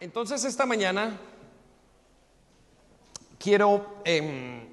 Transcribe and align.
Entonces 0.00 0.44
esta 0.44 0.64
mañana 0.64 1.18
quiero 3.38 4.00
em, 4.04 4.66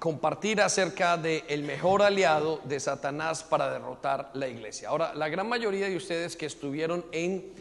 compartir 0.00 0.60
acerca 0.60 1.16
del 1.16 1.44
el 1.46 1.62
mejor 1.62 2.02
aliado 2.02 2.60
de 2.64 2.80
Satanás 2.80 3.44
para 3.44 3.70
derrotar 3.70 4.32
la 4.34 4.48
iglesia. 4.48 4.88
Ahora, 4.88 5.14
la 5.14 5.28
gran 5.28 5.48
mayoría 5.48 5.88
de 5.88 5.96
ustedes 5.96 6.34
que 6.34 6.46
estuvieron 6.46 7.06
en 7.12 7.52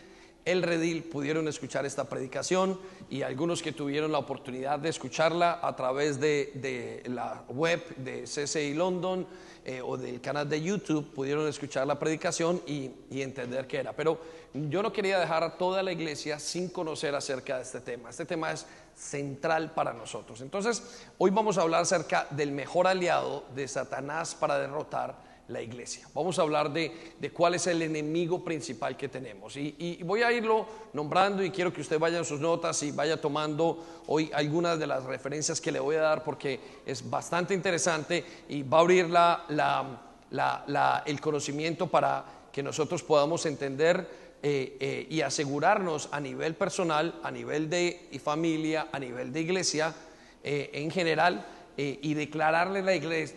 el 0.46 0.64
redil 0.64 1.04
pudieron 1.04 1.48
escuchar 1.48 1.86
esta 1.86 2.06
predicación 2.06 2.80
y 3.10 3.22
algunos 3.22 3.62
que 3.62 3.72
tuvieron 3.72 4.12
la 4.12 4.20
oportunidad 4.20 4.80
de 4.80 4.90
escucharla 4.90 5.60
a 5.62 5.76
través 5.76 6.20
de, 6.20 7.04
la 7.08 7.44
web 7.50 7.84
de 7.98 8.24
CCI 8.24 8.74
London 8.74 9.28
eh, 9.66 9.82
o 9.82 9.98
del 9.98 10.22
canal 10.22 10.50
de 10.50 10.62
YouTube 10.62 11.14
pudieron 11.14 11.48
escuchar 11.48 11.86
la 11.86 12.00
predicación 12.00 12.62
y, 12.66 12.92
y 13.12 13.22
entender 13.22 13.68
qué 13.68 13.78
era. 13.78 13.94
Pero 13.94 14.20
yo 14.54 14.82
no 14.82 14.92
quería 14.92 15.20
dejar 15.20 15.44
a 15.44 15.58
toda 15.58 15.84
la 15.84 15.92
iglesia 15.92 16.40
sin 16.40 16.70
conocer 16.70 17.14
acerca 17.14 17.58
de 17.58 17.64
este 17.64 17.82
tema. 17.82 18.10
Este 18.10 18.26
tema 18.26 18.52
es 18.52 18.66
central 18.96 19.72
para 19.72 19.94
nosotros. 19.94 20.42
Entonces, 20.42 21.06
hoy 21.18 21.32
vamos 21.32 21.58
a 21.58 21.62
hablar 21.62 21.82
acerca 21.82 22.28
del 22.32 22.52
mejor 22.52 22.88
aliado 22.88 23.46
de 23.56 23.68
Satanás 23.68 24.36
para 24.36 24.58
derrotar 24.58 25.29
la 25.50 25.62
iglesia. 25.62 26.08
Vamos 26.14 26.40
a 26.40 26.44
hablar 26.44 26.72
de, 26.72 26.92
cuál 27.34 27.56
es 27.56 27.68
el 27.68 27.82
enemigo 27.82 28.44
principal 28.44 28.96
que 28.96 29.10
tenemos. 29.10 29.58
Y, 29.58 30.02
voy 30.04 30.22
a 30.22 30.32
irlo 30.32 30.66
nombrando 30.94 31.44
y 31.44 31.52
quiero 31.52 31.74
que 31.74 31.82
usted 31.82 32.00
vaya 32.00 32.20
en 32.20 32.26
sus 32.26 32.40
notas 32.40 32.82
y 32.84 32.92
vaya 32.92 33.20
tomando 33.20 34.04
hoy 34.08 34.32
algunas 34.34 34.80
de 34.80 34.88
las 34.88 35.04
referencias 35.04 35.60
que 35.60 35.72
le 35.72 35.80
voy 35.80 35.96
a 35.96 36.02
dar 36.02 36.24
porque 36.24 36.60
es 36.86 37.08
bastante 37.10 37.54
interesante 37.54 38.24
y 38.48 38.64
va 38.64 38.78
a 38.78 38.82
abrir 38.82 39.10
la, 39.10 41.04
el 41.06 41.22
conocimiento 41.22 41.88
para 41.88 42.26
que 42.52 42.64
nosotros 42.64 43.04
podamos 43.04 43.46
entender 43.46 44.30
eh, 44.42 44.78
eh, 44.80 45.08
y 45.10 45.22
asegurarnos 45.22 46.10
a 46.12 46.20
nivel 46.22 46.56
personal, 46.56 47.20
a 47.24 47.32
nivel 47.32 47.70
de 47.70 48.10
familia, 48.24 48.88
a 48.92 48.98
nivel 48.98 49.34
de 49.34 49.42
iglesia 49.42 49.94
eh, 50.42 50.70
en 50.74 50.90
general 50.90 51.46
eh, 51.82 51.98
y 52.02 52.14
declararle 52.14 52.82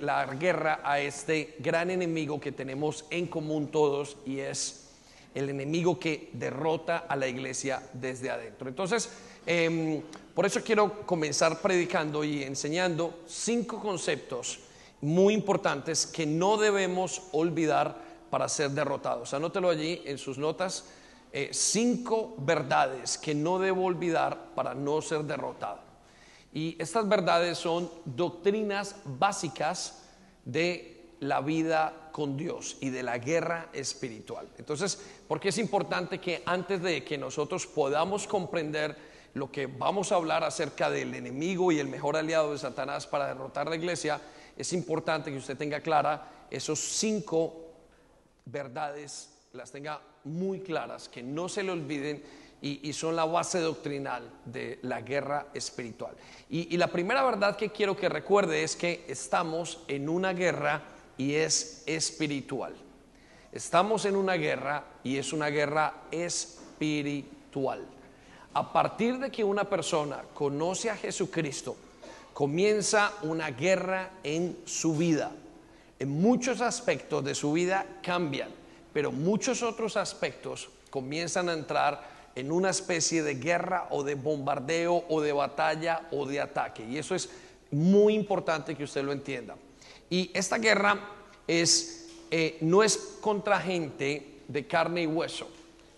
la, 0.00 0.26
guerra 0.26 0.80
a 0.82 0.98
este 0.98 1.54
gran 1.60 1.92
enemigo 1.92 2.40
que 2.40 2.50
tenemos 2.50 3.04
en 3.08 3.28
común 3.28 3.68
todos 3.68 4.16
y 4.26 4.40
es 4.40 4.88
el 5.32 5.48
enemigo 5.48 5.96
que 6.00 6.28
derrota 6.32 7.04
a 7.08 7.14
la 7.14 7.28
iglesia 7.28 7.88
desde 7.92 8.30
adentro. 8.30 8.68
Entonces, 8.68 9.10
em, 9.46 10.02
por 10.34 10.44
eso 10.44 10.60
quiero 10.64 11.06
comenzar 11.06 11.62
predicando 11.62 12.24
y 12.24 12.42
enseñando 12.42 13.20
cinco 13.28 13.78
conceptos 13.78 14.58
muy 15.00 15.34
importantes 15.34 16.04
que 16.04 16.27
no 16.27 16.56
debemos 16.56 17.22
olvidar 17.30 17.96
para 18.28 18.48
ser 18.48 18.72
derrotados. 18.72 19.34
Anótelo 19.34 19.70
allí 19.70 20.02
en 20.04 20.18
sus 20.18 20.36
notas. 20.36 20.86
Eh, 21.32 21.50
cinco 21.52 22.34
verdades 22.38 23.18
que 23.18 23.36
no 23.36 23.60
debo 23.60 23.84
olvidar 23.84 24.36
para 24.56 24.74
no 24.74 25.00
ser 25.00 25.22
derrotado. 25.22 25.91
Y 26.53 26.77
estas 26.78 27.08
verdades 27.08 27.58
son 27.58 27.91
doctrinas 28.05 28.97
básicas 29.05 30.03
de 30.45 31.14
la 31.20 31.41
vida 31.41 32.11
con 32.12 32.36
Dios 32.36 32.77
y 32.81 32.91
de 32.91 33.03
la 33.03 33.19
guerra 33.19 33.69
espiritual. 33.72 34.48
Entonces, 34.58 35.00
¿por 35.28 35.41
qué 35.41 35.48
es 35.48 35.58
importante 35.58 36.19
que 36.19 36.42
antes 36.45 36.83
de 36.83 37.05
que 37.05 37.17
nosotros 37.17 37.67
podamos 37.67 38.27
comprender 38.27 38.97
lo 39.34 39.50
que 39.50 39.67
vamos 39.67 40.12
a 40.12 40.17
hablar 40.17 40.45
acerca 40.45 40.91
del 40.91 41.14
enemigo 41.14 41.73
y 41.73 41.78
el 41.78 41.89
mejor 41.89 42.17
aliado 42.17 42.53
de 42.53 42.58
Satanás 42.58 43.06
para 43.06 43.28
derrotar 43.28 43.69
la 43.69 43.77
iglesia, 43.77 44.20
es 44.56 44.73
importante 44.73 45.30
que 45.30 45.39
usted 45.39 45.56
tenga 45.56 45.80
clara 45.80 46.47
esos 46.50 46.78
cinco 46.78 47.73
verdades, 48.45 49.30
las 49.53 49.70
tenga 49.70 50.03
muy 50.25 50.61
claras, 50.61 51.08
que 51.08 51.23
no 51.23 51.48
se 51.48 51.62
le 51.62 51.73
olviden 51.73 52.23
y, 52.62 52.92
son 52.92 53.17
la 53.17 53.24
base 53.24 53.58
doctrinal 53.58 54.23
de 54.45 54.78
la 54.83 55.00
guerra 55.00 55.48
espiritual. 55.52 56.14
Y, 56.48 56.77
la 56.77 56.86
primera 56.86 57.24
verdad 57.24 57.56
que 57.56 57.70
quiero 57.70 57.96
que 57.96 58.08
recuerde 58.08 58.62
es 58.62 58.77
que 58.77 59.05
estamos 59.08 59.80
en 59.89 60.08
una 60.08 60.33
guerra 60.33 60.80
y 61.18 61.34
es 61.34 61.83
espiritual. 61.86 62.73
Estamos 63.50 64.05
en 64.05 64.14
una 64.14 64.34
guerra 64.34 64.84
y 65.02 65.17
es 65.17 65.33
una 65.33 65.48
guerra 65.48 66.05
espiritual. 66.12 67.84
A 68.55 68.73
partir 68.73 69.18
de 69.18 69.30
que 69.30 69.42
una 69.42 69.64
persona 69.64 70.23
conoce 70.33 70.89
a 70.89 70.96
Jesucristo, 70.96 71.77
comienza 72.33 73.12
una 73.23 73.50
guerra 73.50 74.11
en 74.23 74.58
su 74.67 74.96
vida. 74.96 75.33
En 75.98 76.11
muchos 76.11 76.61
aspectos 76.61 77.24
de 77.24 77.34
su 77.34 77.52
vida 77.52 77.86
cambian, 78.02 78.50
pero 78.92 79.11
muchos 79.11 79.62
otros 79.62 79.96
aspectos 79.96 80.68
comienzan 80.90 81.48
a 81.48 81.55
entrar 81.55 82.11
en 82.34 82.50
una 82.50 82.70
especie 82.70 83.22
de 83.22 83.34
guerra 83.34 83.88
o 83.90 84.02
de 84.02 84.14
bombardeo 84.14 85.04
o 85.08 85.20
de 85.20 85.32
batalla 85.32 86.08
o 86.10 86.26
de 86.26 86.40
ataque. 86.40 86.84
Y 86.84 86.98
eso 86.98 87.14
es 87.14 87.30
muy 87.70 88.14
importante 88.14 88.74
que 88.74 88.84
usted 88.84 89.04
lo 89.04 89.12
entienda. 89.12 89.56
Y 90.08 90.30
esta 90.34 90.58
guerra 90.58 90.98
es, 91.46 92.08
eh, 92.30 92.58
no 92.60 92.82
es 92.82 92.96
contra 93.20 93.60
gente 93.60 94.40
de 94.48 94.66
carne 94.66 95.02
y 95.02 95.06
hueso, 95.06 95.48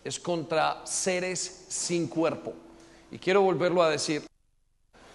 es 0.04 0.18
contra 0.18 0.86
seres 0.86 1.66
sin 1.68 2.06
cuerpo. 2.06 2.54
Y 3.10 3.18
quiero 3.18 3.42
volverlo 3.42 3.82
a 3.82 3.90
decir, 3.90 4.22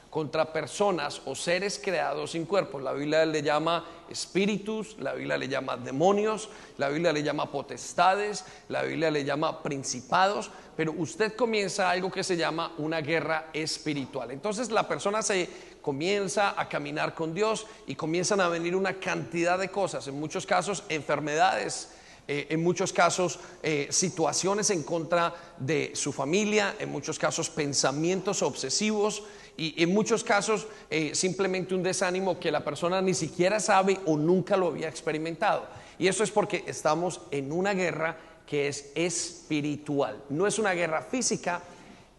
contra 0.09 0.51
personas 0.51 1.21
o 1.25 1.35
seres 1.35 1.79
creados 1.83 2.31
sin 2.31 2.45
cuerpo. 2.45 2.79
La 2.79 2.93
Biblia 2.93 3.25
le 3.25 3.41
llama 3.41 3.85
espíritus, 4.09 4.97
la 4.99 5.13
Biblia 5.13 5.37
le 5.37 5.47
llama 5.47 5.77
demonios, 5.77 6.49
la 6.77 6.89
Biblia 6.89 7.13
le 7.13 7.23
llama 7.23 7.51
potestades, 7.51 8.43
la 8.69 8.83
Biblia 8.83 9.11
le 9.11 9.23
llama 9.23 9.61
principados, 9.61 10.49
pero 10.79 10.93
usted 10.93 11.35
comienza 11.35 11.89
algo 11.89 12.09
que 12.09 12.23
se 12.23 12.37
llama 12.37 12.71
una 12.77 13.01
guerra 13.01 13.49
espiritual. 13.51 14.31
Entonces 14.31 14.71
la 14.71 14.87
persona 14.87 15.21
se 15.21 15.49
comienza 15.81 16.57
a 16.57 16.69
caminar 16.69 17.13
con 17.13 17.33
Dios 17.33 17.67
y 17.85 17.95
comienzan 17.95 18.39
a 18.39 18.47
venir 18.47 18.77
una 18.77 18.93
cantidad 18.93 19.59
de 19.59 19.67
cosas, 19.67 20.07
en 20.07 20.17
muchos 20.17 20.45
casos 20.45 20.85
enfermedades, 20.87 21.89
eh, 22.29 22.47
en 22.49 22.63
muchos 22.63 22.93
casos 22.93 23.41
eh, 23.61 23.89
situaciones 23.91 24.69
en 24.69 24.83
contra 24.83 25.33
de 25.57 25.91
su 25.95 26.13
familia, 26.13 26.73
en 26.79 26.89
muchos 26.89 27.19
casos 27.19 27.49
pensamientos 27.49 28.41
obsesivos, 28.41 29.23
y 29.57 29.83
en 29.83 29.93
muchos 29.93 30.23
casos 30.23 30.67
eh, 30.89 31.11
simplemente 31.13 31.75
un 31.75 31.83
desánimo 31.83 32.39
que 32.39 32.49
la 32.49 32.63
persona 32.63 33.01
ni 33.01 33.13
siquiera 33.13 33.59
sabe 33.59 33.99
o 34.05 34.15
nunca 34.15 34.55
lo 34.55 34.67
había 34.67 34.87
experimentado. 34.87 35.67
Y 35.97 36.07
eso 36.07 36.23
es 36.23 36.31
porque 36.31 36.63
estamos 36.65 37.19
en 37.31 37.51
una 37.51 37.73
guerra 37.73 38.15
que 38.49 38.67
es 38.67 38.91
espiritual. 38.95 40.23
No 40.29 40.47
es 40.47 40.57
una 40.57 40.73
guerra 40.73 41.03
física, 41.03 41.61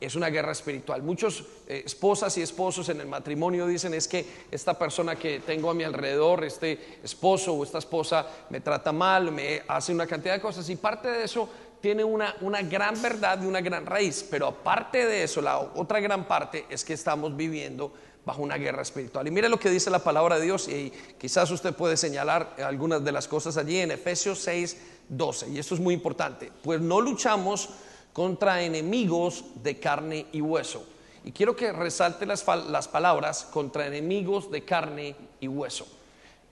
es 0.00 0.14
una 0.14 0.28
guerra 0.28 0.52
espiritual. 0.52 1.02
Muchos 1.02 1.44
eh, 1.66 1.82
esposas 1.84 2.38
y 2.38 2.42
esposos 2.42 2.88
en 2.88 3.00
el 3.00 3.08
matrimonio 3.08 3.66
dicen 3.66 3.94
es 3.94 4.06
que 4.06 4.24
esta 4.48 4.78
persona 4.78 5.16
que 5.16 5.41
tengo 5.41 5.70
a 5.70 5.74
mi 5.74 5.82
alrededor, 5.82 6.44
este 6.44 7.00
esposo 7.02 7.54
o 7.54 7.64
esta 7.64 7.78
esposa 7.78 8.28
me 8.48 8.60
trata 8.60 8.92
mal, 8.92 9.32
me 9.32 9.62
hace 9.66 9.92
una 9.92 10.06
cantidad 10.06 10.34
de 10.34 10.41
cosas 10.41 10.70
y 10.70 10.76
parte 10.76 11.10
de 11.10 11.24
eso 11.24 11.48
tiene 11.80 12.04
una, 12.04 12.36
una 12.42 12.62
gran 12.62 13.02
verdad 13.02 13.42
y 13.42 13.47
una 13.47 13.60
gran 13.60 13.84
raíz, 13.84 14.24
pero 14.30 14.47
aparte 14.47 15.06
de 15.06 15.24
eso, 15.24 15.42
la 15.42 15.58
otra 15.58 15.98
gran 15.98 16.28
parte 16.28 16.64
es 16.70 16.84
que 16.84 16.92
estamos 16.92 17.36
viviendo 17.36 17.92
bajo 18.24 18.42
una 18.42 18.56
guerra 18.56 18.82
espiritual. 18.82 19.26
Y 19.26 19.30
mire 19.32 19.48
lo 19.48 19.58
que 19.58 19.70
dice 19.70 19.91
la 19.91 20.04
palabra 20.04 20.38
de 20.38 20.44
Dios 20.44 20.68
y 20.68 20.92
quizás 21.18 21.50
usted 21.50 21.74
puede 21.74 21.97
señalar 21.97 22.54
algunas 22.62 23.02
de 23.02 23.10
las 23.10 23.26
cosas 23.26 23.56
allí 23.56 23.78
en 23.78 23.91
Efesios 23.91 24.38
6, 24.41 24.76
12. 25.10 25.50
Y 25.50 25.59
esto 25.59 25.75
es 25.75 25.81
muy 25.81 25.93
importante, 25.93 26.50
pues 26.62 26.81
no 26.81 27.00
luchamos 27.00 27.69
contra 28.12 28.62
enemigos 28.62 29.44
de 29.62 29.78
carne 29.78 30.26
y 30.32 30.41
hueso. 30.41 30.84
Y 31.25 31.32
quiero 31.32 31.54
que 31.54 31.72
resalte 31.72 32.25
las, 32.25 32.47
las 32.69 32.88
palabras 32.88 33.44
contra 33.44 33.87
enemigos 33.87 34.50
de 34.50 34.65
carne 34.65 35.15
y 35.41 35.48
hueso. 35.48 35.87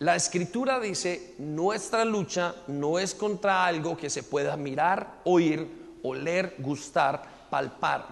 La 0.00 0.14
escritura 0.14 0.78
dice, 0.78 1.34
nuestra 1.38 2.04
lucha 2.04 2.54
no 2.68 2.98
es 2.98 3.14
contra 3.14 3.64
algo 3.64 3.96
que 3.96 4.10
se 4.10 4.22
pueda 4.22 4.56
mirar, 4.56 5.20
oír, 5.24 5.66
oler, 6.02 6.54
gustar, 6.58 7.48
palpar. 7.50 8.06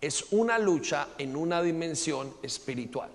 Es 0.00 0.32
una 0.32 0.58
lucha 0.58 1.08
en 1.18 1.36
una 1.36 1.62
dimensión 1.62 2.34
espiritual. 2.42 3.10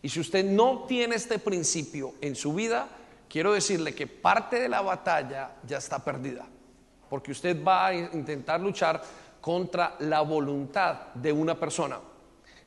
Y 0.00 0.08
si 0.08 0.20
usted 0.20 0.44
no 0.44 0.84
tiene 0.86 1.16
este 1.16 1.38
principio 1.38 2.14
en 2.20 2.36
su 2.36 2.54
vida, 2.54 2.88
quiero 3.28 3.52
decirle 3.52 3.94
que 3.94 4.06
parte 4.06 4.58
de 4.60 4.68
la 4.68 4.80
batalla 4.80 5.56
ya 5.66 5.78
está 5.78 6.04
perdida. 6.04 6.46
Porque 7.08 7.32
usted 7.32 7.62
va 7.64 7.86
a 7.86 7.94
intentar 7.94 8.60
luchar 8.60 9.02
contra 9.40 9.96
la 10.00 10.20
voluntad 10.20 11.14
de 11.14 11.32
una 11.32 11.58
persona 11.58 11.98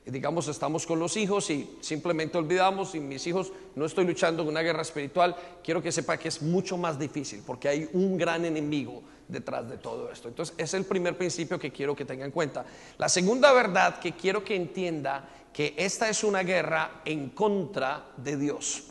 digamos, 0.06 0.48
estamos 0.48 0.86
con 0.86 1.00
los 1.00 1.16
hijos 1.16 1.50
y 1.50 1.78
simplemente 1.80 2.38
olvidamos 2.38 2.96
y 2.96 3.00
mis 3.00 3.26
hijos, 3.28 3.54
no 3.76 3.86
estoy 3.86 4.06
luchando 4.06 4.42
en 4.42 4.50
una 4.50 4.62
guerra 4.62 4.82
espiritual, 4.82 5.36
quiero 5.64 5.82
que 5.82 5.92
sepa 5.92 6.18
que 6.18 6.28
es 6.28 6.42
mucho 6.42 6.78
más 6.78 6.98
difícil 6.98 7.44
porque 7.46 7.70
hay 7.70 7.90
un 7.94 8.18
gran 8.18 8.44
enemigo 8.46 9.04
detrás 9.28 9.70
de 9.70 9.78
todo 9.78 10.12
esto. 10.12 10.28
Entonces, 10.28 10.56
es 10.58 10.74
el 10.74 10.86
primer 10.86 11.18
principio 11.18 11.60
que 11.60 11.72
quiero 11.72 11.96
que 11.96 12.06
tenga 12.06 12.26
en 12.26 12.32
cuenta. 12.32 12.66
La 12.98 13.08
segunda 13.08 13.54
verdad 13.54 14.00
que 14.00 14.14
quiero 14.14 14.44
que 14.44 14.56
entienda 14.56 15.30
que 15.54 15.76
esta 15.78 16.10
es 16.10 16.24
una 16.24 16.44
guerra 16.44 17.02
en 17.06 17.30
contra 17.30 18.08
de 18.18 18.38
Dios. 18.38 18.91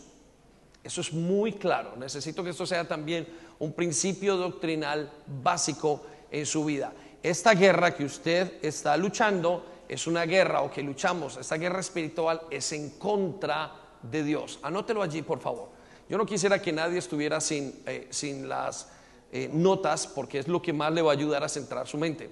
Eso 0.83 1.01
es 1.01 1.13
muy 1.13 1.53
claro. 1.53 1.95
Necesito 1.97 2.43
que 2.43 2.51
esto 2.51 2.67
sea 2.67 2.87
también 2.87 3.27
un 3.59 3.73
principio 3.73 4.37
doctrinal 4.37 5.11
básico 5.43 6.03
en 6.31 6.47
su 6.47 6.65
vida. 6.65 6.93
esta 7.23 7.53
guerra 7.55 7.95
que 7.95 8.05
usted 8.05 8.65
está 8.65 8.97
luchando 8.97 9.67
es 9.89 10.07
una 10.07 10.25
guerra 10.25 10.63
o 10.63 10.71
que 10.71 10.83
luchamos, 10.83 11.37
esta 11.37 11.57
guerra 11.57 11.81
espiritual 11.81 12.43
es 12.51 12.73
en 12.73 12.91
contra 12.91 13.75
de 14.01 14.23
Dios. 14.23 14.59
Anótelo 14.63 15.03
allí, 15.03 15.21
por 15.21 15.41
favor. 15.41 15.69
Yo 16.09 16.17
no 16.17 16.25
quisiera 16.25 16.63
que 16.63 16.73
nadie 16.73 16.99
estuviera 16.99 17.41
sin, 17.41 17.83
eh, 17.87 18.07
sin 18.11 18.49
las 18.49 18.89
eh, 19.33 19.51
notas 19.53 20.07
porque 20.07 20.39
es 20.39 20.49
lo 20.49 20.63
que 20.63 20.73
más 20.73 20.93
le 20.93 21.03
va 21.03 21.11
a 21.11 21.15
ayudar 21.15 21.45
a 21.45 21.49
centrar 21.49 21.87
su 21.87 21.99
mente. 21.99 22.31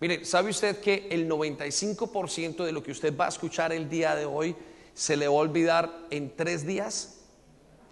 Mire, 0.00 0.24
¿sabe 0.24 0.50
usted 0.50 0.80
que 0.80 1.08
el 1.10 1.28
95% 1.28 2.64
de 2.64 2.72
lo 2.72 2.82
que 2.82 2.92
usted 2.92 3.16
va 3.16 3.26
a 3.26 3.28
escuchar 3.28 3.72
el 3.72 3.88
día 3.88 4.14
de 4.14 4.24
hoy 4.24 4.54
se 4.94 5.16
le 5.16 5.26
va 5.26 5.34
a 5.34 5.38
olvidar 5.38 6.06
en 6.10 6.34
tres 6.36 6.64
días? 6.66 7.17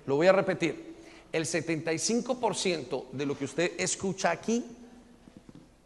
Lo 0.07 0.17
voy 0.17 0.27
a 0.27 0.33
repetir. 0.33 0.97
El 1.33 1.45
75% 1.45 3.11
de 3.13 3.27
lo 3.27 3.37
que 3.37 3.45
usted 3.45 3.73
escucha 3.79 4.31
aquí, 4.31 4.65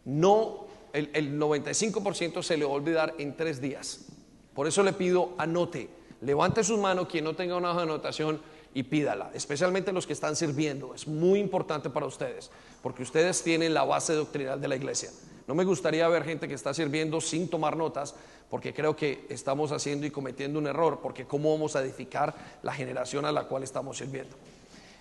no, 0.04 0.66
el, 0.92 1.10
el 1.12 1.38
95% 1.38 2.42
se 2.42 2.56
le 2.56 2.64
va 2.64 2.70
a 2.70 2.74
olvidar 2.74 3.14
en 3.18 3.36
tres 3.36 3.60
días. 3.60 4.06
Por 4.54 4.66
eso 4.66 4.82
le 4.82 4.92
pido, 4.92 5.34
anote, 5.38 5.88
levante 6.20 6.62
sus 6.62 6.78
manos 6.78 7.08
quien 7.08 7.24
no 7.24 7.34
tenga 7.34 7.56
una 7.56 7.70
hoja 7.70 7.78
de 7.78 7.84
anotación 7.84 8.40
y 8.74 8.84
pídala, 8.84 9.30
especialmente 9.34 9.92
los 9.92 10.06
que 10.06 10.12
están 10.12 10.36
sirviendo. 10.36 10.94
Es 10.94 11.08
muy 11.08 11.40
importante 11.40 11.90
para 11.90 12.06
ustedes, 12.06 12.50
porque 12.82 13.02
ustedes 13.02 13.42
tienen 13.42 13.74
la 13.74 13.84
base 13.84 14.12
doctrinal 14.14 14.60
de 14.60 14.68
la 14.68 14.76
iglesia. 14.76 15.10
No 15.46 15.54
me 15.54 15.64
gustaría 15.64 16.06
ver 16.08 16.24
gente 16.24 16.46
que 16.46 16.54
está 16.54 16.72
sirviendo 16.72 17.20
sin 17.20 17.48
tomar 17.48 17.76
notas, 17.76 18.14
porque 18.50 18.74
creo 18.74 18.96
que 18.96 19.26
estamos 19.28 19.70
haciendo 19.70 20.06
y 20.06 20.10
cometiendo 20.10 20.58
un 20.58 20.66
error, 20.66 20.98
porque 21.00 21.24
cómo 21.24 21.52
vamos 21.52 21.76
a 21.76 21.82
edificar 21.82 22.34
la 22.62 22.74
generación 22.74 23.24
a 23.24 23.32
la 23.32 23.44
cual 23.44 23.62
estamos 23.62 23.98
sirviendo. 23.98 24.36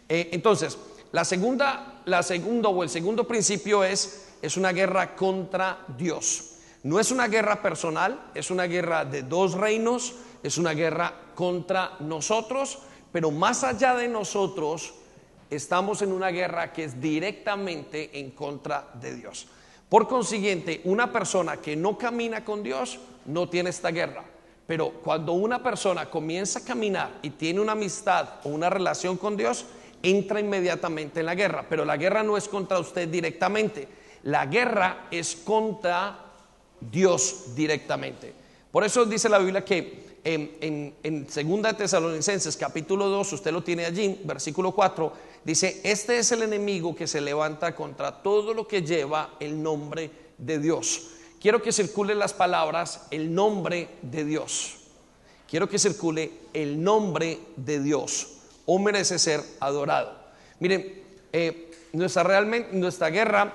Eh, 0.07 0.29
entonces, 0.31 0.77
la 1.11 1.25
segunda, 1.25 2.01
la 2.05 2.21
segunda 2.21 2.69
o 2.69 2.83
el 2.83 2.89
segundo 2.89 3.27
principio 3.27 3.83
es, 3.83 4.29
es 4.41 4.55
una 4.55 4.71
guerra 4.71 5.15
contra 5.15 5.85
Dios. 5.97 6.57
No 6.83 6.99
es 6.99 7.11
una 7.11 7.27
guerra 7.27 7.61
personal, 7.61 8.29
es 8.35 8.51
una 8.51 8.65
guerra 8.65 9.03
de 9.03 9.23
dos 9.23 9.53
reinos, 9.53 10.13
es 10.43 10.57
una 10.57 10.73
guerra 10.73 11.13
contra 11.33 11.97
nosotros, 11.99 12.79
pero 13.11 13.31
más 13.31 13.63
allá 13.63 13.95
de 13.95 14.07
nosotros, 14.07 14.93
estamos 15.49 16.01
en 16.03 16.11
una 16.11 16.29
guerra 16.29 16.71
que 16.71 16.83
es 16.83 17.01
directamente 17.01 18.19
en 18.19 18.31
contra 18.31 18.87
de 18.93 19.15
Dios. 19.15 19.47
Por 19.89 20.07
consiguiente, 20.07 20.81
una 20.83 21.11
persona 21.11 21.57
que 21.57 21.75
no 21.75 21.97
camina 21.97 22.45
con 22.45 22.61
Dios 22.61 22.99
no 23.25 23.49
tiene 23.49 23.71
esta 23.71 23.89
guerra. 23.89 24.23
Pero 24.67 24.91
cuando 25.03 25.33
una 25.33 25.63
persona 25.63 26.11
comienza 26.11 26.59
a 26.59 26.63
caminar 26.63 27.09
y 27.23 27.31
tiene 27.31 27.59
una 27.59 27.71
amistad 27.71 28.35
o 28.43 28.49
una 28.49 28.69
relación 28.69 29.17
con 29.17 29.35
Dios, 29.35 29.65
entra 30.03 30.39
inmediatamente 30.39 31.21
en 31.21 31.25
la 31.25 31.33
guerra. 31.33 31.65
Pero 31.67 31.85
la 31.85 31.97
guerra 31.97 32.21
no 32.21 32.37
es 32.37 32.47
contra 32.47 32.77
usted 32.77 33.07
directamente. 33.09 33.87
La 34.23 34.45
guerra 34.45 35.07
es 35.09 35.35
contra 35.35 36.19
Dios 36.79 37.55
directamente. 37.55 38.33
Por 38.71 38.83
eso 38.83 39.05
dice 39.05 39.27
la 39.27 39.39
Biblia 39.39 39.65
que 39.65 40.19
en, 40.23 40.93
en, 41.01 41.29
Segunda 41.29 41.73
Tesalonicenses 41.73 42.55
capítulo 42.55 43.07
2, 43.07 43.33
usted 43.33 43.51
lo 43.51 43.63
tiene 43.63 43.85
allí, 43.85 44.21
versículo 44.23 44.71
4, 44.71 45.13
dice, 45.43 45.81
este 45.83 46.19
es 46.19 46.31
el 46.31 46.43
enemigo 46.43 46.95
que 46.95 47.07
se 47.07 47.21
levanta 47.21 47.75
contra 47.75 48.21
todo 48.21 48.53
lo 48.53 48.67
que 48.67 48.81
lleva 48.81 49.35
el 49.39 49.61
nombre 49.61 50.11
de 50.37 50.59
Dios. 50.59 51.07
Quiero 51.39 51.61
que 51.61 51.71
circule 51.71 52.15
las 52.15 52.33
palabras 52.33 53.07
el 53.11 53.33
nombre 53.33 53.89
de 54.01 54.25
Dios. 54.25 54.75
Quiero 55.49 55.69
que 55.69 55.79
circule 55.79 56.31
el 56.53 56.83
nombre 56.83 57.39
de 57.55 57.79
Dios. 57.79 58.35
O 58.65 58.77
merece 58.77 59.17
ser 59.17 59.41
adorado. 59.59 60.13
Miren, 60.59 61.01
eh, 61.31 61.71
nuestra, 61.93 62.23
realmente, 62.23 62.69
nuestra 62.73 63.09
guerra 63.09 63.53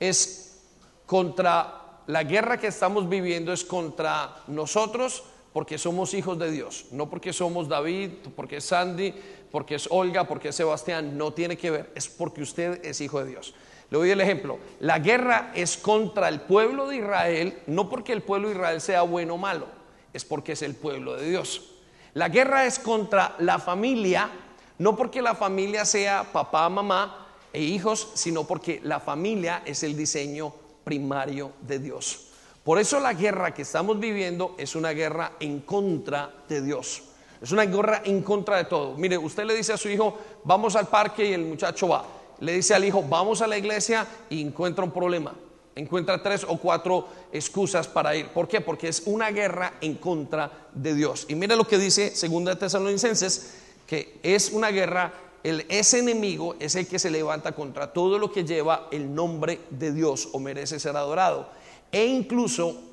es 0.00 0.62
contra, 1.06 2.00
la 2.06 2.24
guerra 2.24 2.58
que 2.58 2.68
estamos 2.68 3.08
viviendo 3.08 3.52
es 3.52 3.64
contra 3.64 4.42
nosotros, 4.48 5.22
porque 5.52 5.78
somos 5.78 6.14
hijos 6.14 6.38
de 6.38 6.50
Dios, 6.50 6.86
no 6.92 7.10
porque 7.10 7.32
somos 7.32 7.68
David, 7.68 8.10
porque 8.36 8.60
Sandy, 8.60 9.14
porque 9.50 9.74
es 9.74 9.88
Olga, 9.90 10.28
porque 10.28 10.48
es 10.48 10.56
Sebastián, 10.56 11.16
no 11.18 11.32
tiene 11.32 11.56
que 11.56 11.70
ver, 11.70 11.92
es 11.94 12.08
porque 12.08 12.42
usted 12.42 12.84
es 12.84 13.00
hijo 13.00 13.22
de 13.22 13.30
Dios. 13.30 13.54
Le 13.90 13.98
doy 13.98 14.10
el 14.10 14.20
ejemplo, 14.20 14.58
la 14.78 15.00
guerra 15.00 15.50
es 15.54 15.76
contra 15.76 16.28
el 16.28 16.40
pueblo 16.42 16.86
de 16.86 16.96
Israel, 16.96 17.58
no 17.66 17.88
porque 17.88 18.12
el 18.12 18.22
pueblo 18.22 18.48
de 18.48 18.54
Israel 18.54 18.80
sea 18.80 19.02
bueno 19.02 19.34
o 19.34 19.38
malo, 19.38 19.66
es 20.12 20.24
porque 20.24 20.52
es 20.52 20.62
el 20.62 20.76
pueblo 20.76 21.16
de 21.16 21.28
Dios. 21.28 21.72
La 22.14 22.28
guerra 22.28 22.66
es 22.66 22.78
contra 22.78 23.34
la 23.38 23.58
familia, 23.58 24.30
no 24.78 24.96
porque 24.96 25.22
la 25.22 25.34
familia 25.34 25.84
sea 25.84 26.24
papá, 26.32 26.68
mamá 26.68 27.28
e 27.52 27.62
hijos, 27.62 28.12
sino 28.14 28.46
porque 28.46 28.80
la 28.84 29.00
familia 29.00 29.62
es 29.64 29.82
el 29.82 29.96
diseño 29.96 30.52
primario 30.84 31.52
de 31.60 31.80
Dios. 31.80 32.28
Por 32.64 32.78
eso 32.78 33.00
la 33.00 33.14
guerra 33.14 33.54
que 33.54 33.62
estamos 33.62 33.98
viviendo 33.98 34.54
es 34.58 34.76
una 34.76 34.90
guerra 34.90 35.32
en 35.40 35.60
contra 35.60 36.32
de 36.48 36.62
Dios. 36.62 37.02
Es 37.40 37.52
una 37.52 37.64
guerra 37.64 38.02
en 38.04 38.22
contra 38.22 38.58
de 38.58 38.64
todo. 38.64 38.94
Mire, 38.96 39.16
usted 39.16 39.44
le 39.44 39.54
dice 39.54 39.72
a 39.72 39.76
su 39.76 39.88
hijo, 39.88 40.18
vamos 40.44 40.76
al 40.76 40.88
parque 40.88 41.28
y 41.28 41.32
el 41.32 41.44
muchacho 41.44 41.88
va. 41.88 42.04
Le 42.40 42.52
dice 42.52 42.74
al 42.74 42.84
hijo, 42.84 43.02
vamos 43.02 43.40
a 43.42 43.46
la 43.46 43.56
iglesia 43.56 44.06
y 44.28 44.42
encuentra 44.42 44.84
un 44.84 44.90
problema. 44.90 45.34
Encuentra 45.74 46.22
tres 46.22 46.44
o 46.46 46.58
cuatro 46.58 47.08
excusas 47.32 47.88
para 47.88 48.14
ir. 48.14 48.28
¿Por 48.28 48.48
qué? 48.48 48.60
Porque 48.60 48.88
es 48.88 49.02
una 49.06 49.30
guerra 49.30 49.74
en 49.80 49.94
contra 49.94 50.68
de 50.74 50.94
Dios. 50.94 51.26
Y 51.28 51.34
mire 51.34 51.56
lo 51.56 51.66
que 51.66 51.78
dice 51.78 52.14
Segunda 52.14 52.58
Tesalonicenses, 52.58 53.54
que 53.86 54.18
es 54.22 54.50
una 54.50 54.68
guerra, 54.70 55.12
el, 55.42 55.64
ese 55.68 56.00
enemigo 56.00 56.56
es 56.60 56.74
el 56.74 56.86
que 56.86 56.98
se 56.98 57.10
levanta 57.10 57.52
contra 57.52 57.92
todo 57.92 58.18
lo 58.18 58.30
que 58.30 58.44
lleva 58.44 58.88
el 58.90 59.14
nombre 59.14 59.60
de 59.70 59.92
Dios 59.92 60.28
o 60.32 60.38
merece 60.38 60.78
ser 60.78 60.96
adorado 60.96 61.48
e 61.92 62.06
incluso 62.06 62.89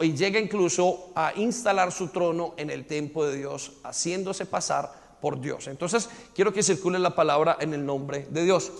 y 0.00 0.14
llega 0.14 0.38
incluso 0.38 1.10
a 1.14 1.32
instalar 1.36 1.90
su 1.90 2.08
trono 2.08 2.54
en 2.56 2.70
el 2.70 2.86
templo 2.86 3.24
de 3.24 3.36
Dios, 3.36 3.72
haciéndose 3.82 4.44
pasar 4.44 5.18
por 5.20 5.40
Dios. 5.40 5.68
Entonces, 5.68 6.08
quiero 6.34 6.52
que 6.52 6.62
circule 6.62 6.98
la 6.98 7.14
palabra 7.14 7.56
en 7.60 7.72
el 7.72 7.84
nombre 7.84 8.26
de 8.30 8.44
Dios. 8.44 8.72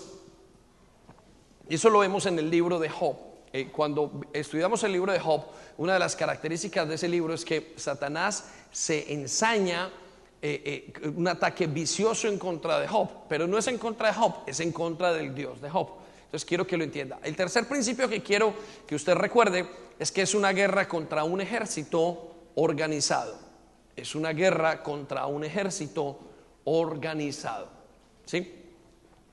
Y 1.68 1.76
eso 1.76 1.88
lo 1.88 2.00
vemos 2.00 2.26
en 2.26 2.38
el 2.38 2.50
libro 2.50 2.78
de 2.78 2.88
Job. 2.88 3.16
Eh, 3.52 3.68
cuando 3.72 4.20
estudiamos 4.32 4.82
el 4.84 4.92
libro 4.92 5.12
de 5.12 5.20
Job, 5.20 5.44
una 5.78 5.94
de 5.94 5.98
las 5.98 6.16
características 6.16 6.88
de 6.88 6.96
ese 6.96 7.08
libro 7.08 7.32
es 7.32 7.44
que 7.44 7.74
Satanás 7.76 8.50
se 8.70 9.12
ensaña 9.12 9.90
eh, 10.42 10.92
eh, 11.02 11.08
un 11.08 11.28
ataque 11.28 11.66
vicioso 11.66 12.28
en 12.28 12.38
contra 12.38 12.78
de 12.78 12.86
Job, 12.86 13.08
pero 13.28 13.46
no 13.46 13.58
es 13.58 13.66
en 13.66 13.78
contra 13.78 14.08
de 14.08 14.14
Job, 14.14 14.34
es 14.46 14.60
en 14.60 14.72
contra 14.72 15.12
del 15.12 15.34
Dios 15.34 15.60
de 15.60 15.70
Job. 15.70 15.99
Entonces 16.30 16.46
quiero 16.46 16.64
que 16.64 16.76
lo 16.76 16.84
entienda. 16.84 17.18
El 17.24 17.34
tercer 17.34 17.66
principio 17.66 18.08
que 18.08 18.22
quiero 18.22 18.54
que 18.86 18.94
usted 18.94 19.14
recuerde 19.14 19.66
es 19.98 20.12
que 20.12 20.22
es 20.22 20.32
una 20.32 20.52
guerra 20.52 20.86
contra 20.86 21.24
un 21.24 21.40
ejército 21.40 22.52
organizado. 22.54 23.36
Es 23.96 24.14
una 24.14 24.32
guerra 24.32 24.80
contra 24.80 25.26
un 25.26 25.42
ejército 25.42 26.20
organizado. 26.62 27.68
¿Sí? 28.26 28.48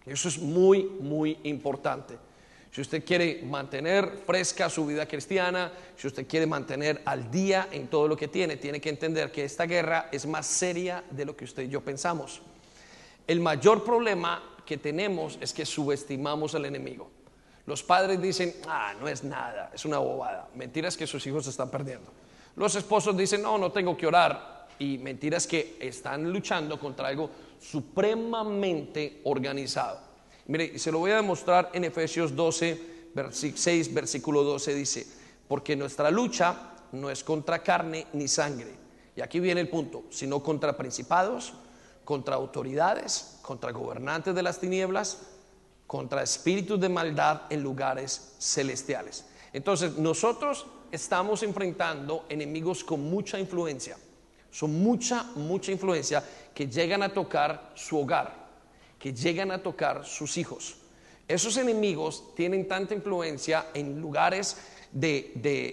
Eso 0.07 0.27
es 0.27 0.39
muy, 0.39 0.85
muy 0.85 1.37
importante. 1.43 2.17
Si 2.71 2.81
usted 2.81 3.05
quiere 3.05 3.43
mantener 3.43 4.17
fresca 4.25 4.67
su 4.67 4.87
vida 4.87 5.05
cristiana, 5.07 5.71
si 5.95 6.07
usted 6.07 6.25
quiere 6.25 6.47
mantener 6.47 7.03
al 7.05 7.29
día 7.29 7.67
en 7.71 7.89
todo 7.89 8.07
lo 8.07 8.17
que 8.17 8.27
tiene, 8.27 8.57
tiene 8.57 8.81
que 8.81 8.89
entender 8.89 9.31
que 9.31 9.45
esta 9.45 9.67
guerra 9.67 10.09
es 10.11 10.25
más 10.25 10.47
seria 10.47 11.03
de 11.11 11.25
lo 11.25 11.37
que 11.37 11.45
usted 11.45 11.61
y 11.61 11.69
yo 11.69 11.81
pensamos. 11.81 12.41
El 13.27 13.39
mayor 13.39 13.83
problema 13.83 14.41
que 14.67 14.77
tenemos 14.77 15.39
es 15.41 15.53
que 15.53 15.65
subestimamos 15.65 16.53
al 16.53 16.65
enemigo. 16.65 17.09
Los 17.65 17.81
padres 17.81 18.21
dicen, 18.21 18.53
ah, 18.67 18.93
no 18.99 19.07
es 19.07 19.23
nada, 19.23 19.71
es 19.73 19.83
una 19.85 19.97
bobada. 19.97 20.47
Mentiras 20.55 20.95
que 20.95 21.07
sus 21.07 21.25
hijos 21.25 21.45
se 21.45 21.49
están 21.49 21.71
perdiendo. 21.71 22.11
Los 22.55 22.75
esposos 22.75 23.17
dicen, 23.17 23.41
no, 23.41 23.57
no 23.57 23.71
tengo 23.71 23.97
que 23.97 24.05
orar. 24.05 24.67
Y 24.79 24.99
mentiras 24.99 25.47
que 25.47 25.77
están 25.79 26.31
luchando 26.31 26.79
contra 26.79 27.07
algo 27.07 27.29
supremamente 27.59 29.21
organizado. 29.23 29.99
Mire, 30.47 30.77
se 30.77 30.91
lo 30.91 30.99
voy 30.99 31.11
a 31.11 31.15
demostrar 31.17 31.71
en 31.73 31.83
Efesios 31.83 32.35
12, 32.35 33.11
6, 33.31 33.93
versículo 33.93 34.43
12, 34.43 34.75
dice, 34.75 35.07
porque 35.47 35.75
nuestra 35.75 36.11
lucha 36.11 36.73
no 36.91 37.09
es 37.09 37.23
contra 37.23 37.63
carne 37.63 38.07
ni 38.13 38.27
sangre. 38.27 38.75
Y 39.15 39.21
aquí 39.21 39.39
viene 39.39 39.61
el 39.61 39.69
punto, 39.69 40.05
sino 40.09 40.41
contra 40.41 40.77
principados, 40.77 41.53
contra 42.05 42.35
autoridades, 42.35 43.36
contra 43.47 43.71
gobernantes 43.71 44.35
de 44.35 44.43
las 44.43 44.59
tinieblas, 44.59 45.19
contra 45.87 46.21
espíritus 46.21 46.77
de 46.81 46.89
maldad 46.89 47.43
en 47.49 47.63
lugares 47.63 48.35
celestiales. 48.39 49.23
Entonces, 49.53 49.97
nosotros 49.97 50.65
estamos 50.91 51.43
enfrentando 51.43 52.25
enemigos 52.27 52.83
con 52.83 53.09
mucha 53.09 53.39
influencia. 53.39 53.95
Son 54.51 54.83
mucha, 54.83 55.23
mucha 55.35 55.71
influencia 55.71 56.21
que 56.53 56.67
llegan 56.67 57.03
a 57.03 57.13
tocar 57.13 57.71
su 57.73 57.97
hogar, 57.97 58.33
que 58.99 59.13
llegan 59.13 59.51
a 59.51 59.63
tocar 59.63 60.05
sus 60.05 60.35
hijos. 60.35 60.75
Esos 61.25 61.55
enemigos 61.55 62.35
tienen 62.35 62.67
tanta 62.67 62.95
influencia 62.95 63.67
en 63.73 64.01
lugares 64.01 64.57
de, 64.91 65.31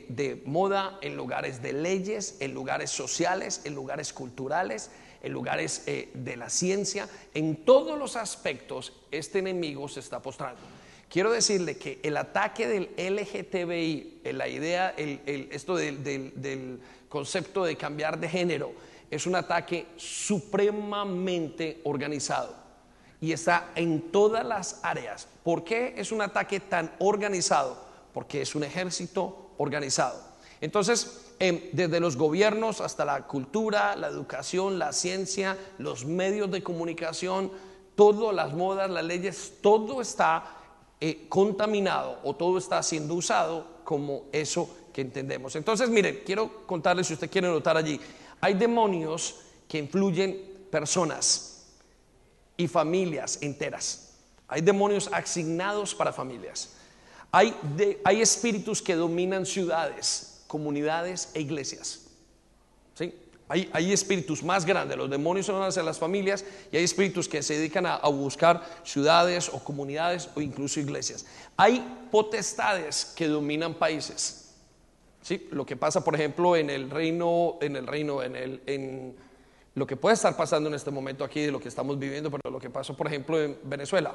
de, 0.08 0.42
moda, 0.46 1.00
en 1.00 1.16
lugares 1.16 1.60
de 1.60 1.72
leyes, 1.72 2.36
en 2.38 2.54
lugares 2.54 2.90
sociales, 2.90 3.62
en 3.64 3.74
lugares 3.74 4.12
culturales, 4.12 4.92
en 5.24 5.32
lugares 5.32 5.82
eh, 5.86 6.10
de 6.12 6.36
la 6.36 6.50
ciencia, 6.50 7.08
en 7.32 7.64
todos 7.64 7.98
los 7.98 8.14
aspectos 8.14 8.92
este 9.10 9.38
enemigo 9.38 9.88
se 9.88 10.00
está 10.00 10.20
postrando. 10.20 10.60
quiero 11.08 11.32
decirle 11.32 11.76
que 11.78 11.98
el 12.02 12.16
ataque 12.16 12.68
del 12.68 12.90
LGTBI, 12.96 14.20
la 14.32 14.48
idea, 14.48 14.94
esto 14.96 15.76
del 15.76 16.80
concepto 17.08 17.64
de 17.64 17.76
cambiar 17.76 18.20
de 18.20 18.28
género, 18.28 18.72
es 19.10 19.26
un 19.26 19.34
ataque 19.34 19.86
supremamente 19.96 21.80
organizado 21.84 22.54
y 23.20 23.32
está 23.32 23.70
en 23.74 24.10
todas 24.12 24.44
las 24.44 24.80
áreas. 24.82 25.26
¿Por 25.42 25.64
qué 25.64 25.94
es 25.96 26.12
un 26.12 26.20
ataque 26.20 26.60
tan 26.60 26.92
organizado? 26.98 27.82
Porque 28.12 28.42
es 28.42 28.54
un 28.54 28.64
ejército 28.64 29.52
organizado. 29.56 30.20
Entonces, 30.60 31.23
em, 31.38 31.60
desde 31.72 32.00
los 32.00 32.16
gobiernos 32.16 32.80
hasta 32.80 33.04
la 33.04 33.26
cultura, 33.26 33.96
la 33.96 34.08
educación, 34.08 34.78
la 34.78 34.92
ciencia, 34.92 35.58
los 35.78 36.04
medios 36.04 36.50
de 36.50 36.62
comunicación, 36.62 37.50
todas 37.94 38.34
las 38.34 38.52
modas, 38.54 38.90
las 38.90 39.04
leyes, 39.04 39.54
todo 39.60 40.00
está 40.00 40.44
eh, 41.00 41.26
contaminado 41.28 42.18
o 42.24 42.34
todo 42.34 42.58
está 42.58 42.82
siendo 42.82 43.14
usado 43.14 43.66
como 43.84 44.24
eso 44.32 44.68
que 44.92 45.02
entendemos. 45.02 45.54
Entonces, 45.56 45.88
miren, 45.88 46.22
quiero 46.24 46.66
contarles, 46.66 47.08
si 47.08 47.14
usted 47.14 47.30
quiere 47.30 47.48
notar 47.48 47.76
allí, 47.76 48.00
hay 48.40 48.54
demonios 48.54 49.36
que 49.68 49.78
influyen 49.78 50.66
personas 50.70 51.66
y 52.56 52.68
familias 52.68 53.38
enteras. 53.42 54.14
Hay 54.48 54.60
demonios 54.60 55.10
asignados 55.12 55.94
para 55.94 56.12
familias. 56.12 56.70
Hay, 57.32 57.54
hay 58.04 58.20
espíritus 58.20 58.80
que 58.80 58.94
dominan 58.94 59.44
ciudades, 59.44 60.33
comunidades 60.54 61.30
e 61.34 61.40
iglesias. 61.40 62.06
¿Sí? 62.94 63.12
Hay, 63.48 63.92
espíritus 63.92 64.40
más 64.44 64.64
grandes, 64.64 64.96
los 64.96 65.10
demonios 65.10 65.46
son 65.46 65.60
hacia 65.64 65.82
las 65.82 65.98
familias 65.98 66.44
y 66.70 66.76
hay 66.76 66.84
espíritus 66.84 67.28
que 67.28 67.42
se 67.42 67.54
dedican 67.54 67.86
a, 67.86 67.98
buscar 68.06 68.62
ciudades 68.84 69.48
o 69.52 69.58
comunidades 69.58 70.30
o 70.36 70.40
incluso 70.40 70.78
iglesias. 70.78 71.26
Hay 71.56 71.84
potestades 72.12 73.04
que 73.16 73.26
dominan 73.26 73.74
países. 73.74 74.54
¿Sí? 75.22 75.48
Lo 75.50 75.66
que 75.66 75.74
pasa, 75.74 76.04
por 76.04 76.14
ejemplo, 76.14 76.54
en 76.54 76.70
el 76.70 76.88
reino, 76.88 77.58
en 77.60 77.74
el 77.74 77.88
reino, 77.88 78.22
en, 78.22 78.36
el, 78.36 78.62
en 78.66 79.16
lo 79.74 79.88
que 79.88 79.96
puede 79.96 80.14
estar 80.14 80.36
pasando 80.36 80.68
en 80.68 80.76
este 80.76 80.92
momento 80.92 81.24
aquí, 81.24 81.40
de 81.40 81.50
lo 81.50 81.58
que 81.58 81.68
estamos 81.68 81.98
viviendo, 81.98 82.30
pero 82.30 82.48
lo 82.48 82.60
que 82.60 82.70
pasó, 82.70 82.96
por 82.96 83.08
ejemplo, 83.08 83.42
en 83.42 83.58
Venezuela. 83.64 84.14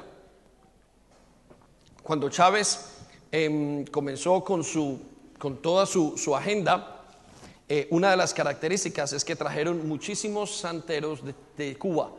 Cuando 2.02 2.30
Chávez 2.30 2.96
em, 3.30 3.84
comenzó 3.84 4.42
con, 4.42 4.64
su, 4.64 4.98
con 5.40 5.56
toda 5.56 5.86
su, 5.86 6.16
su 6.16 6.36
agenda, 6.36 7.00
eh, 7.72 7.88
una 7.90 8.10
de 8.10 8.16
las 8.16 8.34
características 8.34 9.12
es 9.14 9.24
que 9.24 9.34
trajeron 9.34 9.88
muchísimos 9.88 10.54
santeros 10.54 11.20
de, 11.56 11.78
Cuba 11.78 12.10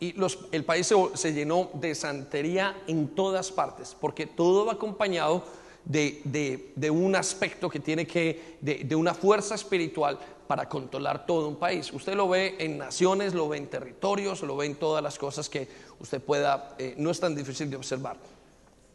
y 0.00 0.14
el 0.52 0.64
país 0.64 0.92
se, 1.14 1.32
llenó 1.32 1.70
de 1.74 1.94
santería 1.94 2.76
en 2.86 3.08
todas 3.14 3.50
partes, 3.50 3.96
porque 3.98 4.26
todo 4.26 4.66
va 4.66 4.74
acompañado 4.74 5.44
de, 5.84 6.90
un 6.92 7.16
aspecto 7.16 7.70
que 7.70 7.80
tiene 7.80 8.06
que, 8.06 8.58
de, 8.60 8.96
una 8.96 9.14
fuerza 9.14 9.54
espiritual 9.54 10.18
para 10.46 10.68
controlar 10.68 11.26
todo 11.26 11.48
un 11.48 11.56
país. 11.56 11.92
Usted 11.92 12.14
lo 12.14 12.28
ve 12.28 12.56
en 12.58 12.76
naciones, 12.76 13.34
lo 13.34 13.48
ve 13.48 13.58
en 13.58 13.68
territorios, 13.68 14.42
lo 14.42 14.56
ve 14.56 14.66
en 14.66 14.74
todas 14.74 15.02
las 15.02 15.16
cosas 15.16 15.48
que 15.48 15.68
usted 16.00 16.20
pueda, 16.20 16.74
eh, 16.76 16.94
no 16.98 17.10
es 17.10 17.20
tan 17.20 17.34
difícil 17.34 17.70
de 17.70 17.76
observar. 17.76 18.16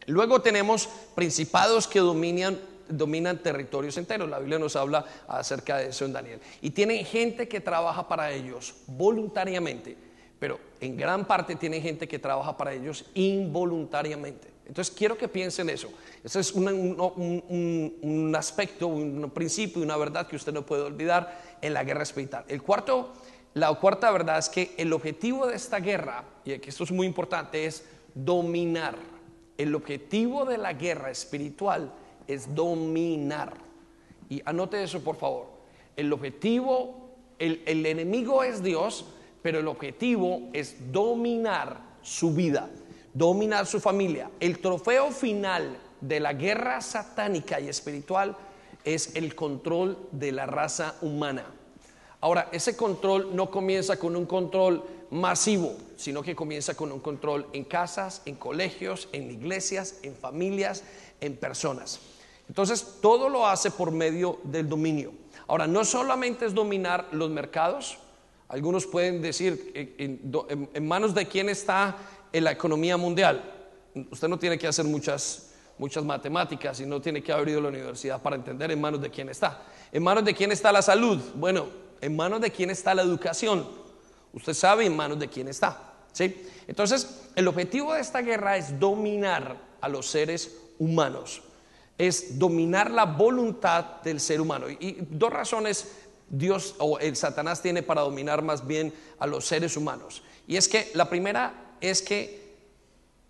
Luego 0.06 0.42
tenemos 0.42 0.90
principados 1.16 1.88
que 1.88 2.00
dominan 2.00 2.60
dominan 2.88 3.40
territorios 3.40 3.98
enteros. 3.98 4.30
La 4.30 4.40
Biblia 4.40 4.60
nos 4.60 4.76
habla 4.76 5.06
acerca 5.28 5.78
de 5.78 5.90
eso 5.90 6.06
en 6.06 6.14
Daniel. 6.14 6.40
Y 6.62 6.72
tienen 6.72 7.06
gente 7.06 7.48
que 7.48 7.60
trabaja 7.60 8.08
para 8.08 8.32
ellos 8.32 8.76
voluntariamente, 8.88 9.96
pero 10.40 10.60
en 10.80 10.98
gran 10.98 11.26
parte 11.26 11.56
tienen 11.56 11.82
gente 11.82 12.08
que 12.08 12.20
trabaja 12.20 12.56
para 12.58 12.74
ellos 12.74 13.06
involuntariamente. 13.14 14.54
Entonces 14.66 14.94
quiero 14.96 15.18
que 15.18 15.28
piensen 15.28 15.70
eso. 15.70 15.90
Ese 16.24 16.40
es 16.40 16.54
un, 16.54 18.34
aspecto, 18.36 18.88
un 18.88 19.32
principio, 19.34 19.82
una 19.82 19.98
verdad 19.98 20.28
que 20.28 20.36
usted 20.36 20.54
no 20.54 20.66
puede 20.66 20.84
olvidar 20.84 21.58
en 21.62 21.74
la 21.74 21.84
guerra 21.84 22.04
espiritual. 22.04 22.46
El 22.48 22.62
cuarto, 22.62 23.14
la 23.54 23.74
cuarta 23.76 24.10
verdad 24.12 24.38
es 24.38 24.50
que 24.50 24.74
el 24.78 24.94
objetivo 24.94 25.48
de 25.48 25.56
esta 25.56 25.80
guerra, 25.80 26.24
y 26.46 26.54
esto 26.54 26.84
es 26.86 26.92
muy 26.92 27.06
importante, 27.06 27.66
es 27.66 27.84
dominar. 28.14 28.96
El 29.58 29.76
objetivo 29.76 30.46
de 30.46 30.58
la 30.58 30.74
guerra 30.74 31.12
espiritual 31.12 31.94
es 32.28 32.54
dominar. 32.54 33.54
Y 34.30 34.42
anote 34.46 34.84
eso, 34.84 35.02
por 35.02 35.16
favor. 35.16 35.48
El 35.96 36.12
objetivo, 36.12 37.12
el, 37.40 37.86
enemigo 37.86 38.44
es 38.44 38.64
Dios, 38.64 39.06
pero 39.42 39.60
el 39.60 39.68
objetivo 39.68 40.50
es 40.54 40.92
dominar 40.92 41.82
su 42.02 42.34
vida, 42.34 42.70
dominar 43.14 43.66
su 43.66 43.80
familia. 43.80 44.32
El 44.40 44.60
trofeo 44.60 45.12
final 45.12 45.78
de 46.02 46.20
la 46.20 46.34
guerra 46.34 46.82
satánica 46.82 47.60
y 47.60 47.70
espiritual 47.70 48.36
es 48.84 49.16
el 49.16 49.36
control 49.36 50.10
de 50.12 50.32
la 50.32 50.46
raza 50.46 50.96
humana. 51.02 51.46
Ahora, 52.22 52.50
ese 52.52 52.76
control 52.78 53.36
no 53.36 53.52
comienza 53.52 53.98
con 53.98 54.16
un 54.16 54.26
control 54.26 54.84
masivo, 55.12 55.76
sino 55.98 56.24
que 56.24 56.36
comienza 56.36 56.74
con 56.74 56.92
un 56.92 57.00
control 57.00 57.48
en 57.54 57.66
casas, 57.66 58.22
en 58.26 58.36
colegios, 58.36 59.10
en 59.12 59.30
iglesias, 59.30 60.00
en 60.02 60.16
familias, 60.16 60.84
en 61.22 61.36
personas. 61.36 62.00
Entonces, 62.48 63.00
todo 63.02 63.30
lo 63.30 63.48
hace 63.48 63.72
por 63.72 63.92
medio 63.92 64.40
del 64.44 64.68
dominio. 64.68 65.14
Ahora, 65.48 65.68
no 65.68 65.84
solamente 65.86 66.46
es 66.46 66.54
dominar 66.54 67.08
los 67.12 67.30
mercados, 67.30 67.98
algunos 68.50 68.86
pueden 68.86 69.22
decir, 69.22 69.72
en, 69.74 70.88
manos 70.88 71.14
de 71.14 71.26
quién 71.28 71.50
está 71.50 71.98
en 72.32 72.44
la 72.44 72.52
economía 72.52 72.98
mundial. 72.98 73.44
Usted 74.12 74.28
no 74.28 74.38
tiene 74.38 74.58
que 74.58 74.68
hacer 74.68 74.86
muchas, 74.86 75.52
muchas 75.78 76.04
matemáticas 76.04 76.80
y 76.80 76.86
no 76.86 77.02
tiene 77.02 77.24
que 77.24 77.32
haber 77.32 77.50
ido 77.50 77.62
la 77.62 77.70
universidad 77.70 78.22
para 78.22 78.36
entender 78.36 78.72
en 78.72 78.80
manos 78.80 79.02
de 79.02 79.10
quién 79.10 79.30
está. 79.30 79.64
En 79.92 80.04
manos 80.04 80.24
de 80.26 80.34
quién 80.34 80.52
está 80.52 80.72
la 80.72 80.82
salud. 80.82 81.20
Bueno, 81.36 81.68
en 82.02 82.16
manos 82.16 82.42
de 82.42 82.52
quién 82.52 82.70
está 82.70 82.94
la 82.94 83.02
educación. 83.02 83.68
Usted 84.34 84.54
sabe 84.54 84.86
en 84.86 84.96
manos 84.96 85.20
de 85.20 85.30
quién 85.30 85.48
está. 85.48 85.94
¿sí? 86.12 86.46
Entonces, 86.68 87.30
el 87.36 87.48
objetivo 87.48 87.94
de 87.94 88.02
esta 88.02 88.22
guerra 88.22 88.58
es 88.58 88.80
dominar 88.80 89.58
a 89.82 89.90
los 89.90 90.08
seres 90.08 90.58
humanos 90.80 91.42
es 91.98 92.40
dominar 92.40 92.92
la 92.92 93.06
voluntad 93.06 94.02
del 94.04 94.20
ser 94.20 94.42
humano. 94.42 94.70
Y, 94.70 94.98
dos 95.10 95.32
razones 95.32 95.96
Dios 96.30 96.76
o 96.80 96.98
el 97.00 97.16
Satanás 97.16 97.62
tiene 97.62 97.84
para 97.84 98.02
dominar 98.02 98.42
más 98.42 98.66
bien 98.66 98.94
a 99.20 99.28
los 99.28 99.46
seres 99.46 99.78
humanos. 99.78 100.24
Y 100.48 100.58
es 100.58 100.68
que 100.68 100.90
la 100.94 101.10
primera 101.10 101.76
es 101.80 102.02
que 102.02 102.44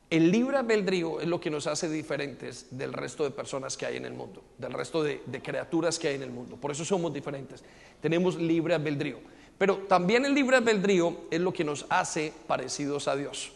el 0.09 0.31
libre 0.31 0.57
albedrío 0.57 1.19
es 1.19 1.27
lo 1.27 1.39
que 1.39 1.49
nos 1.49 1.65
hace 1.67 1.89
diferentes 1.89 2.67
del 2.69 2.93
resto 2.93 3.23
de 3.23 3.31
personas 3.31 3.75
que 3.75 3.85
hay 3.85 3.97
en 3.97 4.05
el 4.05 4.13
mundo, 4.13 4.43
del 4.57 4.71
resto 4.71 5.01
de, 5.01 5.21
de, 5.25 5.41
criaturas 5.41 5.97
que 5.97 6.09
hay 6.09 6.15
en 6.15 6.23
el 6.23 6.29
mundo. 6.29 6.55
Por 6.55 6.71
eso 6.71 6.85
somos 6.85 7.11
diferentes. 7.13 7.63
Tenemos 7.99 8.35
libre 8.35 8.75
albedrío. 8.75 9.19
Pero 9.57 9.77
también 9.79 10.25
el 10.25 10.33
libre 10.33 10.57
albedrío 10.57 11.21
es 11.31 11.41
lo 11.41 11.51
que 11.51 11.63
nos 11.63 11.85
hace 11.89 12.31
parecidos 12.47 13.07
a 13.07 13.15
Dios. 13.15 13.51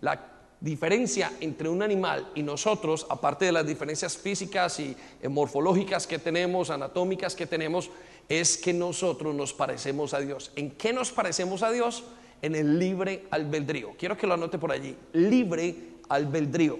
La 0.00 0.35
diferencia 0.60 1.32
entre 1.40 1.68
un 1.68 1.82
animal 1.82 2.30
y 2.34 2.42
nosotros, 2.42 3.06
aparte 3.10 3.44
de 3.44 3.52
las 3.52 3.66
diferencias 3.66 4.16
físicas 4.16 4.80
y 4.80 4.96
morfológicas 5.28 6.06
que 6.06 6.18
tenemos, 6.18 6.70
anatómicas 6.70 7.34
que 7.34 7.46
tenemos, 7.46 7.90
es 8.28 8.56
que 8.56 8.72
nosotros 8.72 9.34
nos 9.34 9.52
parecemos 9.52 10.14
a 10.14 10.20
Dios. 10.20 10.52
¿En 10.56 10.70
qué 10.72 10.92
nos 10.92 11.12
parecemos 11.12 11.62
a 11.62 11.70
Dios? 11.70 12.04
En 12.42 12.54
el 12.54 12.78
libre 12.78 13.24
albedrío. 13.30 13.94
Quiero 13.98 14.16
que 14.16 14.26
lo 14.26 14.34
anote 14.34 14.58
por 14.58 14.72
allí. 14.72 14.96
Libre 15.12 15.74
albedrío. 16.08 16.78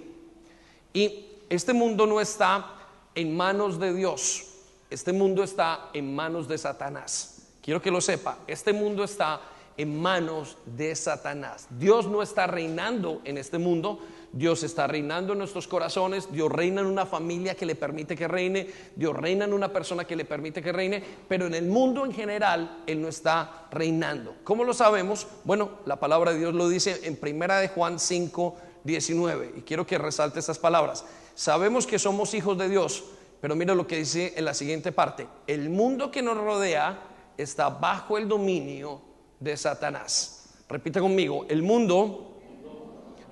Y 0.92 1.26
este 1.48 1.72
mundo 1.72 2.06
no 2.06 2.20
está 2.20 2.74
en 3.14 3.36
manos 3.36 3.78
de 3.78 3.94
Dios. 3.94 4.44
Este 4.90 5.12
mundo 5.12 5.42
está 5.42 5.90
en 5.92 6.14
manos 6.14 6.48
de 6.48 6.58
Satanás. 6.58 7.48
Quiero 7.62 7.80
que 7.82 7.90
lo 7.90 8.00
sepa. 8.00 8.38
Este 8.46 8.72
mundo 8.72 9.04
está 9.04 9.40
en 9.76 10.00
manos 10.00 10.56
de 10.64 10.94
Satanás. 10.94 11.66
Dios 11.70 12.08
no 12.08 12.22
está 12.22 12.46
reinando 12.46 13.20
en 13.24 13.38
este 13.38 13.58
mundo, 13.58 14.00
Dios 14.32 14.62
está 14.62 14.86
reinando 14.86 15.32
en 15.32 15.38
nuestros 15.38 15.66
corazones, 15.66 16.30
Dios 16.30 16.50
reina 16.50 16.80
en 16.80 16.86
una 16.86 17.06
familia 17.06 17.54
que 17.54 17.66
le 17.66 17.74
permite 17.74 18.16
que 18.16 18.28
reine, 18.28 18.68
Dios 18.94 19.16
reina 19.16 19.44
en 19.44 19.52
una 19.52 19.72
persona 19.72 20.04
que 20.04 20.16
le 20.16 20.24
permite 20.24 20.62
que 20.62 20.72
reine, 20.72 21.02
pero 21.28 21.46
en 21.46 21.54
el 21.54 21.66
mundo 21.66 22.04
en 22.04 22.12
general 22.12 22.82
Él 22.86 23.00
no 23.00 23.08
está 23.08 23.66
reinando. 23.70 24.34
¿Cómo 24.44 24.64
lo 24.64 24.74
sabemos? 24.74 25.26
Bueno, 25.44 25.70
la 25.86 25.96
palabra 25.96 26.32
de 26.32 26.38
Dios 26.38 26.54
lo 26.54 26.68
dice 26.68 27.00
en 27.04 27.16
primera 27.16 27.60
de 27.60 27.68
Juan 27.68 27.98
5, 27.98 28.56
19, 28.84 29.54
y 29.56 29.60
quiero 29.62 29.86
que 29.86 29.98
resalte 29.98 30.38
estas 30.38 30.58
palabras. 30.58 31.04
Sabemos 31.34 31.86
que 31.86 31.98
somos 31.98 32.34
hijos 32.34 32.56
de 32.58 32.68
Dios, 32.68 33.04
pero 33.40 33.56
mira 33.56 33.74
lo 33.74 33.86
que 33.86 33.98
dice 33.98 34.34
en 34.36 34.44
la 34.44 34.54
siguiente 34.54 34.92
parte. 34.92 35.26
El 35.46 35.70
mundo 35.70 36.10
que 36.10 36.22
nos 36.22 36.36
rodea 36.36 36.98
está 37.36 37.68
bajo 37.68 38.16
el 38.18 38.28
dominio 38.28 39.00
de 39.46 39.56
Satanás. 39.56 40.48
Repite 40.68 41.00
conmigo, 41.00 41.46
el 41.48 41.62
mundo, 41.62 42.32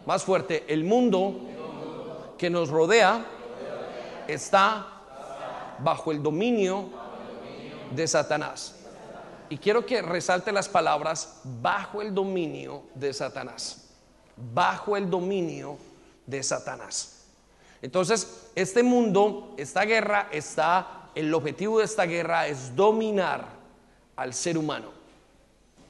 más 0.07 0.23
fuerte, 0.23 0.65
el 0.69 0.85
mundo 0.85 2.35
que 2.39 2.49
nos 2.49 2.71
rodea 2.71 3.27
está 4.29 4.87
bajo 5.81 6.13
el 6.13 6.23
dominio 6.23 6.89
de 7.91 8.07
Satanás. 8.07 8.77
Y 9.49 9.59
quiero 9.59 9.85
que 9.85 10.01
resalte 10.03 10.53
las 10.53 10.69
palabras 10.69 11.41
bajo 11.61 12.01
el 12.01 12.15
dominio 12.15 12.85
de 12.95 13.13
Satanás. 13.13 13.91
Bajo 14.55 14.97
el 14.97 15.11
dominio 15.11 15.77
de 16.27 16.43
Satanás. 16.43 17.27
Entonces, 17.83 18.51
este 18.55 18.83
mundo, 18.85 19.55
esta 19.59 19.85
guerra 19.85 20.29
está, 20.31 21.11
el 21.15 21.35
objetivo 21.35 21.81
de 21.81 21.85
esta 21.85 22.07
guerra 22.07 22.47
es 22.47 22.75
dominar 22.75 23.47
al 24.17 24.33
ser 24.33 24.57
humano. 24.57 25.04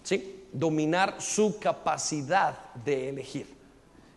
¿Sí? 0.04 0.46
Dominar 0.52 1.20
su 1.20 1.58
capacidad 1.58 2.72
de 2.84 3.08
elegir. 3.08 3.52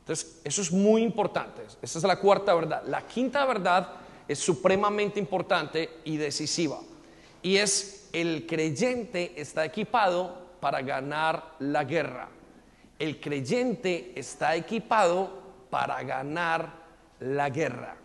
Entonces, 0.01 0.39
eso 0.43 0.61
es 0.61 0.71
muy 0.71 1.01
importante. 1.01 1.63
Esa 1.81 1.97
es 1.97 2.03
la 2.03 2.19
cuarta 2.19 2.53
verdad. 2.53 2.83
La 2.85 3.07
quinta 3.07 3.43
verdad 3.45 3.93
es 4.27 4.37
supremamente 4.37 5.19
importante 5.19 5.89
y 6.05 6.17
decisiva. 6.17 6.79
Y 7.41 7.57
es 7.57 8.07
el 8.13 8.45
creyente 8.45 9.33
está 9.35 9.65
equipado 9.65 10.47
para 10.59 10.81
ganar 10.81 11.55
la 11.59 11.83
guerra. 11.83 12.29
El 12.99 13.19
creyente 13.19 14.13
está 14.15 14.55
equipado 14.55 15.41
para 15.69 16.01
ganar 16.03 16.71
la 17.19 17.49
guerra. 17.49 17.97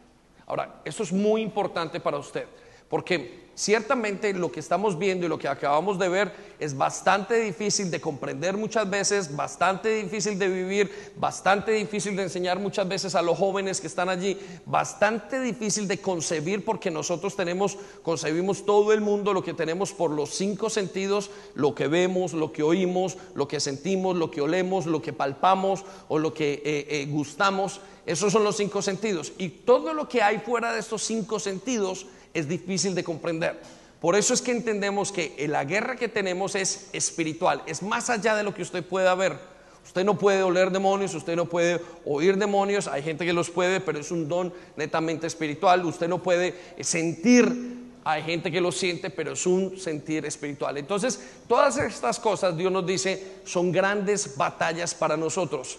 Ahora, 0.46 0.80
eso 0.84 1.02
es 1.02 1.12
muy 1.12 1.40
importante 1.40 2.00
para 2.00 2.18
usted, 2.18 2.46
porque 2.88 3.41
ciertamente 3.54 4.32
lo 4.32 4.50
que 4.50 4.60
estamos 4.60 4.98
viendo 4.98 5.26
y 5.26 5.28
lo 5.28 5.38
que 5.38 5.48
acabamos 5.48 5.98
de 5.98 6.08
ver 6.08 6.32
es 6.58 6.76
bastante 6.76 7.34
difícil 7.40 7.90
de 7.90 8.00
comprender 8.00 8.56
muchas 8.56 8.88
veces, 8.88 9.34
bastante 9.34 9.88
difícil 9.90 10.38
de 10.38 10.48
vivir, 10.48 11.12
bastante 11.16 11.72
difícil 11.72 12.16
de 12.16 12.22
enseñar 12.22 12.58
muchas 12.58 12.88
veces 12.88 13.14
a 13.14 13.22
los 13.22 13.36
jóvenes 13.36 13.80
que 13.80 13.86
están 13.86 14.08
allí, 14.08 14.38
bastante 14.64 15.40
difícil 15.40 15.88
de 15.88 15.98
concebir 15.98 16.64
porque 16.64 16.90
nosotros 16.90 17.36
tenemos, 17.36 17.76
concebimos 18.02 18.64
todo 18.64 18.92
el 18.92 19.00
mundo, 19.00 19.32
lo 19.32 19.42
que 19.42 19.54
tenemos 19.54 19.92
por 19.92 20.10
los 20.10 20.30
cinco 20.30 20.70
sentidos, 20.70 21.30
lo 21.54 21.74
que 21.74 21.88
vemos, 21.88 22.32
lo 22.32 22.52
que 22.52 22.62
oímos, 22.62 23.18
lo 23.34 23.48
que 23.48 23.60
sentimos, 23.60 24.16
lo 24.16 24.30
que 24.30 24.40
olemos, 24.40 24.86
lo 24.86 25.02
que 25.02 25.12
palpamos 25.12 25.84
o 26.08 26.18
lo 26.18 26.32
que 26.32 26.62
eh, 26.64 26.86
eh, 26.88 27.06
gustamos. 27.10 27.80
Esos 28.04 28.32
son 28.32 28.42
los 28.44 28.56
cinco 28.56 28.82
sentidos. 28.82 29.32
Y 29.38 29.48
todo 29.48 29.94
lo 29.94 30.08
que 30.08 30.22
hay 30.22 30.38
fuera 30.38 30.72
de 30.72 30.80
estos 30.80 31.02
cinco 31.02 31.38
sentidos, 31.38 32.06
es 32.34 32.48
difícil 32.48 32.94
de 32.94 33.04
comprender. 33.04 33.60
Por 34.00 34.16
eso 34.16 34.34
es 34.34 34.42
que 34.42 34.50
entendemos 34.50 35.12
que 35.12 35.46
la 35.48 35.64
guerra 35.64 35.96
que 35.96 36.08
tenemos 36.08 36.54
es 36.56 36.88
espiritual, 36.92 37.62
es 37.66 37.82
más 37.82 38.10
allá 38.10 38.34
de 38.34 38.42
lo 38.42 38.52
que 38.52 38.62
usted 38.62 38.84
pueda 38.84 39.14
ver. 39.14 39.38
Usted 39.84 40.04
no 40.04 40.16
puede 40.16 40.42
oler 40.42 40.70
demonios, 40.70 41.14
usted 41.14 41.36
no 41.36 41.46
puede 41.46 41.80
oír 42.04 42.36
demonios, 42.36 42.86
hay 42.86 43.02
gente 43.02 43.24
que 43.24 43.32
los 43.32 43.50
puede, 43.50 43.80
pero 43.80 43.98
es 43.98 44.10
un 44.10 44.28
don 44.28 44.52
netamente 44.76 45.26
espiritual. 45.26 45.84
Usted 45.84 46.08
no 46.08 46.22
puede 46.22 46.54
sentir, 46.80 47.90
hay 48.04 48.22
gente 48.22 48.50
que 48.50 48.60
lo 48.60 48.72
siente, 48.72 49.10
pero 49.10 49.32
es 49.32 49.46
un 49.46 49.78
sentir 49.78 50.24
espiritual. 50.24 50.78
Entonces, 50.78 51.20
todas 51.48 51.76
estas 51.78 52.18
cosas, 52.18 52.56
Dios 52.56 52.72
nos 52.72 52.86
dice, 52.86 53.34
son 53.44 53.70
grandes 53.70 54.36
batallas 54.36 54.94
para 54.94 55.16
nosotros. 55.16 55.78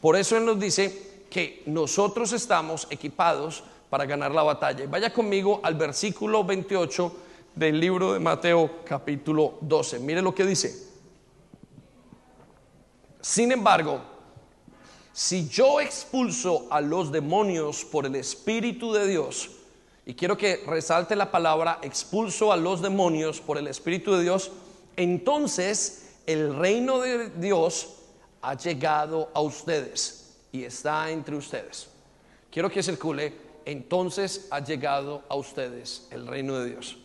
Por 0.00 0.16
eso 0.16 0.36
Él 0.36 0.44
nos 0.44 0.60
dice 0.60 1.24
que 1.30 1.62
nosotros 1.66 2.32
estamos 2.32 2.86
equipados 2.90 3.64
para 3.90 4.06
ganar 4.06 4.34
la 4.34 4.42
batalla. 4.42 4.86
Vaya 4.88 5.12
conmigo 5.12 5.60
al 5.62 5.74
versículo 5.74 6.44
28 6.44 7.12
del 7.54 7.80
libro 7.80 8.12
de 8.12 8.20
Mateo 8.20 8.84
capítulo 8.84 9.58
12. 9.60 9.98
Mire 10.00 10.22
lo 10.22 10.34
que 10.34 10.44
dice. 10.44 10.88
Sin 13.20 13.50
embargo, 13.52 14.00
si 15.12 15.48
yo 15.48 15.80
expulso 15.80 16.68
a 16.70 16.80
los 16.80 17.10
demonios 17.10 17.84
por 17.84 18.06
el 18.06 18.14
Espíritu 18.14 18.92
de 18.92 19.06
Dios, 19.08 19.50
y 20.06 20.14
quiero 20.14 20.36
que 20.36 20.62
resalte 20.66 21.16
la 21.16 21.30
palabra 21.30 21.80
expulso 21.82 22.52
a 22.52 22.56
los 22.56 22.80
demonios 22.80 23.40
por 23.40 23.58
el 23.58 23.66
Espíritu 23.66 24.14
de 24.14 24.22
Dios, 24.22 24.52
entonces 24.96 26.12
el 26.26 26.56
reino 26.56 27.00
de 27.00 27.30
Dios 27.30 27.96
ha 28.40 28.54
llegado 28.54 29.30
a 29.34 29.40
ustedes 29.40 30.36
y 30.52 30.64
está 30.64 31.10
entre 31.10 31.36
ustedes. 31.36 31.88
Quiero 32.50 32.70
que 32.70 32.82
circule 32.82 33.47
entonces 33.68 34.48
ha 34.50 34.60
llegado 34.60 35.22
a 35.28 35.36
ustedes 35.36 36.08
el 36.10 36.26
reino 36.26 36.58
de 36.58 36.70
Dios. 36.70 36.96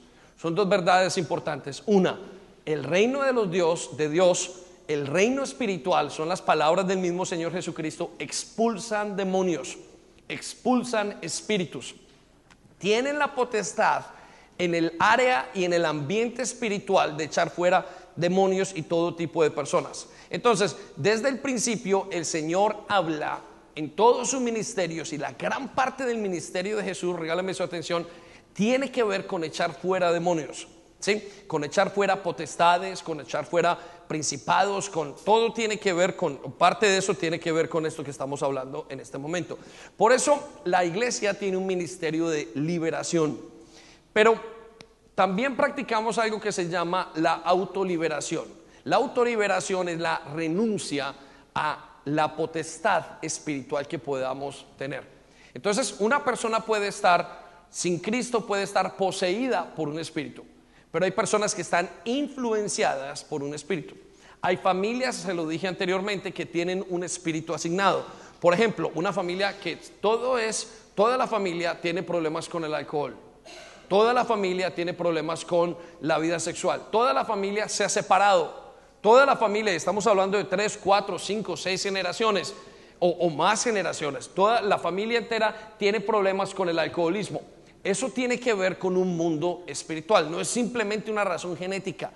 Son 0.41 0.56
dos 0.56 0.69
verdades 0.69 1.17
importantes. 1.17 1.84
Una, 1.88 2.17
el 2.65 2.86
reino 2.86 3.21
de 3.21 3.34
los 3.34 3.52
Dios, 3.52 3.97
de 3.97 4.08
Dios, 4.08 4.62
el 4.88 5.06
reino 5.06 5.43
espiritual, 5.43 6.10
son 6.10 6.30
las 6.30 6.41
palabras 6.41 6.88
del 6.88 6.99
mismo 6.99 7.26
Señor 7.26 7.52
Jesucristo, 7.52 8.12
expulsan 8.17 9.17
demonios, 9.17 9.78
expulsan 10.30 11.17
espíritus. 11.21 11.95
Tienen 12.78 13.19
la 13.19 13.36
potestad 13.36 14.06
en 14.58 14.73
el 14.73 14.93
área 14.99 15.49
y 15.54 15.65
en 15.65 15.73
el 15.73 15.84
ambiente 15.84 16.43
espiritual 16.43 17.17
de 17.17 17.26
echar 17.26 17.49
fuera 17.49 17.86
demonios 18.15 18.71
y 18.73 18.84
todo 18.84 19.15
tipo 19.15 19.43
de 19.43 19.52
personas. 19.52 20.08
Entonces, 20.30 20.78
desde 20.95 21.28
el 21.28 21.39
principio 21.39 22.08
el 22.10 22.23
Señor 22.23 22.78
habla 22.88 23.41
en 23.75 23.95
todos 23.95 24.29
sus 24.29 24.41
ministerios 24.41 25.13
y 25.13 25.17
la 25.17 25.31
gran 25.33 25.73
parte 25.73 26.05
del 26.05 26.17
ministerio 26.17 26.77
de 26.77 26.83
Jesús, 26.83 27.17
regálame 27.17 27.53
su 27.53 27.63
atención, 27.63 28.07
tiene 28.53 28.91
que 28.91 29.03
ver 29.03 29.25
con 29.25 29.43
echar 29.43 29.73
fuera 29.73 30.12
demonios, 30.12 30.67
¿sí? 30.99 31.27
Con 31.47 31.63
echar 31.63 31.91
fuera 31.91 32.21
potestades, 32.21 33.01
con 33.01 33.19
echar 33.19 33.45
fuera 33.45 33.77
principados, 34.07 34.89
con 34.89 35.15
todo 35.15 35.53
tiene 35.53 35.79
que 35.79 35.93
ver 35.93 36.15
con 36.15 36.38
parte 36.53 36.86
de 36.86 36.97
eso 36.97 37.15
tiene 37.15 37.39
que 37.39 37.51
ver 37.51 37.67
con 37.67 37.86
esto 37.86 38.03
que 38.03 38.12
estamos 38.12 38.43
hablando 38.43 38.86
en 38.89 38.99
este 38.99 39.17
momento. 39.17 39.57
Por 39.97 40.12
eso 40.12 40.62
la 40.65 40.86
iglesia 40.86 41.33
tiene 41.33 41.57
un 41.57 41.65
ministerio 41.65 42.29
de 42.29 42.51
liberación. 42.55 43.39
Pero 44.13 44.39
también 45.15 45.55
practicamos 45.55 46.17
algo 46.17 46.39
que 46.39 46.51
se 46.51 46.69
llama 46.69 47.12
la 47.15 47.33
autoliberación. 47.33 48.45
La 48.86 48.97
autoliberación 48.97 49.89
es 49.89 49.99
la 49.99 50.21
renuncia 50.36 51.15
a 51.55 51.92
la 52.05 52.35
potestad 52.35 53.03
espiritual 53.21 53.87
que 53.87 53.99
podamos 53.99 54.65
tener. 54.77 55.03
Entonces, 55.53 55.95
una 55.99 56.23
persona 56.23 56.59
puede 56.59 56.87
estar 56.87 57.65
sin 57.69 57.99
Cristo, 57.99 58.45
puede 58.45 58.63
estar 58.63 58.95
poseída 58.95 59.73
por 59.75 59.87
un 59.87 59.99
espíritu, 59.99 60.43
pero 60.91 61.05
hay 61.05 61.11
personas 61.11 61.55
que 61.55 61.61
están 61.61 61.89
influenciadas 62.05 63.23
por 63.23 63.43
un 63.43 63.53
espíritu. 63.53 63.95
Hay 64.41 64.57
familias, 64.57 65.15
se 65.15 65.33
lo 65.33 65.47
dije 65.47 65.67
anteriormente, 65.67 66.33
que 66.33 66.45
tienen 66.45 66.85
un 66.89 67.03
espíritu 67.03 67.53
asignado. 67.53 68.05
Por 68.41 68.53
ejemplo, 68.53 68.91
una 68.93 69.13
familia 69.13 69.57
que 69.57 69.77
todo 70.01 70.37
es, 70.37 70.67
toda 70.95 71.17
la 71.17 71.27
familia 71.27 71.79
tiene 71.79 72.03
problemas 72.03 72.49
con 72.49 72.65
el 72.65 72.73
alcohol. 72.73 73.15
Toda 73.87 74.13
la 74.13 74.25
familia 74.25 74.75
tiene 74.75 74.93
problemas 74.93 75.45
con 75.45 75.77
la 76.01 76.17
vida 76.19 76.39
sexual. 76.39 76.87
Toda 76.91 77.13
la 77.13 77.23
familia 77.23 77.69
se 77.69 77.83
ha 77.83 77.89
separado. 77.89 78.62
Toda 79.03 79.25
la 79.25 79.35
familia, 79.35 79.73
estamos 79.73 80.07
hablando 80.07 80.37
de 80.37 80.45
tres, 80.45 80.79
cuatro, 80.81 81.19
cinco, 81.19 81.57
seis 81.57 81.83
generaciones 81.83 82.55
o, 82.99 83.29
más 83.29 83.61
generaciones, 83.61 84.29
toda 84.29 84.61
la 84.61 84.77
familia 84.79 85.17
entera 85.17 85.73
tiene 85.77 85.99
problemas 85.99 86.53
con 86.53 86.69
el 86.69 86.79
alcoholismo. 86.79 87.41
Eso 87.83 88.11
tiene 88.11 88.39
que 88.39 88.53
ver 88.53 88.79
con 88.79 88.95
un 88.95 89.17
mundo 89.17 89.65
espiritual, 89.67 90.31
no 90.31 90.39
es 90.39 90.47
simplemente 90.47 91.11
una 91.11 91.25
razón 91.25 91.57
genética, 91.57 92.11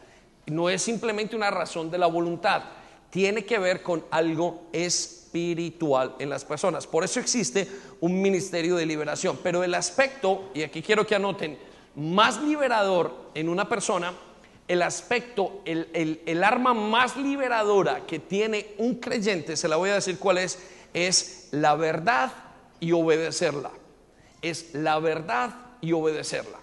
no 0.45 0.69
es 0.69 0.81
simplemente 0.81 1.35
una 1.35 1.51
razón 1.51 1.91
de 1.91 1.97
la 1.97 2.07
voluntad, 2.07 2.63
tiene 3.09 3.43
que 3.43 3.59
ver 3.59 3.83
con 3.83 4.05
algo 4.09 4.61
espiritual 4.71 6.15
en 6.19 6.29
las 6.29 6.45
personas. 6.45 6.87
Por 6.87 7.03
eso 7.03 7.19
existe 7.19 7.67
un 7.99 8.21
ministerio 8.21 8.77
de 8.77 8.85
liberación. 8.85 9.37
Pero 9.43 9.61
el 9.61 9.73
aspecto, 9.73 10.51
y 10.53 10.63
aquí 10.63 10.81
quiero 10.81 11.05
que 11.05 11.15
anoten, 11.15 11.57
más 11.95 12.41
liberador 12.41 13.13
en 13.33 13.49
una 13.49 13.67
persona 13.67 14.13
el 14.67 14.81
aspecto, 14.81 15.61
el, 15.65 16.43
arma 16.43 16.73
más 16.73 17.15
liberadora 17.15 18.05
que 18.05 18.19
tiene 18.19 18.73
un 18.77 18.95
creyente, 18.95 19.55
se 19.55 19.67
la 19.67 19.77
voy 19.77 19.89
a 19.91 19.95
decir 19.95 20.19
cuál 20.19 20.39
es, 20.39 20.59
es 20.93 21.47
la 21.51 21.75
verdad 21.75 22.31
y 22.79 22.91
obedecerla. 22.91 23.71
Es 24.41 24.73
la 24.73 24.99
verdad 24.99 25.55
y 25.81 25.93
obedecerla. 25.93 26.57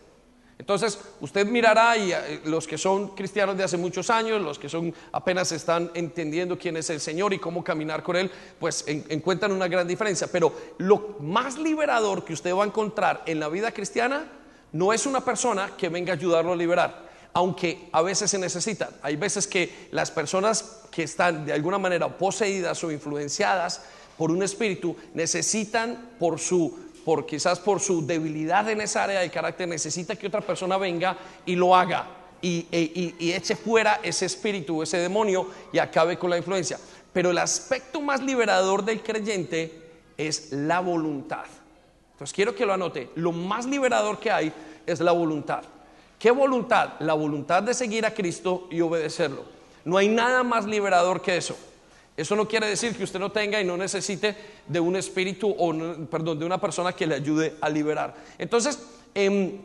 Entonces, 0.59 0.99
usted 1.21 1.47
mirará 1.47 1.97
y 1.97 2.13
eh, 2.13 2.41
los 2.45 2.69
que 2.69 2.79
son 2.79 3.09
cristianos 3.09 3.57
de 3.57 3.65
hace 3.65 3.77
muchos 3.77 4.09
años, 4.09 4.41
los 4.41 4.59
que 4.59 4.69
son 4.69 4.95
apenas 5.11 5.51
están 5.51 5.91
entendiendo 5.95 6.57
quién 6.57 6.77
es 6.77 6.89
el 6.91 7.01
Señor 7.01 7.33
y 7.33 7.39
cómo 7.39 7.65
caminar 7.65 8.03
con 8.03 8.17
Él, 8.17 8.31
pues 8.61 8.85
encuentran 8.87 9.51
una 9.51 9.67
gran 9.67 9.89
diferencia. 9.89 10.29
Pero 10.31 10.55
lo 10.79 11.17
más 11.21 11.59
liberador 11.59 12.25
que 12.25 12.35
usted 12.35 12.55
va 12.55 12.63
a 12.63 12.67
encontrar 12.67 13.23
en 13.27 13.41
la 13.41 13.49
vida 13.49 13.73
cristiana 13.73 14.31
no 14.73 14.93
es 14.93 15.07
una 15.07 15.25
persona 15.25 15.73
que 15.77 15.89
venga 15.89 16.13
a 16.13 16.17
ayudarlo 16.17 16.53
a 16.53 16.57
liberar 16.57 17.14
aunque 17.35 17.89
a 17.93 18.01
veces 18.01 18.31
se 18.31 18.39
necesitan. 18.39 18.91
Hay 19.03 19.17
veces 19.17 19.47
que 19.47 19.89
las 19.91 20.11
personas 20.11 20.83
que 20.91 21.03
están 21.03 21.45
de 21.45 21.53
alguna 21.53 21.79
manera 21.79 22.09
poseídas 22.17 22.83
o 22.85 22.93
influenciadas 22.93 23.83
por 24.17 24.31
un 24.31 24.43
espíritu 24.43 24.97
necesitan 25.13 26.11
por 26.19 26.39
su 26.39 26.85
por 27.05 27.27
quizás 27.27 27.61
por 27.61 27.81
su 27.81 28.07
debilidad 28.07 28.71
en 28.71 28.81
esa 28.81 29.05
área 29.05 29.21
de 29.21 29.31
carácter 29.31 29.69
necesita 29.69 30.17
que 30.17 30.29
otra 30.29 30.41
persona 30.41 30.79
venga 30.79 31.19
y 31.45 31.55
lo 31.55 31.77
haga 31.77 32.07
y, 32.41 32.67
e, 32.73 33.15
y 33.19 33.33
eche 33.33 33.57
fuera 33.57 34.01
ese 34.03 34.25
espíritu, 34.25 34.83
ese 34.83 34.97
demonio 34.97 35.49
y 35.71 35.79
acabe 35.79 36.19
con 36.19 36.31
la 36.31 36.39
influencia. 36.39 36.79
Pero 37.13 37.31
el 37.31 37.39
aspecto 37.39 38.01
más 38.01 38.23
liberador 38.23 38.85
del 38.85 39.03
creyente 39.03 39.83
es 40.17 40.53
la 40.53 40.81
voluntad. 40.81 41.45
Entonces 42.13 42.35
quiero 42.35 42.55
que 42.55 42.65
lo 42.65 42.73
anote. 42.73 43.11
Lo 43.17 43.33
más 43.33 43.67
liberador 43.67 44.19
que 44.19 44.31
hay 44.31 44.53
es 44.87 45.01
la 45.01 45.13
voluntad. 45.13 45.65
¿Qué 46.19 46.31
voluntad? 46.31 46.95
La 47.01 47.15
voluntad 47.15 47.63
de 47.63 47.75
seguir 47.75 48.07
a 48.07 48.15
Cristo 48.15 48.69
y 48.71 48.81
obedecerlo. 48.81 49.45
No 49.85 49.99
hay 49.99 50.09
nada 50.09 50.43
más 50.43 50.65
liberador 50.65 51.21
que 51.21 51.37
eso. 51.37 51.57
Eso 52.17 52.37
no 52.37 52.47
quiere 52.47 52.69
decir 52.69 52.97
que 52.97 53.05
usted 53.05 53.19
no 53.19 53.33
tenga 53.33 53.61
y 53.61 53.65
no 53.65 53.77
necesite 53.77 54.37
de 54.69 54.81
un 54.81 54.95
espíritu 54.95 55.55
o, 55.59 55.75
perdón, 56.07 56.39
de 56.39 56.47
una 56.47 56.61
persona 56.61 56.93
que 56.93 57.07
le 57.07 57.17
ayude 57.17 57.57
a 57.61 57.69
liberar. 57.69 58.15
Entonces, 58.39 58.79
em, 59.15 59.59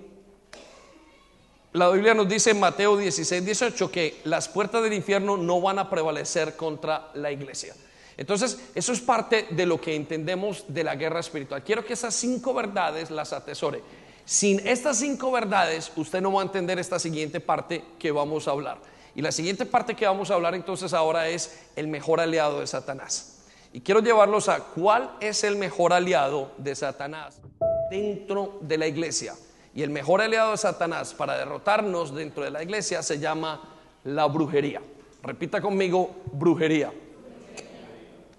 la 1.74 1.90
Biblia 1.90 2.16
nos 2.16 2.28
dice 2.28 2.50
en 2.50 2.60
Mateo 2.60 2.98
16, 2.98 3.46
18 3.46 3.92
que 3.92 4.20
las 4.24 4.50
puertas 4.50 4.82
del 4.82 4.94
infierno 4.94 5.38
no 5.38 5.62
van 5.62 5.78
a 5.78 5.90
prevalecer 5.90 6.56
contra 6.56 7.12
la 7.14 7.32
iglesia. 7.32 7.76
Entonces, 8.18 8.60
eso 8.74 8.92
es 8.92 9.00
parte 9.00 9.48
de 9.52 9.66
lo 9.68 9.80
que 9.80 9.96
entendemos 9.96 10.66
de 10.68 10.84
la 10.84 10.96
guerra 10.96 11.20
espiritual. 11.20 11.64
Quiero 11.64 11.86
que 11.86 11.94
esas 11.94 12.16
cinco 12.16 12.54
verdades 12.54 13.12
las 13.12 13.32
atesore. 13.32 13.82
Sin 14.30 14.60
estas 14.68 15.00
cinco 15.00 15.32
verdades, 15.32 15.92
usted 15.96 16.22
no 16.22 16.32
va 16.32 16.42
a 16.42 16.46
entender 16.46 16.78
esta 16.78 17.00
siguiente 17.00 17.39
parte 17.39 17.84
que 17.98 18.12
vamos 18.12 18.48
a 18.48 18.52
hablar. 18.52 18.78
Y 19.15 19.24
la 19.24 19.32
siguiente 19.32 19.65
parte 19.65 19.96
que 19.96 20.06
vamos 20.06 20.30
a 20.30 20.36
hablar 20.36 20.54
entonces 20.54 20.94
ahora 20.94 21.30
es 21.30 21.62
el 21.76 21.88
mejor 21.88 22.20
aliado 22.20 22.60
de 22.60 22.68
Satanás. 22.68 23.39
Y 23.74 23.82
quiero 23.82 24.02
llevarlos 24.02 24.48
a 24.48 24.60
cuál 24.60 25.15
es 25.20 25.44
el 25.44 25.56
mejor 25.56 25.94
aliado 25.94 26.52
de 26.60 26.76
Satanás 26.76 27.42
dentro 27.89 28.60
de 28.62 28.78
la 28.78 28.86
iglesia. 28.86 29.34
Y 29.74 29.82
el 29.82 29.89
mejor 29.89 30.22
aliado 30.22 30.52
de 30.52 30.58
Satanás 30.58 31.15
para 31.15 31.36
derrotarnos 31.36 32.13
dentro 32.13 32.44
de 32.44 32.52
la 32.52 32.62
iglesia 32.62 33.02
se 33.02 33.18
llama 33.18 33.60
la 34.04 34.28
brujería. 34.28 34.80
Repita 35.24 35.60
conmigo, 35.60 36.18
brujería. 36.34 36.94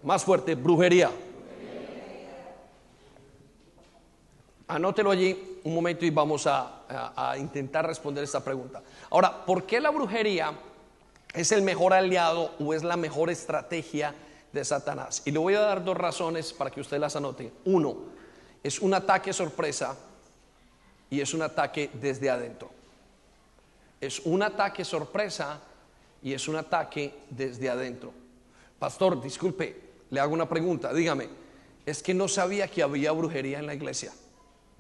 Más 0.05 0.23
fuerte, 0.23 0.55
brujería. 0.55 1.11
Anótelo 4.69 5.11
allí 5.11 5.50
un 5.65 5.75
momento 5.75 6.05
y 6.05 6.11
vamos 6.11 6.47
a, 6.47 7.37
intentar 7.39 7.87
responder 7.87 8.25
esta 8.25 8.43
pregunta. 8.43 8.83
Ahora, 9.11 9.45
¿por 9.45 9.65
qué 9.65 9.81
la 9.81 9.91
brujería 9.91 10.53
es 11.33 11.53
el 11.53 11.63
mejor 11.63 11.93
aliado 11.93 12.53
o 12.59 12.75
es 12.75 12.83
la 12.83 12.97
mejor 12.97 13.31
estrategia 13.31 14.15
de 14.53 14.65
Satanás? 14.65 15.23
Y 15.25 15.31
le 15.31 15.39
voy 15.39 15.55
a 15.55 15.61
dar 15.61 15.85
dos 15.85 15.97
razones 15.97 16.53
para 16.53 16.71
que 16.71 16.81
usted 16.81 16.99
las 16.99 17.17
anote. 17.17 17.53
Uno, 17.65 17.97
es 18.63 18.81
un 18.81 18.95
ataque 18.95 19.33
sorpresa 19.33 19.97
y 21.09 21.21
es 21.21 21.35
un 21.35 21.43
ataque 21.43 21.91
desde 21.95 22.31
adentro. 22.31 22.71
Es 24.01 24.21
un 24.21 24.43
ataque 24.43 24.85
sorpresa 24.85 25.61
y 26.23 26.33
es 26.33 26.49
un 26.49 26.57
ataque 26.57 27.15
desde 27.31 27.69
adentro. 27.69 28.13
Pastor, 28.79 29.21
disculpe, 29.21 29.91
le 30.11 30.21
hago 30.21 30.33
una 30.33 30.49
pregunta, 30.49 30.93
dígame, 30.93 31.29
es 31.85 32.03
que 32.03 32.15
no 32.15 32.29
sabía 32.29 32.69
que 32.69 32.83
había 32.83 33.13
brujería 33.13 33.59
en 33.59 33.67
la 33.67 33.75
iglesia. 33.75 34.13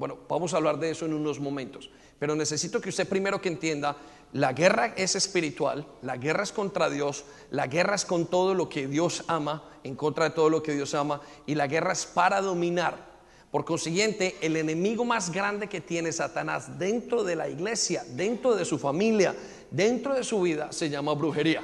Bueno, 0.01 0.17
vamos 0.31 0.55
a 0.55 0.57
hablar 0.57 0.79
de 0.79 0.93
eso 0.93 1.05
en 1.05 1.13
unos 1.13 1.41
momentos, 1.41 1.91
pero 2.19 2.35
necesito 2.35 2.81
que 2.81 2.89
usted 2.89 3.07
primero 3.07 3.39
que 3.39 3.51
entienda, 3.51 3.99
la 4.33 4.55
guerra 4.55 4.95
es 4.97 5.15
espiritual, 5.15 5.87
la 6.01 6.17
guerra 6.17 6.43
es 6.43 6.53
contra 6.53 6.89
Dios, 6.89 7.27
la 7.51 7.67
guerra 7.67 7.97
es 7.97 8.07
con 8.07 8.25
todo 8.25 8.55
lo 8.55 8.71
que 8.71 8.87
Dios 8.87 9.25
ama, 9.27 9.63
en 9.85 9.97
contra 9.97 10.25
de 10.25 10.31
todo 10.31 10.49
lo 10.49 10.63
que 10.63 10.73
Dios 10.73 10.95
ama, 10.95 11.21
y 11.45 11.55
la 11.55 11.67
guerra 11.67 11.93
es 11.93 12.07
para 12.07 12.41
dominar. 12.41 13.11
Por 13.51 13.67
consiguiente, 13.67 14.39
el 14.41 14.57
enemigo 14.57 15.05
más 15.05 15.31
grande 15.31 15.69
que 15.69 15.83
tiene 15.83 16.13
Satanás 16.13 16.79
dentro 16.79 17.23
de 17.23 17.37
la 17.37 17.51
iglesia, 17.51 18.03
dentro 18.09 18.57
de 18.57 18.65
su 18.65 18.79
familia, 18.79 19.37
dentro 19.71 20.15
de 20.15 20.25
su 20.25 20.41
vida, 20.41 20.73
se 20.73 20.89
llama 20.89 21.13
brujería. 21.13 21.63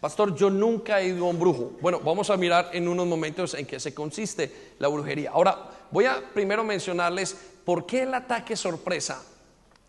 Pastor, 0.00 0.34
yo 0.34 0.50
nunca 0.50 1.00
he 1.00 1.08
ido 1.08 1.26
a 1.26 1.30
un 1.30 1.38
brujo. 1.38 1.72
Bueno, 1.80 2.00
vamos 2.00 2.28
a 2.28 2.36
mirar 2.36 2.70
en 2.72 2.86
unos 2.86 3.06
momentos 3.06 3.54
en 3.54 3.66
qué 3.66 3.80
se 3.80 3.94
consiste 3.94 4.74
la 4.78 4.88
brujería. 4.88 5.30
Ahora, 5.30 5.70
voy 5.90 6.06
a 6.06 6.22
primero 6.32 6.64
mencionarles 6.64 7.36
por 7.64 7.86
qué 7.86 8.02
el 8.02 8.14
ataque 8.14 8.56
sorpresa 8.56 9.22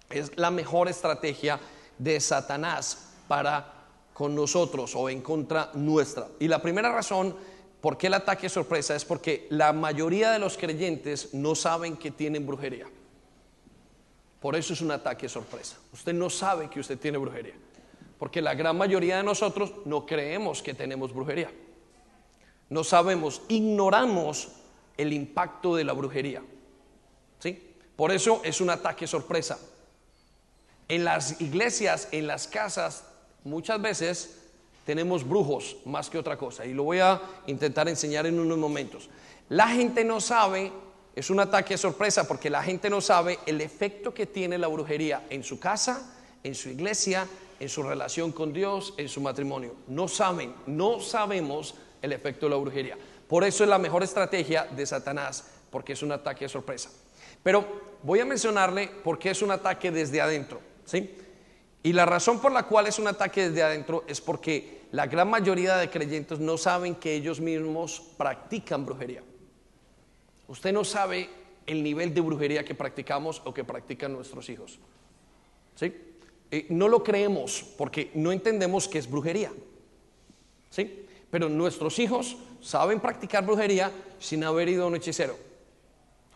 es 0.09 0.37
la 0.37 0.51
mejor 0.51 0.87
estrategia 0.87 1.59
de 1.97 2.19
Satanás 2.19 3.09
para 3.27 3.73
con 4.13 4.33
nosotros 4.33 4.95
o 4.95 5.09
en 5.09 5.21
contra 5.21 5.71
nuestra. 5.73 6.27
Y 6.39 6.47
la 6.47 6.61
primera 6.61 6.91
razón 6.91 7.35
¿Por 7.81 7.97
qué 7.97 8.07
el 8.07 8.15
ataque 8.15 8.49
sorpresa? 8.49 8.95
Es 8.95 9.05
porque 9.05 9.47
la 9.49 9.71
mayoría 9.71 10.31
de 10.31 10.39
los 10.39 10.57
creyentes 10.57 11.33
no 11.33 11.53
saben 11.55 11.95
que 11.95 12.11
tienen 12.11 12.45
brujería. 12.45 12.87
Por 14.39 14.55
eso 14.55 14.73
es 14.73 14.81
un 14.81 14.91
ataque 14.91 15.29
sorpresa. 15.29 15.77
Usted 15.93 16.13
no 16.13 16.29
sabe 16.29 16.69
que 16.69 16.79
usted 16.79 16.97
tiene 16.97 17.17
brujería. 17.17 17.53
Porque 18.17 18.41
la 18.41 18.55
gran 18.55 18.77
mayoría 18.77 19.17
de 19.17 19.23
nosotros 19.23 19.71
no 19.85 20.05
creemos 20.05 20.63
que 20.63 20.73
tenemos 20.73 21.13
brujería. 21.13 21.51
No 22.69 22.83
sabemos, 22.83 23.43
ignoramos 23.47 24.49
el 24.97 25.13
impacto 25.13 25.75
de 25.75 25.83
la 25.83 25.93
brujería. 25.93 26.41
¿Sí? 27.39 27.75
Por 27.95 28.11
eso 28.11 28.41
es 28.43 28.61
un 28.61 28.69
ataque 28.69 29.07
sorpresa. 29.07 29.59
En 30.89 31.03
las 31.03 31.41
iglesias, 31.41 32.07
en 32.11 32.27
las 32.27 32.47
casas, 32.47 33.03
muchas 33.43 33.81
veces 33.81 34.37
tenemos 34.85 35.27
brujos 35.27 35.77
más 35.85 36.09
que 36.09 36.17
otra 36.17 36.37
cosa. 36.37 36.65
Y 36.65 36.73
lo 36.73 36.83
voy 36.83 36.99
a 36.99 37.21
intentar 37.47 37.89
enseñar 37.89 38.25
en 38.25 38.39
unos 38.39 38.57
momentos. 38.57 39.09
La 39.49 39.67
gente 39.67 40.03
no 40.03 40.21
sabe, 40.21 40.71
es 41.15 41.29
un 41.29 41.39
ataque 41.39 41.77
sorpresa 41.77 42.27
porque 42.27 42.49
la 42.49 42.63
gente 42.63 42.89
no 42.89 43.01
sabe 43.01 43.39
el 43.45 43.59
efecto 43.61 44.13
que 44.13 44.25
tiene 44.25 44.57
la 44.57 44.67
brujería 44.67 45.25
en 45.29 45.43
su 45.43 45.59
casa, 45.59 46.15
en 46.43 46.55
su 46.55 46.69
iglesia, 46.69 47.27
en 47.59 47.69
su 47.69 47.83
relación 47.83 48.31
con 48.31 48.53
Dios, 48.53 48.93
en 48.97 49.09
su 49.09 49.19
matrimonio. 49.19 49.75
No 49.87 50.07
saben, 50.07 50.53
no 50.67 50.99
sabemos 50.99 51.75
el 52.01 52.13
efecto 52.13 52.45
de 52.45 52.51
la 52.51 52.57
brujería. 52.57 52.97
Por 53.27 53.43
eso 53.43 53.63
es 53.63 53.69
la 53.69 53.77
mejor 53.77 54.03
estrategia 54.03 54.65
de 54.65 54.85
Satanás, 54.85 55.45
porque 55.69 55.93
es 55.93 56.01
un 56.01 56.11
ataque 56.11 56.45
de 56.45 56.49
sorpresa. 56.49 56.89
Pero 57.43 57.65
voy 58.03 58.19
a 58.19 58.25
mencionarle 58.25 58.87
por 59.03 59.19
qué 59.19 59.31
es 59.31 59.41
un 59.41 59.51
ataque 59.51 59.91
desde 59.91 60.21
adentro. 60.21 60.59
¿sí? 60.85 61.15
Y 61.83 61.93
la 61.93 62.05
razón 62.05 62.39
por 62.39 62.51
la 62.51 62.63
cual 62.63 62.87
es 62.87 62.99
un 62.99 63.07
ataque 63.07 63.49
desde 63.49 63.63
adentro 63.63 64.03
es 64.07 64.21
porque 64.21 64.81
la 64.91 65.07
gran 65.07 65.29
mayoría 65.29 65.77
de 65.77 65.89
creyentes 65.89 66.39
no 66.39 66.57
saben 66.57 66.95
que 66.95 67.13
ellos 67.13 67.39
mismos 67.39 68.01
practican 68.17 68.85
brujería. 68.85 69.23
Usted 70.47 70.71
no 70.71 70.83
sabe 70.83 71.29
el 71.65 71.83
nivel 71.83 72.13
de 72.13 72.21
brujería 72.21 72.63
que 72.63 72.75
practicamos 72.75 73.41
o 73.43 73.53
que 73.53 73.65
practican 73.65 74.13
nuestros 74.13 74.49
hijos. 74.49 74.79
¿Sí? 75.75 75.93
Eh, 76.49 76.65
no 76.69 76.87
lo 76.87 77.03
creemos 77.03 77.63
porque 77.77 78.11
no 78.13 78.31
entendemos 78.31 78.87
qué 78.87 78.99
es 78.99 79.09
brujería. 79.09 79.51
¿Sí? 80.69 81.05
Pero 81.29 81.49
nuestros 81.49 81.99
hijos 81.99 82.37
saben 82.61 82.99
practicar 82.99 83.45
brujería 83.45 83.91
sin 84.19 84.43
haber 84.43 84.69
ido 84.69 84.83
a 84.83 84.87
un 84.87 84.95
hechicero. 84.95 85.35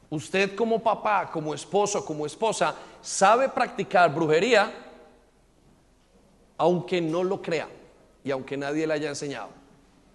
Usted 0.09 0.55
como 0.55 0.83
papá, 0.83 1.29
como 1.31 1.53
esposo, 1.53 2.05
como 2.05 2.25
esposa, 2.25 2.75
sabe 3.01 3.47
practicar 3.49 4.13
brujería 4.13 4.71
aunque 6.57 7.01
no 7.01 7.23
lo 7.23 7.41
crea 7.41 7.67
y 8.23 8.29
aunque 8.29 8.55
nadie 8.55 8.85
le 8.85 8.93
haya 8.93 9.09
enseñado. 9.09 9.49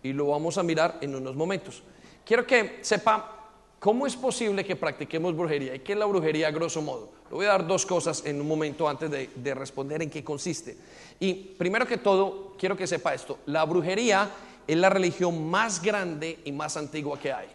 Y 0.02 0.12
lo 0.12 0.28
vamos 0.28 0.58
a 0.58 0.62
mirar 0.62 0.98
en 1.00 1.16
unos 1.16 1.34
momentos. 1.34 1.82
Quiero 2.24 2.46
que 2.46 2.78
sepa 2.82 3.50
cómo 3.80 4.06
es 4.06 4.14
posible 4.14 4.64
que 4.64 4.76
practiquemos 4.76 5.34
brujería 5.34 5.74
y 5.74 5.80
qué 5.80 5.94
es 5.94 5.98
la 5.98 6.06
brujería 6.06 6.48
a 6.48 6.50
grosso 6.52 6.82
modo. 6.82 7.10
Le 7.30 7.34
voy 7.34 7.46
a 7.46 7.50
dar 7.50 7.66
dos 7.66 7.84
cosas 7.84 8.24
en 8.24 8.40
un 8.40 8.46
momento 8.46 8.88
antes 8.88 9.10
de, 9.10 9.30
de 9.34 9.54
responder 9.54 10.02
en 10.02 10.10
qué 10.10 10.22
consiste. 10.22 10.76
Y 11.18 11.34
primero 11.34 11.86
que 11.86 11.96
todo, 11.96 12.54
quiero 12.56 12.76
que 12.76 12.86
sepa 12.86 13.14
esto. 13.14 13.38
La 13.46 13.64
brujería 13.64 14.30
es 14.66 14.76
la 14.76 14.90
religión 14.90 15.48
más 15.48 15.82
grande 15.82 16.38
y 16.44 16.52
más 16.52 16.76
antigua 16.76 17.18
que 17.18 17.32
hay. 17.32 17.48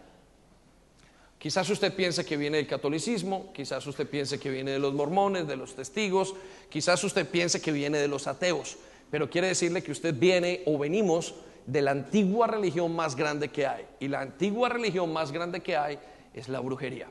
Quizás 1.38 1.68
usted 1.70 1.94
piense 1.94 2.24
que 2.24 2.36
viene 2.36 2.58
del 2.58 2.66
catolicismo, 2.66 3.52
quizás 3.52 3.84
usted 3.86 4.08
piense 4.08 4.38
que 4.38 4.50
viene 4.50 4.70
de 4.70 4.78
los 4.78 4.94
mormones, 4.94 5.46
de 5.48 5.56
los 5.56 5.74
testigos, 5.74 6.34
quizás 6.68 7.02
usted 7.02 7.28
piense 7.28 7.60
que 7.60 7.72
viene 7.72 7.98
de 7.98 8.08
los 8.08 8.26
ateos 8.26 8.76
pero 9.12 9.28
quiere 9.28 9.48
decirle 9.48 9.82
que 9.82 9.92
usted 9.92 10.18
viene 10.18 10.62
o 10.64 10.78
venimos 10.78 11.34
de 11.66 11.82
la 11.82 11.90
antigua 11.90 12.46
religión 12.46 12.96
más 12.96 13.14
grande 13.14 13.50
que 13.50 13.66
hay. 13.66 13.84
Y 14.00 14.08
la 14.08 14.22
antigua 14.22 14.70
religión 14.70 15.12
más 15.12 15.32
grande 15.32 15.60
que 15.60 15.76
hay 15.76 15.98
es 16.32 16.48
la 16.48 16.60
brujería. 16.60 17.08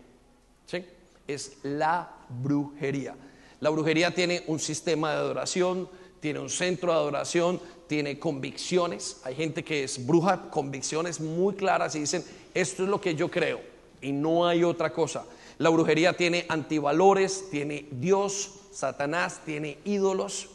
¿Sí? 0.66 0.84
Es 1.28 1.60
la 1.62 2.12
brujería. 2.28 3.16
La 3.60 3.70
brujería 3.70 4.16
tiene 4.16 4.44
un 4.48 4.58
sistema 4.58 5.12
de 5.12 5.18
adoración, 5.18 5.88
tiene 6.22 6.40
un 6.40 6.50
centro 6.50 6.94
de 6.94 7.00
adoración, 7.00 7.60
tiene 7.88 8.18
convicciones. 8.18 9.20
Hay 9.26 9.36
gente 9.36 9.64
que 9.64 9.84
es 9.84 10.06
bruja, 10.06 10.50
convicciones 10.50 11.20
muy 11.20 11.56
claras 11.56 11.96
y 11.96 12.00
dicen, 12.00 12.24
esto 12.54 12.84
es 12.84 12.90
lo 12.90 13.02
que 13.02 13.16
yo 13.16 13.30
creo 13.30 13.60
y 14.00 14.14
no 14.14 14.48
hay 14.48 14.64
otra 14.64 14.94
cosa. 14.94 15.26
La 15.58 15.70
brujería 15.70 16.14
tiene 16.14 16.46
antivalores, 16.48 17.50
tiene 17.50 17.88
Dios, 17.92 18.52
Satanás, 18.72 19.42
tiene 19.46 19.80
ídolos. 19.84 20.50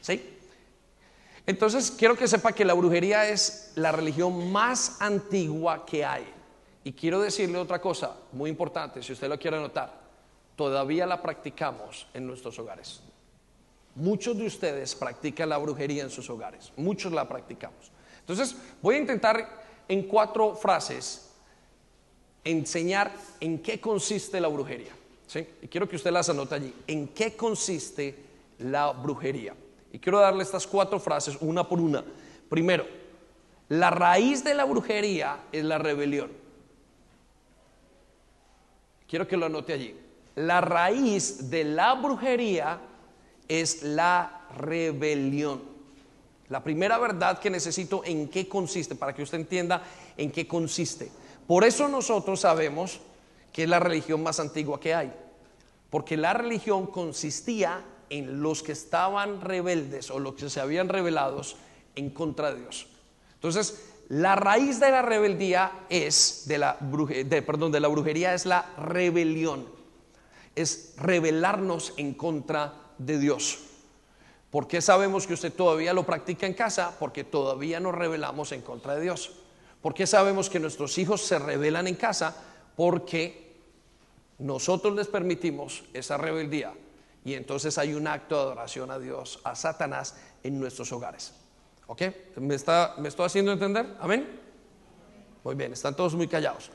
¿Sí? 0.00 0.30
Entonces 1.46 1.90
quiero 1.90 2.16
que 2.16 2.28
sepa 2.28 2.52
que 2.52 2.64
la 2.64 2.74
brujería 2.74 3.28
es 3.28 3.72
la 3.74 3.92
religión 3.92 4.50
más 4.50 5.00
antigua 5.00 5.84
que 5.84 6.04
hay. 6.04 6.24
Y 6.84 6.92
quiero 6.92 7.20
decirle 7.20 7.58
otra 7.58 7.80
cosa 7.80 8.16
muy 8.32 8.48
importante, 8.48 9.02
si 9.02 9.12
usted 9.12 9.28
lo 9.28 9.38
quiere 9.38 9.58
notar, 9.58 9.92
todavía 10.56 11.04
la 11.04 11.20
practicamos 11.20 12.06
en 12.14 12.26
nuestros 12.26 12.58
hogares. 12.58 13.00
Muchos 13.94 14.36
de 14.36 14.46
ustedes 14.46 14.94
practican 14.94 15.48
la 15.48 15.58
brujería 15.58 16.02
en 16.02 16.10
sus 16.10 16.28
hogares, 16.28 16.72
muchos 16.76 17.12
la 17.12 17.28
practicamos. 17.28 17.92
Entonces 18.20 18.56
voy 18.82 18.96
a 18.96 18.98
intentar 18.98 19.64
en 19.86 20.02
cuatro 20.04 20.54
frases 20.54 21.30
enseñar 22.42 23.12
en 23.40 23.60
qué 23.60 23.80
consiste 23.80 24.40
la 24.40 24.48
brujería. 24.48 24.92
¿sí? 25.26 25.46
Y 25.62 25.68
quiero 25.68 25.88
que 25.88 25.96
usted 25.96 26.10
las 26.10 26.28
anote 26.28 26.54
allí. 26.54 26.74
¿En 26.86 27.08
qué 27.08 27.36
consiste 27.36 28.14
la 28.58 28.92
brujería? 28.92 29.54
Y 29.92 29.98
quiero 29.98 30.18
darle 30.18 30.42
estas 30.42 30.66
cuatro 30.66 30.98
frases 30.98 31.36
una 31.40 31.66
por 31.66 31.80
una. 31.80 32.04
Primero, 32.48 32.86
La 33.68 33.90
raíz 33.90 34.44
de 34.44 34.54
la 34.54 34.64
brujería 34.64 35.44
es 35.50 35.64
la 35.64 35.78
rebelión. 35.78 36.30
Quiero 39.08 39.26
que 39.26 39.36
lo 39.36 39.46
anote 39.46 39.72
allí. 39.72 39.96
La 40.34 40.60
raíz 40.60 41.48
de 41.50 41.64
la 41.64 41.94
brujería 41.94 42.78
es 43.48 43.82
la 43.82 44.46
rebelión. 44.56 45.62
La 46.48 46.62
primera 46.62 46.98
verdad 46.98 47.38
que 47.38 47.50
necesito 47.50 48.02
en 48.04 48.28
qué 48.28 48.48
consiste, 48.48 48.94
para 48.94 49.14
que 49.14 49.22
usted 49.22 49.38
entienda 49.38 49.82
en 50.16 50.30
qué 50.30 50.46
consiste. 50.46 51.10
Por 51.46 51.64
eso 51.64 51.88
nosotros 51.88 52.40
sabemos 52.40 53.00
que 53.52 53.64
es 53.64 53.68
la 53.68 53.80
religión 53.80 54.22
más 54.22 54.40
antigua 54.40 54.80
que 54.80 54.94
hay. 54.94 55.12
Porque 55.90 56.16
la 56.16 56.34
religión 56.34 56.86
consistía 56.86 57.84
en 58.10 58.42
los 58.42 58.62
que 58.62 58.72
estaban 58.72 59.40
rebeldes 59.40 60.10
o 60.10 60.18
los 60.18 60.34
que 60.34 60.50
se 60.50 60.60
habían 60.60 60.88
rebelados 60.88 61.56
en 61.94 62.10
contra 62.10 62.52
de 62.52 62.60
Dios. 62.60 62.88
Entonces, 63.34 63.80
la 64.08 64.36
raíz 64.36 64.80
de 64.80 64.90
la 64.90 65.02
rebeldía 65.02 65.86
es, 65.88 66.44
de 66.46 66.58
la, 66.58 66.78
perdón, 67.46 67.72
de 67.72 67.80
la 67.80 67.88
brujería 67.88 68.34
es 68.34 68.44
la 68.44 68.74
rebelión. 68.76 69.66
Es 70.54 70.94
rebelarnos 70.98 71.94
en 71.96 72.14
contra 72.14 72.83
de 72.98 73.18
Dios. 73.18 73.58
¿Por 74.54 74.68
qué 74.68 74.80
sabemos 74.80 75.26
que 75.26 75.34
usted 75.34 75.52
todavía 75.52 75.92
lo 75.92 76.06
practica 76.06 76.46
en 76.46 76.54
casa? 76.54 76.94
Porque 77.00 77.24
todavía 77.24 77.80
nos 77.80 77.92
rebelamos 77.92 78.52
en 78.52 78.62
contra 78.62 78.94
de 78.94 79.00
Dios. 79.00 79.32
¿Por 79.82 79.94
qué 79.94 80.06
sabemos 80.06 80.48
que 80.48 80.60
nuestros 80.60 80.96
hijos 80.98 81.22
se 81.22 81.40
rebelan 81.40 81.88
en 81.88 81.96
casa? 81.96 82.36
Porque 82.76 83.56
nosotros 84.38 84.94
les 84.94 85.08
permitimos 85.08 85.82
esa 85.92 86.16
rebeldía 86.16 86.72
y 87.24 87.34
entonces 87.34 87.78
hay 87.78 87.94
un 87.94 88.06
acto 88.06 88.36
de 88.36 88.42
adoración 88.42 88.90
a 88.90 88.98
Dios, 89.00 89.40
a 89.42 89.56
Satanás 89.56 90.16
en 90.42 90.60
nuestros 90.60 90.92
hogares. 90.92 91.32
¿Ok? 91.88 92.02
¿Me, 92.36 92.54
está, 92.54 92.94
¿Me 92.98 93.08
estoy 93.08 93.26
haciendo 93.26 93.50
entender? 93.50 93.96
Amén. 94.00 94.40
Muy 95.42 95.56
bien, 95.56 95.72
están 95.72 95.96
todos 95.96 96.14
muy 96.14 96.28
callados. 96.28 96.70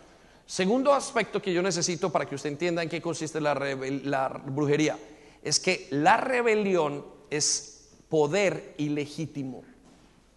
Segundo 0.46 0.94
aspecto 0.94 1.42
que 1.42 1.54
yo 1.54 1.62
necesito 1.62 2.12
para 2.12 2.26
que 2.26 2.36
usted 2.36 2.50
entienda 2.50 2.84
en 2.84 2.90
qué 2.90 3.02
consiste 3.02 3.40
la, 3.40 3.54
la 3.56 4.28
brujería 4.30 4.98
es 5.44 5.60
que 5.60 5.88
la 5.92 6.18
rebelión 6.18 7.06
es 7.30 7.90
poder 8.10 8.74
ilegítimo. 8.78 9.64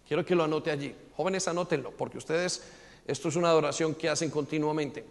Quiero 0.07 0.25
que 0.25 0.35
lo 0.35 0.43
anote 0.43 0.71
allí. 0.71 0.95
Jóvenes, 1.15 1.47
anótenlo, 1.47 1.91
porque 1.91 2.17
ustedes, 2.17 2.63
esto 3.07 3.29
es 3.29 3.35
una 3.35 3.49
adoración 3.49 3.95
que 3.95 4.09
hacen 4.09 4.29
continuamente. 4.29 5.05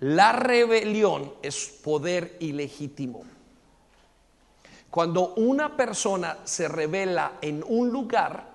La 0.00 0.32
rebelión 0.32 1.32
es 1.42 1.66
poder 1.66 2.36
ilegítimo. 2.40 3.24
Cuando 4.90 5.34
una 5.34 5.76
persona 5.76 6.38
se 6.44 6.68
revela 6.68 7.38
en 7.40 7.64
un 7.66 7.90
lugar, 7.90 8.50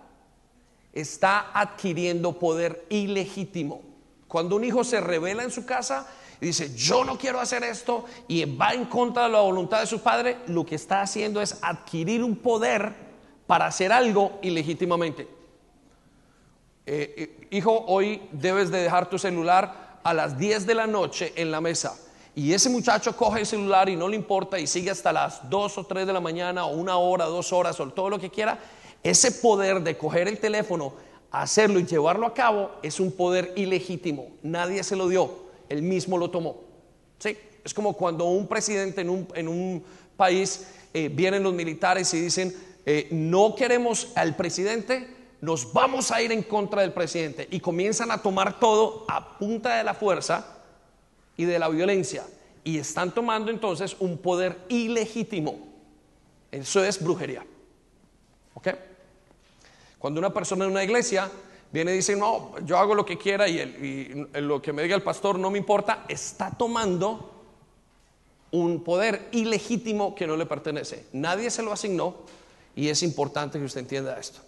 está 0.93 1.51
adquiriendo 1.53 2.37
poder 2.37 2.85
ilegítimo. 2.89 3.81
Cuando 4.27 4.55
un 4.55 4.63
hijo 4.63 4.83
se 4.83 4.99
revela 4.99 5.43
en 5.43 5.51
su 5.51 5.65
casa 5.65 6.07
y 6.39 6.47
dice, 6.47 6.75
yo 6.75 7.03
no 7.03 7.17
quiero 7.17 7.39
hacer 7.39 7.63
esto 7.63 8.05
y 8.27 8.45
va 8.45 8.73
en 8.73 8.85
contra 8.85 9.23
de 9.23 9.29
la 9.29 9.39
voluntad 9.39 9.79
de 9.79 9.87
su 9.87 10.01
padre, 10.01 10.37
lo 10.47 10.65
que 10.65 10.75
está 10.75 11.01
haciendo 11.01 11.41
es 11.41 11.57
adquirir 11.61 12.23
un 12.23 12.35
poder 12.35 12.93
para 13.47 13.65
hacer 13.65 13.91
algo 13.91 14.39
ilegítimamente. 14.41 15.27
Eh, 16.85 17.13
eh, 17.17 17.47
hijo, 17.51 17.85
hoy 17.87 18.21
debes 18.31 18.71
de 18.71 18.81
dejar 18.81 19.09
tu 19.09 19.17
celular 19.17 19.99
a 20.03 20.13
las 20.13 20.37
10 20.37 20.65
de 20.65 20.75
la 20.75 20.87
noche 20.87 21.33
en 21.35 21.51
la 21.51 21.59
mesa 21.59 21.97
y 22.37 22.53
ese 22.53 22.69
muchacho 22.69 23.17
coge 23.17 23.39
el 23.39 23.45
celular 23.47 23.89
y 23.89 23.95
no 23.95 24.07
le 24.07 24.15
importa 24.15 24.59
y 24.59 24.67
sigue 24.67 24.91
hasta 24.91 25.11
las 25.11 25.49
2 25.49 25.77
o 25.79 25.83
3 25.85 26.05
de 26.05 26.13
la 26.13 26.21
mañana 26.21 26.65
o 26.65 26.75
una 26.75 26.97
hora, 26.97 27.25
dos 27.25 27.51
horas 27.51 27.79
o 27.79 27.87
todo 27.87 28.11
lo 28.11 28.19
que 28.19 28.29
quiera, 28.29 28.59
ese 29.01 29.31
poder 29.31 29.81
de 29.81 29.97
coger 29.97 30.27
el 30.27 30.37
teléfono, 30.37 30.93
hacerlo 31.31 31.79
y 31.79 31.87
llevarlo 31.87 32.27
a 32.27 32.35
cabo 32.35 32.69
es 32.83 32.99
un 32.99 33.11
poder 33.11 33.53
ilegítimo. 33.55 34.27
Nadie 34.43 34.83
se 34.83 34.95
lo 34.95 35.07
dio, 35.07 35.46
él 35.69 35.81
mismo 35.81 36.17
lo 36.17 36.29
tomó. 36.29 36.61
¿Sí? 37.19 37.37
Es 37.63 37.73
como 37.73 37.93
cuando 37.93 38.25
un 38.25 38.47
presidente 38.47 39.01
en 39.01 39.09
un, 39.09 39.27
en 39.33 39.47
un 39.47 39.83
país 40.15 40.67
eh, 40.93 41.09
vienen 41.09 41.43
los 41.43 41.53
militares 41.53 42.13
y 42.13 42.21
dicen, 42.21 42.55
eh, 42.85 43.07
no 43.11 43.55
queremos 43.55 44.09
al 44.15 44.35
presidente, 44.35 45.15
nos 45.41 45.73
vamos 45.73 46.11
a 46.11 46.21
ir 46.21 46.31
en 46.31 46.43
contra 46.43 46.81
del 46.81 46.93
presidente 46.93 47.47
y 47.51 47.59
comienzan 47.59 48.11
a 48.11 48.21
tomar 48.21 48.59
todo 48.59 49.05
a 49.07 49.37
punta 49.37 49.75
de 49.75 49.83
la 49.83 49.93
fuerza 49.93 50.57
y 51.35 51.45
de 51.45 51.59
la 51.59 51.69
violencia. 51.69 52.25
Y 52.63 52.79
están 52.79 53.13
tomando 53.13 53.51
entonces 53.51 53.95
un 53.99 54.17
poder 54.17 54.57
ilegítimo. 54.69 55.59
Eso 56.51 56.83
es 56.83 57.01
brujería. 57.01 57.45
¿Ok? 58.53 58.69
Cuando 59.99 60.19
una 60.19 60.33
persona 60.33 60.65
en 60.65 60.71
una 60.71 60.83
iglesia 60.83 61.29
viene 61.71 61.93
y 61.93 61.97
dice, 61.97 62.15
no, 62.15 62.57
yo 62.63 62.77
hago 62.77 62.95
lo 62.95 63.05
que 63.05 63.17
quiera 63.17 63.47
y, 63.47 64.27
lo 64.35 64.61
que 64.61 64.73
me 64.73 64.83
diga 64.83 64.95
el 64.95 65.03
pastor 65.03 65.37
no 65.37 65.51
me 65.51 65.57
importa, 65.57 66.05
está 66.07 66.51
tomando 66.51 67.33
un 68.51 68.83
poder 68.83 69.27
ilegítimo 69.31 70.15
que 70.15 70.27
no 70.27 70.37
le 70.37 70.45
pertenece. 70.45 71.05
Nadie 71.13 71.49
se 71.49 71.61
lo 71.63 71.71
asignó 71.71 72.15
y 72.75 72.89
es 72.89 73.03
importante 73.03 73.59
que 73.59 73.65
usted 73.65 73.81
entienda 73.81 74.17
esto. 74.19 74.39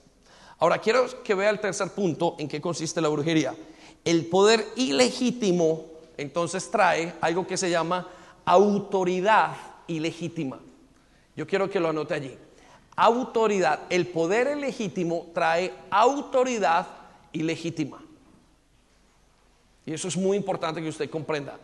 Ahora 0.59 0.79
quiero 0.79 1.23
que 1.23 1.35
vea 1.35 1.49
el 1.49 1.59
tercer 1.59 1.89
punto 1.89 2.35
en 2.37 2.47
qué 2.47 2.61
consiste 2.61 3.01
la 3.01 3.09
brujería. 3.09 3.55
El 4.03 4.25
poder 4.25 4.65
ilegítimo 4.75 5.85
entonces 6.17 6.69
trae 6.69 7.13
algo 7.21 7.47
que 7.47 7.57
se 7.57 7.69
llama 7.69 8.07
autoridad 8.45 9.55
ilegítima. 9.87 10.59
Yo 11.35 11.47
quiero 11.47 11.69
que 11.69 11.79
lo 11.79 11.89
anote 11.89 12.13
allí. 12.13 12.37
Autoridad, 12.95 13.81
el 13.89 14.07
poder 14.07 14.57
ilegítimo 14.57 15.27
trae 15.33 15.73
autoridad 15.89 16.98
ilegítima. 17.33 18.03
Y 19.85 19.93
eso 19.93 20.07
es 20.07 20.17
muy 20.17 20.37
importante 20.37 20.81
que 20.81 20.89
usted 20.89 21.09
comprenda. 21.09 21.57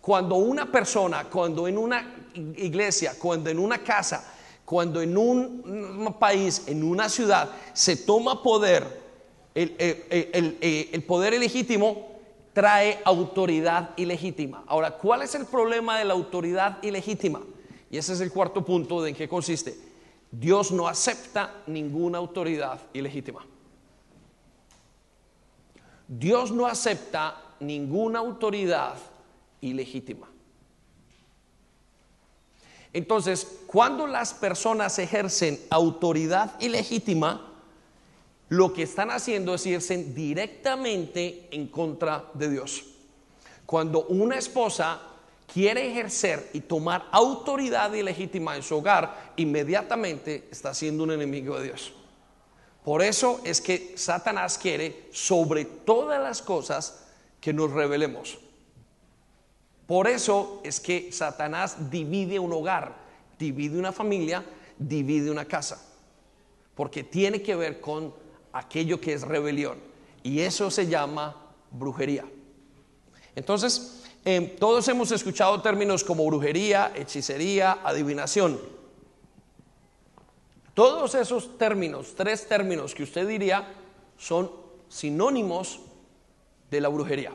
Cuando 0.00 0.36
una 0.36 0.70
persona, 0.70 1.24
cuando 1.24 1.68
en 1.68 1.78
una 1.78 2.14
iglesia, 2.56 3.14
cuando 3.18 3.50
en 3.50 3.58
una 3.58 3.78
casa, 3.78 4.34
cuando 4.64 5.02
en 5.02 5.16
un 5.16 6.16
país, 6.18 6.64
en 6.66 6.82
una 6.82 7.08
ciudad, 7.08 7.50
se 7.72 7.96
toma 7.96 8.42
poder, 8.42 9.00
el, 9.54 9.76
el 9.80 11.02
poder 11.04 11.34
ilegítimo 11.34 12.08
trae 12.52 12.98
autoridad 13.04 13.90
ilegítima. 13.96 14.64
Ahora, 14.66 14.96
¿cuál 14.96 15.22
es 15.22 15.34
el 15.34 15.46
problema 15.46 15.98
de 15.98 16.04
la 16.04 16.14
autoridad 16.14 16.82
ilegítima? 16.82 17.42
Y 17.90 17.98
ese 17.98 18.12
es 18.12 18.20
el 18.20 18.32
cuarto 18.32 18.64
punto 18.64 19.02
de 19.02 19.10
en 19.10 19.16
qué 19.16 19.28
consiste. 19.28 19.76
Dios 20.30 20.70
no 20.70 20.86
acepta 20.86 21.62
ninguna 21.66 22.18
autoridad 22.18 22.80
ilegítima. 22.92 23.44
Dios 26.12 26.50
no 26.50 26.66
acepta 26.66 27.40
ninguna 27.60 28.18
autoridad 28.18 28.96
ilegítima. 29.60 30.28
Entonces, 32.92 33.46
cuando 33.68 34.08
las 34.08 34.34
personas 34.34 34.98
ejercen 34.98 35.60
autoridad 35.70 36.60
ilegítima, 36.60 37.52
lo 38.48 38.72
que 38.72 38.82
están 38.82 39.12
haciendo 39.12 39.54
es 39.54 39.64
irse 39.66 39.98
directamente 39.98 41.46
en 41.52 41.68
contra 41.68 42.24
de 42.34 42.50
Dios. 42.50 42.82
Cuando 43.64 44.06
una 44.06 44.36
esposa 44.36 45.00
quiere 45.46 45.88
ejercer 45.92 46.50
y 46.52 46.62
tomar 46.62 47.06
autoridad 47.12 47.92
ilegítima 47.94 48.56
en 48.56 48.64
su 48.64 48.78
hogar, 48.78 49.34
inmediatamente 49.36 50.48
está 50.50 50.74
siendo 50.74 51.04
un 51.04 51.12
enemigo 51.12 51.56
de 51.56 51.66
Dios. 51.66 51.92
Por 52.84 53.02
eso 53.02 53.40
es 53.44 53.60
que 53.60 53.94
Satanás 53.96 54.58
quiere 54.58 55.08
sobre 55.12 55.64
todas 55.64 56.20
las 56.22 56.40
cosas 56.40 57.04
que 57.40 57.52
nos 57.52 57.70
revelemos. 57.70 58.38
Por 59.86 60.06
eso 60.06 60.60
es 60.64 60.80
que 60.80 61.10
Satanás 61.12 61.90
divide 61.90 62.38
un 62.38 62.52
hogar, 62.52 62.94
divide 63.38 63.78
una 63.78 63.92
familia, 63.92 64.44
divide 64.78 65.30
una 65.30 65.44
casa. 65.44 65.84
Porque 66.74 67.02
tiene 67.02 67.42
que 67.42 67.56
ver 67.56 67.80
con 67.80 68.14
aquello 68.52 69.00
que 69.00 69.12
es 69.12 69.22
rebelión. 69.22 69.78
Y 70.22 70.40
eso 70.40 70.70
se 70.70 70.86
llama 70.86 71.36
brujería. 71.70 72.24
Entonces, 73.34 74.04
em, 74.24 74.56
todos 74.56 74.86
hemos 74.88 75.10
escuchado 75.12 75.60
términos 75.60 76.04
como 76.04 76.24
brujería, 76.26 76.92
hechicería, 76.94 77.80
adivinación. 77.84 78.60
Todos 80.74 81.14
esos 81.14 81.58
términos, 81.58 82.14
tres 82.16 82.46
términos 82.46 82.94
que 82.94 83.02
usted 83.02 83.26
diría, 83.26 83.68
son 84.16 84.50
sinónimos 84.88 85.80
de 86.70 86.80
la 86.80 86.88
brujería. 86.88 87.32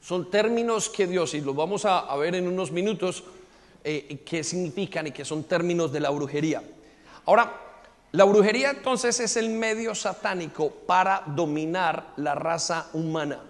Son 0.00 0.30
términos 0.30 0.88
que 0.88 1.06
Dios, 1.06 1.34
y 1.34 1.40
los 1.40 1.54
vamos 1.54 1.84
a, 1.84 2.14
ver 2.16 2.34
en 2.34 2.48
unos 2.48 2.72
minutos, 2.72 3.22
eh, 3.84 4.22
que 4.24 4.42
significan 4.42 5.06
y 5.06 5.12
que 5.12 5.24
son 5.24 5.44
términos 5.44 5.92
de 5.92 6.00
la 6.00 6.10
brujería. 6.10 6.62
Ahora, 7.26 7.52
la 8.12 8.24
brujería 8.24 8.70
entonces 8.70 9.20
es 9.20 9.36
el 9.36 9.50
medio 9.50 9.94
satánico 9.94 10.70
para 10.70 11.22
dominar 11.26 12.12
la 12.16 12.34
raza 12.34 12.88
humana. 12.92 13.40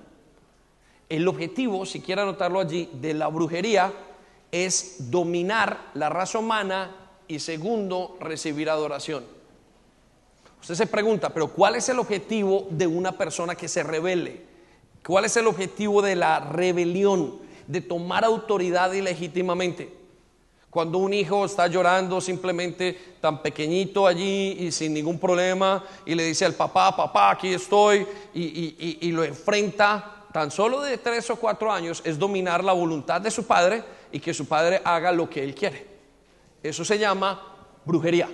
El 1.09 1.27
objetivo, 1.27 1.87
si 1.87 2.01
quiere 2.01 2.23
anotarlo 2.23 2.61
allí, 2.61 2.91
de 2.93 3.15
la 3.15 3.29
brujería 3.29 3.93
es 4.53 5.11
dominar 5.11 5.91
la 5.95 6.09
raza 6.09 6.39
humana 6.39 7.00
y 7.31 7.39
segundo, 7.39 8.17
recibir 8.19 8.69
adoración. 8.69 9.25
Usted 10.61 10.75
se 10.75 10.87
pregunta, 10.89 11.31
pero 11.31 11.47
¿cuál 11.47 11.77
es 11.77 11.89
el 11.89 12.01
objetivo 12.01 12.67
de 12.71 12.89
una 12.89 13.17
persona 13.17 13.55
que 13.55 13.69
se 13.69 13.85
revele? 13.85 14.43
¿Cuál 15.07 15.27
es 15.27 15.37
el 15.37 15.47
objetivo 15.47 16.03
de 16.03 16.17
la 16.17 16.41
rebelión? 16.41 17.39
De 17.69 17.81
tomar 17.81 18.25
autoridad 18.25 18.93
ilegítimamente. 18.93 19.97
Cuando 20.71 20.99
un 20.99 21.15
hijo 21.15 21.45
está 21.45 21.69
llorando 21.69 22.21
simplemente 22.21 22.99
tan 23.21 23.41
pequeñito 23.43 24.09
allí 24.09 24.57
y 24.59 24.73
sin 24.73 24.93
ningún 24.93 25.21
problema 25.21 25.85
y 26.05 26.17
le 26.17 26.25
dice 26.25 26.45
al 26.45 26.55
papá, 26.55 26.97
papá, 26.97 27.31
aquí 27.31 27.55
estoy 27.55 28.05
y, 28.35 29.13
lo 29.13 29.23
enfrenta, 29.23 30.25
tan 30.33 30.51
solo 30.51 30.81
de 30.81 30.99
tres 30.99 31.31
o 31.31 31.37
cuatro 31.37 31.71
años 31.71 32.03
es 32.05 32.19
dominar 32.19 32.65
la 32.65 32.73
voluntad 32.73 33.21
de 33.21 33.31
su 33.31 33.47
padre 33.47 33.85
y 34.11 34.19
que 34.19 34.35
su 34.35 34.47
padre 34.47 34.83
haga 34.85 35.13
lo 35.13 35.31
que 35.31 35.45
él 35.45 35.55
quiere. 35.55 35.90
Eso 36.63 36.85
se 36.85 36.99
llama 36.99 37.41
brujería. 37.85 38.29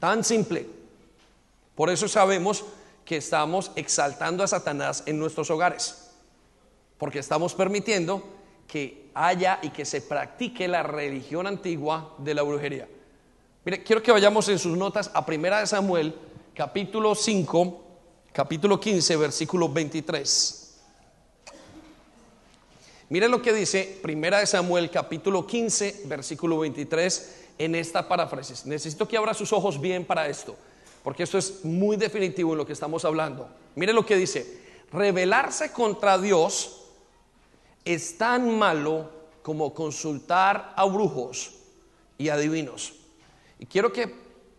Tan 0.00 0.24
simple. 0.24 0.66
Por 1.74 1.90
eso 1.90 2.08
sabemos 2.08 2.64
que 3.04 3.16
estamos 3.16 3.70
exaltando 3.76 4.42
a 4.42 4.48
Satanás 4.48 5.02
en 5.06 5.18
nuestros 5.18 5.50
hogares. 5.50 6.10
Porque 6.98 7.18
estamos 7.18 7.54
permitiendo 7.54 8.22
que 8.66 9.10
haya 9.14 9.58
y 9.62 9.70
que 9.70 9.84
se 9.84 10.00
practique 10.00 10.66
la 10.68 10.82
religión 10.82 11.46
antigua 11.46 12.14
de 12.18 12.34
la 12.34 12.42
brujería. 12.42 12.88
Mire, 13.64 13.82
quiero 13.82 14.02
que 14.02 14.12
vayamos 14.12 14.48
en 14.48 14.58
sus 14.58 14.76
notas 14.76 15.10
a 15.14 15.24
Primera 15.24 15.60
de 15.60 15.66
Samuel, 15.66 16.14
capítulo 16.54 17.14
5, 17.14 17.84
capítulo 18.32 18.80
15, 18.80 19.16
versículo 19.16 19.68
23. 19.68 20.61
Mire 23.12 23.28
lo 23.28 23.42
que 23.42 23.52
dice 23.52 23.98
Primera 24.00 24.38
de 24.38 24.46
Samuel, 24.46 24.90
capítulo 24.90 25.46
15, 25.46 26.04
versículo 26.06 26.60
23 26.60 27.40
en 27.58 27.74
esta 27.74 28.08
paráfrasis. 28.08 28.64
Necesito 28.64 29.06
que 29.06 29.18
abra 29.18 29.34
sus 29.34 29.52
ojos 29.52 29.78
bien 29.78 30.06
para 30.06 30.28
esto, 30.28 30.56
porque 31.04 31.22
esto 31.22 31.36
es 31.36 31.62
muy 31.62 31.98
definitivo 31.98 32.52
en 32.52 32.56
lo 32.56 32.64
que 32.64 32.72
estamos 32.72 33.04
hablando. 33.04 33.50
Mire 33.74 33.92
lo 33.92 34.06
que 34.06 34.16
dice, 34.16 34.62
rebelarse 34.90 35.72
contra 35.72 36.16
Dios 36.16 36.86
es 37.84 38.16
tan 38.16 38.58
malo 38.58 39.10
como 39.42 39.74
consultar 39.74 40.72
a 40.74 40.86
brujos 40.86 41.52
y 42.16 42.30
adivinos. 42.30 42.94
Y 43.58 43.66
quiero 43.66 43.92
que 43.92 44.10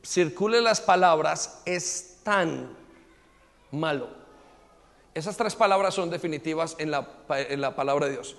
circule 0.03 0.61
las 0.61 0.79
palabras, 0.79 1.63
es 1.65 2.17
tan 2.21 2.69
malo. 3.71 4.09
Esas 5.15 5.37
tres 5.37 5.55
palabras 5.55 5.95
son 5.95 6.11
definitivas 6.11 6.75
en 6.77 6.91
la, 6.91 7.07
en 7.29 7.61
la 7.61 7.75
palabra 7.75 8.07
de 8.07 8.13
Dios 8.13 8.35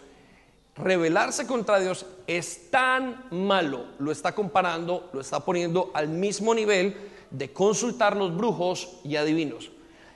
rebelarse 0.76 1.46
contra 1.46 1.78
Dios 1.80 2.06
es 2.26 2.70
tan 2.70 3.26
malo, 3.30 3.86
lo 3.98 4.10
está 4.10 4.34
comparando, 4.34 5.08
lo 5.12 5.20
está 5.20 5.40
poniendo 5.40 5.90
al 5.94 6.08
mismo 6.08 6.54
nivel 6.54 6.96
de 7.30 7.52
consultar 7.52 8.16
los 8.16 8.36
brujos 8.36 8.96
y 9.04 9.16
adivinos. 9.16 9.70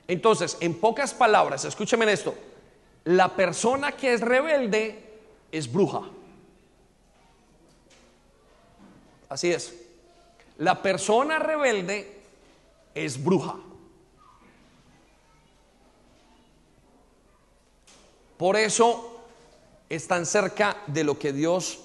Entonces, 0.08 0.56
en 0.60 0.74
pocas 0.74 1.14
palabras, 1.14 1.64
escúcheme 1.64 2.10
esto, 2.10 2.34
la 3.04 3.36
persona 3.36 3.92
que 3.92 4.12
es 4.12 4.20
rebelde 4.20 5.02
es 5.52 5.70
bruja. 5.70 6.02
Así 9.28 9.52
es. 9.52 9.74
La 10.56 10.82
persona 10.82 11.38
rebelde 11.38 12.20
es 12.94 13.22
bruja. 13.22 13.56
Por 18.36 18.56
eso 18.56 19.17
están 19.88 20.26
cerca 20.26 20.76
de 20.86 21.04
lo 21.04 21.18
que 21.18 21.32
Dios 21.32 21.80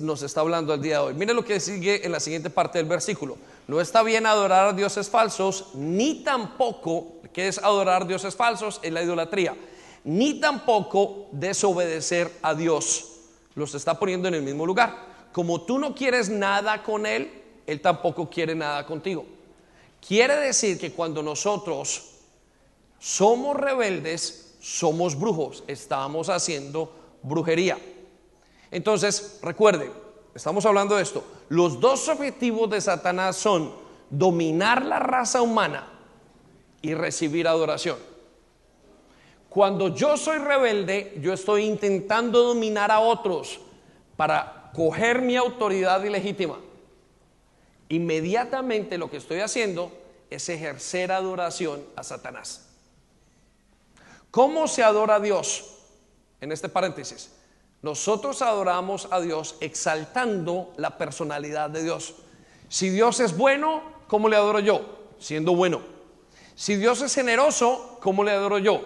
nos 0.00 0.22
está 0.22 0.40
hablando 0.40 0.74
el 0.74 0.82
día 0.82 0.94
de 0.94 1.06
hoy. 1.06 1.14
Mire 1.14 1.32
lo 1.32 1.44
que 1.44 1.60
sigue 1.60 2.04
en 2.04 2.12
la 2.12 2.20
siguiente 2.20 2.50
parte 2.50 2.78
del 2.78 2.88
versículo. 2.88 3.36
No 3.68 3.80
está 3.80 4.02
bien 4.02 4.26
adorar 4.26 4.68
a 4.68 4.72
dioses 4.72 5.08
falsos, 5.08 5.74
ni 5.74 6.24
tampoco, 6.24 7.20
que 7.32 7.48
es 7.48 7.58
adorar 7.58 8.06
dioses 8.06 8.34
falsos? 8.34 8.80
En 8.82 8.94
la 8.94 9.02
idolatría. 9.02 9.56
Ni 10.04 10.40
tampoco 10.40 11.28
desobedecer 11.32 12.30
a 12.42 12.54
Dios. 12.54 13.12
Los 13.54 13.74
está 13.74 13.98
poniendo 13.98 14.28
en 14.28 14.34
el 14.34 14.42
mismo 14.42 14.66
lugar. 14.66 15.06
Como 15.32 15.62
tú 15.62 15.78
no 15.78 15.94
quieres 15.94 16.28
nada 16.28 16.82
con 16.82 17.06
Él, 17.06 17.30
Él 17.66 17.80
tampoco 17.80 18.28
quiere 18.28 18.54
nada 18.54 18.86
contigo. 18.86 19.24
Quiere 20.06 20.36
decir 20.36 20.78
que 20.78 20.92
cuando 20.92 21.22
nosotros 21.22 22.12
somos 22.98 23.56
rebeldes, 23.56 24.45
somos 24.66 25.16
brujos, 25.16 25.62
estamos 25.68 26.28
haciendo 26.28 26.92
brujería. 27.22 27.78
Entonces, 28.72 29.38
recuerden, 29.40 29.92
estamos 30.34 30.66
hablando 30.66 30.96
de 30.96 31.04
esto. 31.04 31.22
Los 31.48 31.78
dos 31.78 32.08
objetivos 32.08 32.68
de 32.70 32.80
Satanás 32.80 33.36
son 33.36 33.72
dominar 34.10 34.84
la 34.84 34.98
raza 34.98 35.40
humana 35.40 35.86
y 36.82 36.94
recibir 36.94 37.46
adoración. 37.46 37.96
Cuando 39.48 39.94
yo 39.94 40.16
soy 40.16 40.38
rebelde, 40.38 41.16
yo 41.22 41.32
estoy 41.32 41.62
intentando 41.62 42.42
dominar 42.42 42.90
a 42.90 42.98
otros 42.98 43.60
para 44.16 44.72
coger 44.74 45.22
mi 45.22 45.36
autoridad 45.36 46.02
ilegítima. 46.02 46.58
Inmediatamente 47.88 48.98
lo 48.98 49.08
que 49.12 49.18
estoy 49.18 49.38
haciendo 49.38 49.92
es 50.28 50.48
ejercer 50.48 51.12
adoración 51.12 51.84
a 51.94 52.02
Satanás. 52.02 52.65
¿Cómo 54.36 54.68
se 54.68 54.82
adora 54.82 55.14
a 55.14 55.20
Dios? 55.20 55.64
En 56.42 56.52
este 56.52 56.68
paréntesis, 56.68 57.30
nosotros 57.80 58.42
adoramos 58.42 59.08
a 59.10 59.18
Dios 59.18 59.56
exaltando 59.60 60.74
la 60.76 60.98
personalidad 60.98 61.70
de 61.70 61.82
Dios. 61.82 62.16
Si 62.68 62.90
Dios 62.90 63.18
es 63.20 63.34
bueno, 63.34 63.80
¿cómo 64.08 64.28
le 64.28 64.36
adoro 64.36 64.60
yo? 64.60 65.14
Siendo 65.18 65.56
bueno. 65.56 65.80
Si 66.54 66.76
Dios 66.76 67.00
es 67.00 67.14
generoso, 67.14 67.98
¿cómo 68.02 68.22
le 68.22 68.32
adoro 68.32 68.58
yo? 68.58 68.82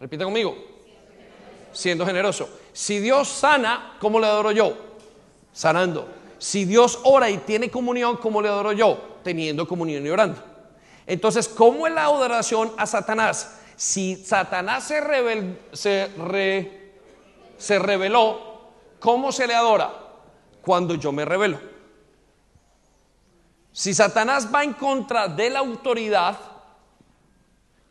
Repite 0.00 0.24
conmigo. 0.24 0.56
Siendo 1.72 2.04
generoso. 2.04 2.48
Si 2.72 2.98
Dios 2.98 3.28
sana, 3.28 3.96
¿cómo 4.00 4.18
le 4.18 4.26
adoro 4.26 4.50
yo? 4.50 4.76
Sanando. 5.52 6.08
Si 6.38 6.64
Dios 6.64 6.98
ora 7.04 7.30
y 7.30 7.38
tiene 7.38 7.70
comunión, 7.70 8.16
¿cómo 8.16 8.42
le 8.42 8.48
adoro 8.48 8.72
yo? 8.72 9.20
Teniendo 9.22 9.68
comunión 9.68 10.04
y 10.04 10.10
orando. 10.10 10.42
Entonces, 11.06 11.46
¿cómo 11.46 11.86
es 11.86 11.94
la 11.94 12.06
adoración 12.06 12.72
a 12.76 12.86
Satanás? 12.86 13.60
Si 13.82 14.14
Satanás 14.14 14.84
se, 14.84 16.06
se, 17.58 17.78
reveló, 17.80 18.60
¿cómo 19.00 19.32
se 19.32 19.48
le 19.48 19.56
adora? 19.56 19.92
Cuando 20.64 20.94
yo 20.94 21.10
me 21.10 21.24
revelo. 21.24 21.58
Si 23.72 23.92
Satanás 23.92 24.54
va 24.54 24.62
en 24.62 24.74
contra 24.74 25.26
de 25.26 25.50
la 25.50 25.58
autoridad, 25.58 26.38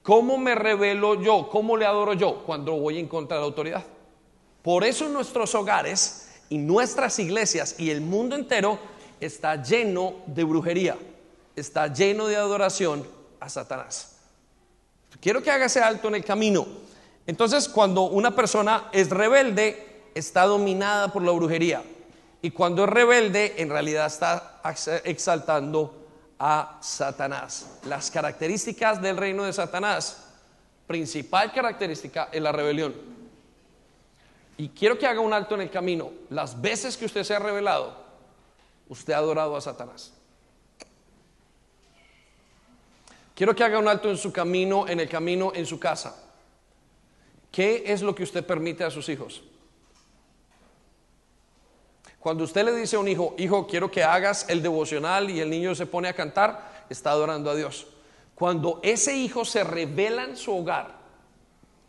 ¿cómo 0.01 0.37
me 0.37 0.55
revelo 0.55 1.21
yo? 1.21 1.49
¿Cómo 1.49 1.75
le 1.75 1.85
adoro 1.85 2.13
yo? 2.13 2.41
Cuando 2.45 2.71
voy 2.79 2.97
en 2.97 3.09
contra 3.09 3.35
de 3.35 3.41
la 3.41 3.47
autoridad. 3.47 3.83
Por 4.61 4.85
eso 4.85 5.09
nuestros 5.09 5.53
hogares 5.55 6.39
y 6.47 6.57
nuestras 6.57 7.19
iglesias 7.19 7.75
y 7.77 7.89
el 7.89 7.99
mundo 7.99 8.37
entero 8.37 8.79
está 9.19 9.61
lleno 9.61 10.13
de 10.25 10.45
brujería, 10.45 10.97
está 11.53 11.87
lleno 11.87 12.27
de 12.27 12.37
adoración 12.37 13.05
a 13.41 13.49
Satanás. 13.49 14.10
Quiero 15.21 15.43
que 15.43 15.51
hágase 15.51 15.79
alto 15.79 16.07
en 16.07 16.15
el 16.15 16.25
camino. 16.25 16.67
Entonces, 17.27 17.69
cuando 17.69 18.01
una 18.03 18.35
persona 18.35 18.89
es 18.91 19.09
rebelde, 19.11 20.09
está 20.15 20.45
dominada 20.45 21.13
por 21.13 21.21
la 21.21 21.31
brujería. 21.31 21.83
Y 22.41 22.49
cuando 22.49 22.83
es 22.83 22.89
rebelde, 22.89 23.53
en 23.57 23.69
realidad 23.69 24.07
está 24.07 24.61
exaltando 25.03 26.07
a 26.39 26.79
Satanás. 26.81 27.77
Las 27.85 28.09
características 28.09 28.99
del 28.99 29.15
reino 29.15 29.43
de 29.43 29.53
Satanás, 29.53 30.25
principal 30.87 31.53
característica 31.53 32.29
es 32.31 32.41
la 32.41 32.51
rebelión. 32.51 32.95
Y 34.57 34.69
quiero 34.69 34.97
que 34.97 35.05
haga 35.05 35.19
un 35.19 35.33
alto 35.33 35.53
en 35.53 35.61
el 35.61 35.69
camino. 35.69 36.11
Las 36.31 36.59
veces 36.59 36.97
que 36.97 37.05
usted 37.05 37.23
se 37.23 37.35
ha 37.35 37.39
revelado, 37.39 37.95
usted 38.89 39.13
ha 39.13 39.17
adorado 39.17 39.55
a 39.55 39.61
Satanás. 39.61 40.13
Quiero 43.41 43.55
que 43.55 43.63
haga 43.63 43.79
un 43.79 43.87
alto 43.87 44.07
en 44.07 44.17
su 44.17 44.31
camino, 44.31 44.87
en 44.87 44.99
el 44.99 45.09
camino, 45.09 45.51
en 45.55 45.65
su 45.65 45.79
casa. 45.79 46.15
¿Qué 47.51 47.85
es 47.87 48.03
lo 48.03 48.13
que 48.13 48.21
usted 48.21 48.45
permite 48.45 48.83
a 48.83 48.91
sus 48.91 49.09
hijos? 49.09 49.41
Cuando 52.19 52.43
usted 52.43 52.63
le 52.63 52.75
dice 52.75 52.97
a 52.97 52.99
un 52.99 53.07
hijo, 53.07 53.33
hijo, 53.39 53.65
quiero 53.65 53.89
que 53.89 54.03
hagas 54.03 54.45
el 54.47 54.61
devocional 54.61 55.31
y 55.31 55.39
el 55.39 55.49
niño 55.49 55.73
se 55.73 55.87
pone 55.87 56.07
a 56.07 56.13
cantar, 56.13 56.85
está 56.87 57.09
adorando 57.09 57.49
a 57.49 57.55
Dios. 57.55 57.87
Cuando 58.35 58.79
ese 58.83 59.17
hijo 59.17 59.43
se 59.43 59.63
revela 59.63 60.23
en 60.25 60.37
su 60.37 60.55
hogar, 60.55 60.99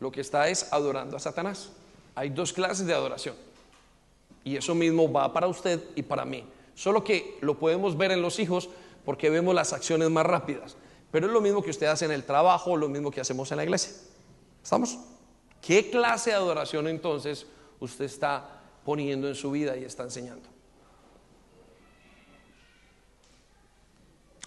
lo 0.01 0.11
que 0.11 0.23
está 0.23 0.49
es 0.49 0.73
adorando 0.73 1.19
a 1.19 1.21
Satanás. 1.21 1.69
Hay 2.15 2.31
dos 2.31 2.55
clases 2.55 2.87
de 2.87 2.95
adoración. 2.95 3.35
Y 4.43 4.57
eso 4.57 4.75
mismo 4.75 5.13
va 5.13 5.31
para 5.35 5.49
usted 5.49 5.83
y 5.97 6.03
para 6.03 6.25
mí. 6.25 6.47
Solo 6.75 7.05
que 7.05 7.37
lo 7.43 7.59
podemos 7.59 7.95
ver 7.99 8.11
en 8.11 8.23
los 8.23 8.39
hijos 8.39 8.71
porque 9.05 9.29
vemos 9.29 9.55
las 9.55 9.75
acciones 9.75 10.09
más 10.09 10.25
rápidas. 10.25 10.77
Pero 11.13 11.27
es 11.27 11.33
lo 11.33 11.43
mismo 11.43 11.63
que 11.63 11.71
usted 11.71 11.87
hace 11.87 12.07
en 12.07 12.11
el 12.11 12.25
trabajo, 12.25 12.77
lo 12.77 12.89
mismo 12.89 13.11
que 13.11 13.21
hacemos 13.21 13.51
en 13.53 13.59
la 13.59 13.65
iglesia. 13.65 13.93
¿Estamos? 14.63 14.99
¿Qué 15.61 15.91
clase 15.91 16.31
de 16.31 16.37
adoración 16.37 16.89
entonces 16.89 17.47
usted 17.79 18.07
está 18.07 18.63
poniendo 18.85 19.29
en 19.29 19.35
su 19.35 19.51
vida 19.51 19.77
y 19.77 19.85
está 19.85 20.05
enseñando? 20.05 20.49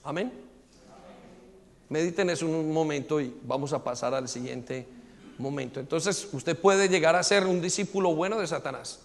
Amén. 0.04 0.34
Mediten 1.90 2.32
eso 2.32 2.48
un 2.48 2.74
momento 2.74 3.22
y 3.22 3.34
vamos 3.44 3.72
a 3.72 3.84
pasar 3.84 4.16
al 4.16 4.28
siguiente 4.28 4.88
momento. 5.38 5.80
Entonces, 5.80 6.28
usted 6.34 6.58
puede 6.58 6.90
llegar 6.90 7.16
a 7.16 7.22
ser 7.22 7.46
un 7.46 7.62
discípulo 7.62 8.16
bueno 8.16 8.40
de 8.40 8.48
Satanás. 8.48 9.02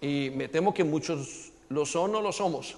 Y 0.00 0.30
me 0.34 0.48
temo 0.48 0.74
que 0.74 0.84
muchos 0.84 1.52
lo 1.68 1.86
son 1.86 2.14
o 2.16 2.20
lo 2.20 2.32
somos. 2.32 2.76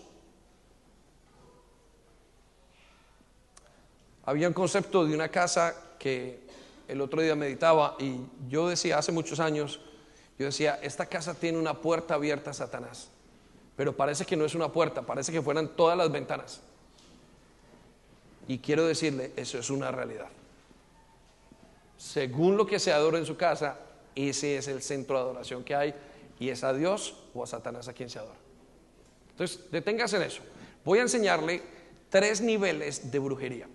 Había 4.31 4.47
un 4.47 4.55
concepto 4.55 5.05
de 5.05 5.13
una 5.13 5.29
casa 5.29 5.75
que 5.99 6.39
el 6.87 7.01
otro 7.01 7.21
día 7.21 7.35
meditaba 7.35 7.97
y 7.99 8.21
yo 8.49 8.69
decía 8.69 8.97
hace 8.97 9.11
muchos 9.11 9.41
años, 9.41 9.81
yo 10.39 10.47
decía, 10.47 10.79
esta 10.85 11.07
casa 11.07 11.35
tiene 11.35 11.59
una 11.59 11.81
puerta 11.81 12.15
abierta 12.15 12.51
a 12.51 12.55
Satanás, 12.55 13.09
pero 13.75 13.97
parece 13.97 14.25
que 14.25 14.37
no 14.37 14.45
es 14.45 14.55
una 14.55 14.69
puerta, 14.69 15.03
parece 15.03 15.33
que 15.33 15.43
fueran 15.43 15.75
todas 15.75 15.99
las 15.99 16.13
ventanas. 16.13 16.61
Y 18.47 18.59
quiero 18.59 18.87
decirle, 18.87 19.33
eso 19.35 19.59
es 19.59 19.69
una 19.69 19.91
realidad. 19.91 20.29
Según 21.99 22.57
lo 22.57 22.69
que 22.69 22.79
se 22.79 22.93
adora 22.93 23.19
en 23.19 23.27
su 23.27 23.37
casa, 23.37 23.79
ese 24.15 24.59
es 24.59 24.69
el 24.69 24.81
centro 24.81 25.17
de 25.17 25.23
adoración 25.23 25.65
que 25.65 25.75
hay 25.75 25.93
y 26.39 26.51
es 26.51 26.63
a 26.63 26.73
Dios 26.73 27.17
o 27.35 27.43
a 27.43 27.49
Satanás 27.49 27.89
a 27.89 27.95
quien 27.95 28.09
se 28.09 28.21
adora. 28.21 28.39
Entonces, 29.31 29.69
deténgase 29.73 30.19
en 30.19 30.23
eso. 30.23 30.43
Voy 30.85 31.01
a 31.01 31.03
enseñarle 31.03 31.61
tres 32.11 32.41
niveles 32.41 33.11
de 33.11 33.19
brujería. 33.19 33.67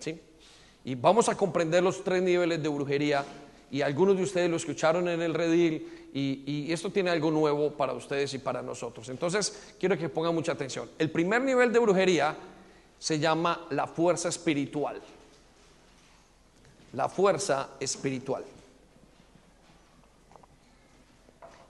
¿Sí? 0.00 0.20
Y 0.84 0.94
vamos 0.94 1.28
a 1.28 1.36
comprender 1.36 1.82
los 1.82 2.02
tres 2.02 2.22
niveles 2.22 2.62
de 2.62 2.68
brujería. 2.68 3.24
Y 3.70 3.82
algunos 3.82 4.16
de 4.16 4.24
ustedes 4.24 4.50
lo 4.50 4.56
escucharon 4.56 5.08
en 5.08 5.22
el 5.22 5.34
redil. 5.34 6.08
Y, 6.12 6.42
y 6.46 6.72
esto 6.72 6.90
tiene 6.90 7.10
algo 7.10 7.30
nuevo 7.30 7.70
para 7.72 7.92
ustedes 7.92 8.34
y 8.34 8.38
para 8.38 8.62
nosotros. 8.62 9.08
Entonces, 9.08 9.74
quiero 9.78 9.96
que 9.96 10.08
pongan 10.08 10.34
mucha 10.34 10.52
atención. 10.52 10.90
El 10.98 11.10
primer 11.10 11.42
nivel 11.42 11.72
de 11.72 11.78
brujería 11.78 12.36
se 12.98 13.18
llama 13.18 13.66
la 13.70 13.86
fuerza 13.86 14.28
espiritual. 14.28 15.00
La 16.94 17.08
fuerza 17.08 17.70
espiritual. 17.78 18.44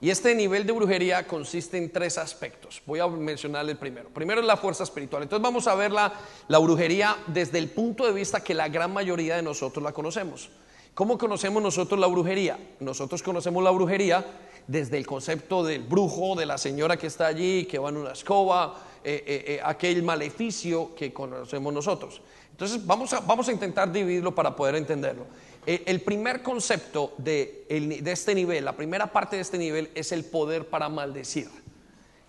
Y 0.01 0.09
este 0.09 0.35
nivel 0.35 0.67
de 0.67 0.73
brujería 0.73 1.27
consiste 1.27 1.77
en 1.77 1.91
tres 1.91 2.17
aspectos. 2.17 2.81
Voy 2.87 3.01
a 3.01 3.07
mencionarle 3.07 3.73
el 3.73 3.79
primero. 3.79 4.09
Primero 4.09 4.41
es 4.41 4.47
la 4.47 4.57
fuerza 4.57 4.85
espiritual. 4.85 5.23
Entonces 5.23 5.43
vamos 5.43 5.67
a 5.67 5.75
ver 5.75 5.93
la, 5.93 6.13
la, 6.49 6.59
brujería 6.59 7.17
desde 7.27 7.59
el 7.59 7.69
punto 7.69 8.07
de 8.07 8.13
vista 8.13 8.43
que 8.43 8.55
la 8.55 8.69
gran 8.69 8.93
mayoría 8.93 9.37
de 9.37 9.43
nosotros 9.43 9.83
la 9.83 9.93
conocemos. 9.93 10.49
¿Cómo 10.95 11.19
conocemos 11.19 11.63
nosotros 11.63 12.01
la 12.01 12.07
brujería? 12.07 12.59
Nosotros 12.81 13.23
conocemos 13.23 13.63
la 13.63 13.71
brujería 13.71 14.25
desde 14.67 14.97
el 14.97 15.07
concepto 15.07 15.65
del 15.65 15.83
brujo, 15.83 16.35
de 16.35 16.47
la 16.47 16.57
señora 16.57 16.97
que 16.97 17.07
está 17.07 17.27
allí, 17.27 17.67
que 17.67 17.79
va 17.79 17.91
en 17.91 17.99
una 17.99 18.13
escoba, 18.13 18.77
eh, 19.05 19.25
eh, 19.27 19.45
eh, 19.47 19.61
aquel 19.65 20.03
maleficio 20.03 20.95
que 20.95 21.13
conocemos 21.13 21.73
nosotros. 21.73 22.23
Entonces 22.51 22.87
vamos 22.87 23.13
a, 23.13 23.21
vamos 23.21 23.49
a 23.49 23.53
intentar 23.53 23.91
dividirlo 23.91 24.35
para 24.35 24.55
poder 24.55 24.77
entenderlo. 24.77 25.27
Eh, 25.67 25.83
el 25.87 26.01
primer 26.01 26.43
concepto 26.43 27.13
de, 27.19 27.67
este 27.69 28.35
nivel, 28.35 28.65
la 28.65 28.77
primera 28.77 29.13
parte 29.13 29.37
de 29.37 29.43
este 29.43 29.59
nivel 29.59 29.91
es 29.95 30.13
el 30.13 30.25
poder 30.25 30.69
para 30.69 30.89
maldecir. 30.89 31.49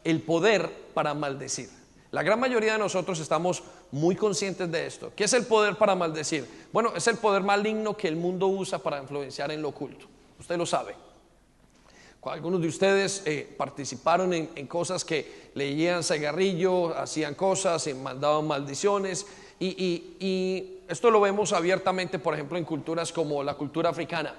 El 0.04 0.22
poder 0.22 0.70
para 0.94 1.14
maldecir. 1.14 1.70
La 2.12 2.24
gran 2.24 2.40
mayoría 2.40 2.74
de 2.74 2.80
nosotros 2.80 3.20
estamos 3.20 3.64
muy 3.92 4.16
conscientes 4.16 4.70
de 4.70 4.86
esto. 4.86 5.14
¿Qué 5.16 5.24
es 5.24 5.34
el 5.34 5.46
poder 5.46 5.78
para 5.78 5.96
maldecir? 5.96 6.46
Bueno, 6.74 6.92
es 6.96 7.08
el 7.08 7.18
poder 7.18 7.42
maligno 7.42 7.96
que 7.96 8.10
el 8.10 8.18
mundo 8.18 8.48
usa 8.48 8.80
para 8.80 9.02
influenciar 9.02 9.52
en 9.52 9.62
lo 9.62 9.70
oculto. 9.70 10.08
Usted 10.38 10.58
lo 10.58 10.66
sabe. 10.66 10.96
Algunos 12.24 12.62
de 12.62 12.68
ustedes 12.68 13.24
eh, 13.26 13.52
participaron 13.58 14.32
en, 14.34 14.68
cosas 14.68 15.04
que 15.04 15.50
leían 15.56 16.04
cigarrillo, 16.04 16.96
hacían 16.96 17.34
cosas, 17.34 17.88
y 17.88 17.96
mandaban 17.96 18.46
maldiciones 18.46 19.26
y, 19.60 20.81
esto 20.92 21.10
lo 21.10 21.22
vemos 21.22 21.54
abiertamente, 21.54 22.20
por 22.20 22.34
ejemplo, 22.34 22.58
en 22.58 22.66
culturas 22.66 23.14
como 23.14 23.42
la 23.44 23.54
cultura 23.54 23.90
africana, 23.90 24.36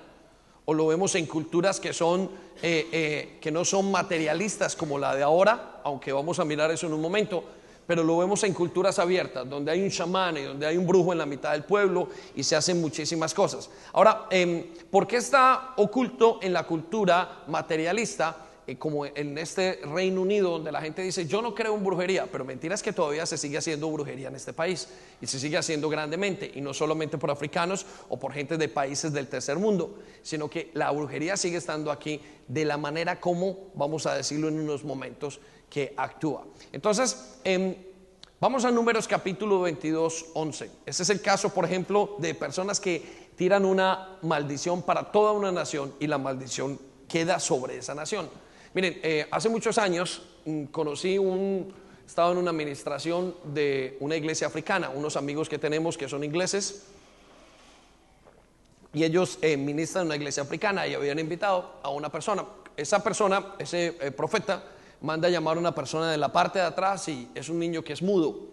o 0.66 0.74
lo 0.74 0.86
vemos 0.86 1.14
en 1.14 1.24
culturas 1.24 1.80
que, 1.80 1.94
son, 1.94 2.30
eh, 2.62 2.88
eh, 2.92 3.38
que 3.40 3.50
no 3.50 3.64
son 3.64 3.90
materialistas 3.90 4.76
como 4.76 4.98
la 4.98 5.14
de 5.16 5.22
ahora, 5.22 5.80
aunque 5.82 6.12
vamos 6.12 6.38
a 6.40 6.44
mirar 6.44 6.70
eso 6.70 6.86
en 6.86 6.92
un 6.92 7.00
momento, 7.00 7.42
pero 7.86 8.04
lo 8.04 8.18
vemos 8.18 8.44
en 8.44 8.52
culturas 8.52 8.98
abiertas, 8.98 9.48
donde 9.48 9.72
hay 9.72 9.82
un 9.82 9.88
chamán 9.88 10.36
y 10.36 10.42
donde 10.42 10.66
hay 10.66 10.76
un 10.76 10.86
brujo 10.86 11.12
en 11.12 11.18
la 11.18 11.26
mitad 11.26 11.52
del 11.52 11.64
pueblo 11.64 12.08
y 12.36 12.44
se 12.44 12.54
hacen 12.54 12.82
muchísimas 12.82 13.32
cosas. 13.32 13.70
Ahora, 13.94 14.26
eh, 14.30 14.74
¿por 14.90 15.06
qué 15.06 15.16
está 15.16 15.72
oculto 15.76 16.38
en 16.42 16.52
la 16.52 16.64
cultura 16.64 17.44
materialista? 17.48 18.36
Eh, 18.64 18.76
como 18.76 19.04
en 19.04 19.36
este 19.38 19.80
Reino 19.82 20.20
Unido, 20.20 20.50
donde 20.50 20.70
la 20.70 20.80
gente 20.80 21.02
dice, 21.02 21.26
yo 21.26 21.42
no 21.42 21.52
creo 21.52 21.74
en 21.74 21.82
brujería, 21.82 22.28
pero 22.30 22.44
mentira 22.44 22.76
es 22.76 22.82
que 22.82 22.92
todavía 22.92 23.26
se 23.26 23.36
sigue 23.36 23.58
haciendo 23.58 23.90
brujería 23.90 24.28
en 24.28 24.36
este 24.36 24.52
país 24.52 24.86
y 25.20 25.26
se 25.26 25.40
sigue 25.40 25.56
haciendo 25.56 25.88
grandemente, 25.88 26.48
y 26.54 26.60
no 26.60 26.72
solamente 26.72 27.18
por 27.18 27.32
africanos 27.32 27.84
o 28.08 28.20
por 28.20 28.32
gente 28.32 28.56
de 28.56 28.68
países 28.68 29.12
del 29.12 29.26
tercer 29.26 29.58
mundo, 29.58 29.98
sino 30.22 30.48
que 30.48 30.70
la 30.74 30.92
brujería 30.92 31.36
sigue 31.36 31.56
estando 31.56 31.90
aquí 31.90 32.20
de 32.46 32.64
la 32.64 32.76
manera 32.76 33.18
como, 33.18 33.72
vamos 33.74 34.06
a 34.06 34.14
decirlo 34.14 34.46
en 34.46 34.60
unos 34.60 34.84
momentos, 34.84 35.40
que 35.68 35.92
actúa. 35.96 36.46
Entonces, 36.70 37.40
em, 37.42 37.74
vamos 38.38 38.64
a 38.64 38.70
números 38.70 39.08
capítulo 39.08 39.62
22, 39.62 40.26
11. 40.34 40.70
Ese 40.86 41.02
es 41.02 41.10
el 41.10 41.20
caso, 41.20 41.52
por 41.52 41.64
ejemplo, 41.64 42.14
de 42.18 42.32
personas 42.36 42.78
que 42.78 43.32
tiran 43.34 43.64
una 43.64 44.18
maldición 44.22 44.82
para 44.82 45.10
toda 45.10 45.32
una 45.32 45.50
nación 45.50 45.92
y 45.98 46.06
la 46.06 46.18
maldición 46.18 46.78
queda 47.08 47.40
sobre 47.40 47.78
esa 47.78 47.94
nación. 47.96 48.30
Miren, 48.74 49.00
eh, 49.02 49.26
hace 49.30 49.50
muchos 49.50 49.76
años 49.76 50.22
mm, 50.46 50.64
conocí 50.64 51.18
un, 51.18 51.74
estaba 52.06 52.32
en 52.32 52.38
una 52.38 52.50
administración 52.50 53.34
de 53.44 53.98
una 54.00 54.16
iglesia 54.16 54.46
africana, 54.46 54.88
unos 54.88 55.16
amigos 55.16 55.48
que 55.48 55.58
tenemos 55.58 55.98
que 55.98 56.08
son 56.08 56.24
ingleses, 56.24 56.86
y 58.94 59.04
ellos 59.04 59.38
eh, 59.42 59.56
ministran 59.56 60.06
una 60.06 60.16
iglesia 60.16 60.42
africana 60.42 60.86
y 60.86 60.94
habían 60.94 61.18
invitado 61.18 61.80
a 61.82 61.90
una 61.90 62.10
persona. 62.10 62.44
Esa 62.76 63.02
persona, 63.02 63.54
ese 63.58 63.96
eh, 64.00 64.10
profeta, 64.10 64.62
manda 65.02 65.28
a 65.28 65.30
llamar 65.30 65.56
a 65.56 65.60
una 65.60 65.74
persona 65.74 66.10
de 66.10 66.16
la 66.16 66.32
parte 66.32 66.58
de 66.58 66.64
atrás 66.64 67.08
y 67.08 67.28
es 67.34 67.48
un 67.48 67.58
niño 67.58 67.82
que 67.82 67.92
es 67.92 68.02
mudo. 68.02 68.52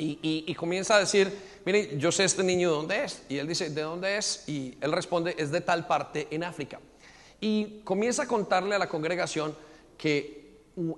Y, 0.00 0.18
y, 0.22 0.54
comienza 0.54 0.94
a 0.94 1.00
decir, 1.00 1.36
miren, 1.64 1.98
yo 1.98 2.12
sé 2.12 2.22
este 2.22 2.44
niño 2.44 2.70
de 2.70 2.76
dónde 2.76 3.04
es. 3.04 3.24
Y 3.28 3.38
él 3.38 3.48
dice, 3.48 3.68
¿de 3.68 3.82
dónde 3.82 4.16
es? 4.16 4.44
Y 4.48 4.78
él 4.80 4.92
responde, 4.92 5.34
es 5.36 5.50
de 5.50 5.60
tal 5.60 5.88
parte 5.88 6.28
en 6.30 6.44
África 6.44 6.78
y 7.40 7.80
comienza 7.84 8.24
a 8.24 8.28
contarle 8.28 8.74
a 8.74 8.78
la 8.78 8.88
congregación 8.88 9.54
que 9.96 10.38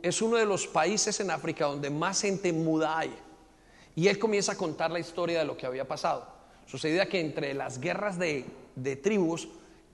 es 0.03 0.20
uno 0.22 0.36
de 0.36 0.47
los 0.47 0.66
países 0.66 1.20
en 1.20 1.30
África 1.30 1.66
donde 1.66 1.91
más 1.91 2.20
gente 2.20 2.53
muda 2.53 2.99
hay. 2.99 3.14
Y 3.97 4.09
él 4.09 4.18
comienza 4.18 4.53
a 4.53 4.57
contar 4.57 4.91
la 4.91 4.99
historia 4.99 5.41
de 5.41 5.45
lo 5.45 5.57
que 5.57 5.66
había 5.66 5.86
pasado. 5.86 6.26
Sucedía 6.66 7.09
que 7.09 7.20
entre 7.20 7.55
las 7.55 7.80
guerras 7.80 8.18
de, 8.18 8.45
tribus 9.03 9.49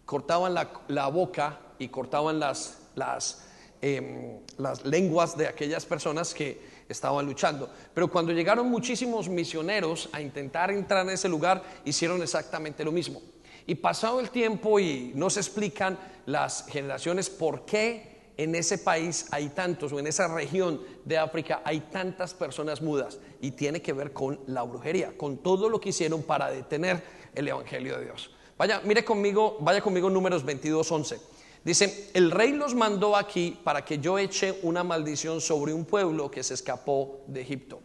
cortaban 0.04 0.54
la, 0.54 1.06
boca 1.08 1.58
y 1.78 1.88
cortaban 1.88 2.38
las, 2.38 2.78
las, 2.94 3.46
em, 3.80 4.38
las 4.58 4.84
lenguas 4.84 5.36
de 5.36 5.46
aquellas 5.46 5.86
personas 5.86 6.34
que 6.34 6.60
estaban 6.88 7.24
luchando. 7.26 7.68
Pero 7.94 8.10
cuando 8.10 8.32
llegaron 8.32 8.68
muchísimos 8.68 9.28
misioneros 9.28 10.08
a 10.12 10.20
intentar 10.20 10.70
entrar 10.70 11.06
en 11.06 11.14
ese 11.14 11.28
lugar, 11.28 11.62
hicieron 11.84 12.22
exactamente 12.22 12.84
lo 12.84 12.92
mismo. 12.92 13.20
Y 13.66 13.74
pasado 13.74 14.20
el 14.20 14.30
tiempo 14.30 14.78
y 14.78 15.12
no 15.14 15.28
se 15.28 15.40
explican 15.40 15.98
las 16.26 16.66
generaciones 16.68 17.28
por 17.28 17.64
qué 17.64 18.16
en 18.36 18.54
ese 18.54 18.78
país 18.78 19.26
hay 19.30 19.48
tantos 19.48 19.92
o 19.92 19.98
en 19.98 20.06
esa 20.06 20.28
región 20.28 20.80
de 21.04 21.18
África 21.18 21.62
hay 21.64 21.80
tantas 21.80 22.34
personas 22.34 22.82
mudas 22.82 23.18
y 23.40 23.52
tiene 23.52 23.80
que 23.80 23.92
ver 23.92 24.12
con 24.12 24.38
la 24.46 24.62
brujería, 24.62 25.16
con 25.16 25.38
todo 25.38 25.68
lo 25.68 25.80
que 25.80 25.88
hicieron 25.88 26.22
para 26.22 26.50
detener 26.50 27.02
el 27.34 27.48
evangelio 27.48 27.98
de 27.98 28.04
Dios. 28.04 28.30
Vaya, 28.58 28.80
mire 28.84 29.04
conmigo, 29.04 29.58
vaya 29.60 29.80
conmigo 29.80 30.10
números 30.10 30.44
22, 30.44 30.90
11. 30.90 31.20
Dice, 31.64 32.10
el 32.14 32.30
rey 32.30 32.52
los 32.52 32.74
mandó 32.74 33.16
aquí 33.16 33.58
para 33.64 33.84
que 33.84 33.98
yo 33.98 34.18
eche 34.18 34.58
una 34.62 34.84
maldición 34.84 35.40
sobre 35.40 35.72
un 35.72 35.84
pueblo 35.84 36.30
que 36.30 36.42
se 36.42 36.54
escapó 36.54 37.24
de 37.26 37.40
Egipto. 37.40 37.80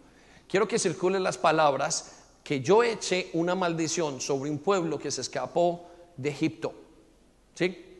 Quiero 0.47 0.67
que 0.67 0.77
circulen 0.77 1.23
las 1.23 1.37
palabras 1.37 2.20
que 2.43 2.61
yo 2.61 2.83
eche 2.83 3.29
una 3.33 3.55
maldición 3.55 4.19
sobre 4.19 4.49
un 4.49 4.59
pueblo 4.59 4.97
que 4.97 5.11
se 5.11 5.21
escapó 5.21 5.87
de 6.17 6.29
Egipto. 6.29 6.73
¿Sí? 7.53 7.91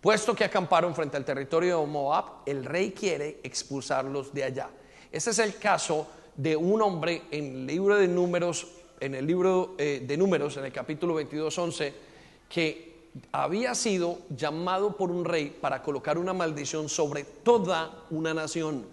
Puesto 0.00 0.34
que 0.34 0.44
acamparon 0.44 0.94
frente 0.94 1.16
al 1.16 1.24
territorio 1.24 1.80
de 1.80 1.86
Moab, 1.86 2.24
el 2.46 2.64
rey 2.64 2.92
quiere 2.92 3.40
expulsarlos 3.42 4.32
de 4.32 4.44
allá. 4.44 4.70
Ese 5.10 5.30
es 5.30 5.38
el 5.38 5.56
caso 5.56 6.06
de 6.36 6.56
un 6.56 6.80
hombre 6.82 7.22
en 7.30 7.44
el 7.44 7.66
libro 7.66 7.96
de 7.96 8.06
números, 8.06 8.68
en 9.00 9.14
el 9.14 9.26
libro 9.26 9.74
eh, 9.78 10.04
de 10.06 10.16
números, 10.16 10.56
en 10.58 10.66
el 10.66 10.72
capítulo 10.72 11.14
22, 11.14 11.58
11, 11.58 11.94
que 12.48 12.96
había 13.32 13.74
sido 13.74 14.18
llamado 14.30 14.96
por 14.96 15.10
un 15.10 15.24
rey 15.24 15.56
para 15.60 15.82
colocar 15.82 16.18
una 16.18 16.32
maldición 16.32 16.88
sobre 16.88 17.24
toda 17.24 18.04
una 18.10 18.34
nación. 18.34 18.84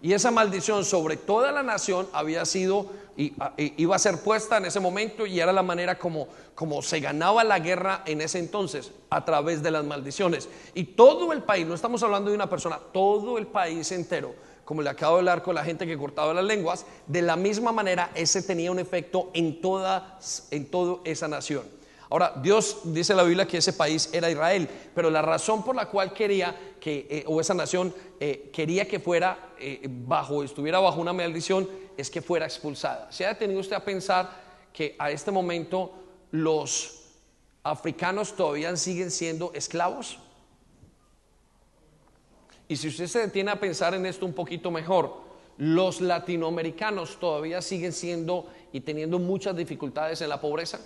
Y 0.00 0.12
esa 0.12 0.30
maldición 0.30 0.84
sobre 0.84 1.16
toda 1.16 1.52
la 1.52 1.62
nación 1.62 2.08
había 2.12 2.44
sido, 2.44 2.86
iba 3.18 3.96
a 3.96 3.98
ser 3.98 4.18
puesta 4.18 4.58
en 4.58 4.66
ese 4.66 4.80
momento 4.80 5.26
y 5.26 5.40
era 5.40 5.52
la 5.52 5.62
manera 5.62 5.98
como, 5.98 6.28
como 6.54 6.80
se 6.82 7.00
ganaba 7.00 7.42
la 7.42 7.58
guerra 7.58 8.02
en 8.06 8.20
ese 8.20 8.38
entonces, 8.38 8.92
a 9.10 9.24
través 9.24 9.62
de 9.62 9.70
las 9.70 9.84
maldiciones. 9.84 10.48
Y 10.74 10.84
todo 10.84 11.32
el 11.32 11.42
país, 11.42 11.66
no 11.66 11.74
estamos 11.74 12.02
hablando 12.02 12.30
de 12.30 12.36
una 12.36 12.48
persona, 12.48 12.78
todo 12.92 13.38
el 13.38 13.46
país 13.46 13.90
entero 13.92 14.34
como 14.68 14.82
le 14.82 14.90
acabo 14.90 15.14
de 15.14 15.20
hablar 15.20 15.42
con 15.42 15.54
la 15.54 15.64
gente 15.64 15.86
que 15.86 15.96
cortaba 15.96 16.34
las 16.34 16.44
lenguas, 16.44 16.84
de 17.06 17.22
la 17.22 17.36
misma 17.36 17.72
manera 17.72 18.10
ese 18.14 18.42
tenía 18.42 18.70
un 18.70 18.78
efecto 18.78 19.30
en 19.32 19.62
toda, 19.62 20.18
en 20.50 20.66
toda 20.66 20.98
esa 21.04 21.26
nación. 21.26 21.62
Ahora, 22.10 22.32
Dios 22.42 22.80
dice 22.84 23.14
la 23.14 23.22
Biblia 23.22 23.46
que 23.46 23.58
ese 23.58 23.74
país 23.74 24.08
era 24.12 24.30
Israel, 24.30 24.68
pero 24.94 25.10
la 25.10 25.20
razón 25.20 25.62
por 25.62 25.76
la 25.76 25.86
cual 25.86 26.14
quería 26.14 26.74
que, 26.80 27.06
eh, 27.10 27.24
o 27.26 27.40
esa 27.40 27.52
nación 27.52 27.94
eh, 28.18 28.50
quería 28.52 28.88
que 28.88 28.98
fuera 28.98 29.52
eh, 29.58 29.86
bajo, 29.88 30.42
estuviera 30.42 30.80
bajo 30.80 31.00
una 31.00 31.12
maldición, 31.12 31.68
es 31.96 32.10
que 32.10 32.22
fuera 32.22 32.46
expulsada. 32.46 33.12
¿Se 33.12 33.26
ha 33.26 33.28
detenido 33.28 33.60
usted 33.60 33.76
a 33.76 33.84
pensar 33.84 34.30
que 34.72 34.96
a 34.98 35.10
este 35.10 35.30
momento 35.30 35.92
los 36.30 37.10
africanos 37.62 38.34
todavía 38.34 38.74
siguen 38.76 39.10
siendo 39.10 39.52
esclavos? 39.52 40.18
Y 42.68 42.76
si 42.76 42.88
usted 42.88 43.06
se 43.06 43.18
detiene 43.20 43.50
a 43.50 43.60
pensar 43.60 43.94
en 43.94 44.06
esto 44.06 44.24
un 44.24 44.32
poquito 44.32 44.70
mejor, 44.70 45.28
los 45.58 46.00
latinoamericanos 46.00 47.18
todavía 47.18 47.60
siguen 47.60 47.92
siendo 47.92 48.46
y 48.72 48.80
teniendo 48.80 49.18
muchas 49.18 49.56
dificultades 49.56 50.22
en 50.22 50.28
la 50.30 50.40
pobreza. 50.40 50.80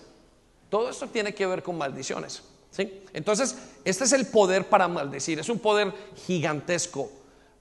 Todo 0.72 0.88
esto 0.88 1.06
tiene 1.06 1.34
que 1.34 1.44
ver 1.44 1.62
con 1.62 1.76
maldiciones. 1.76 2.42
¿sí? 2.70 3.02
Entonces, 3.12 3.58
este 3.84 4.04
es 4.04 4.12
el 4.14 4.26
poder 4.26 4.70
para 4.70 4.88
maldecir, 4.88 5.38
es 5.38 5.50
un 5.50 5.58
poder 5.58 5.92
gigantesco 6.26 7.10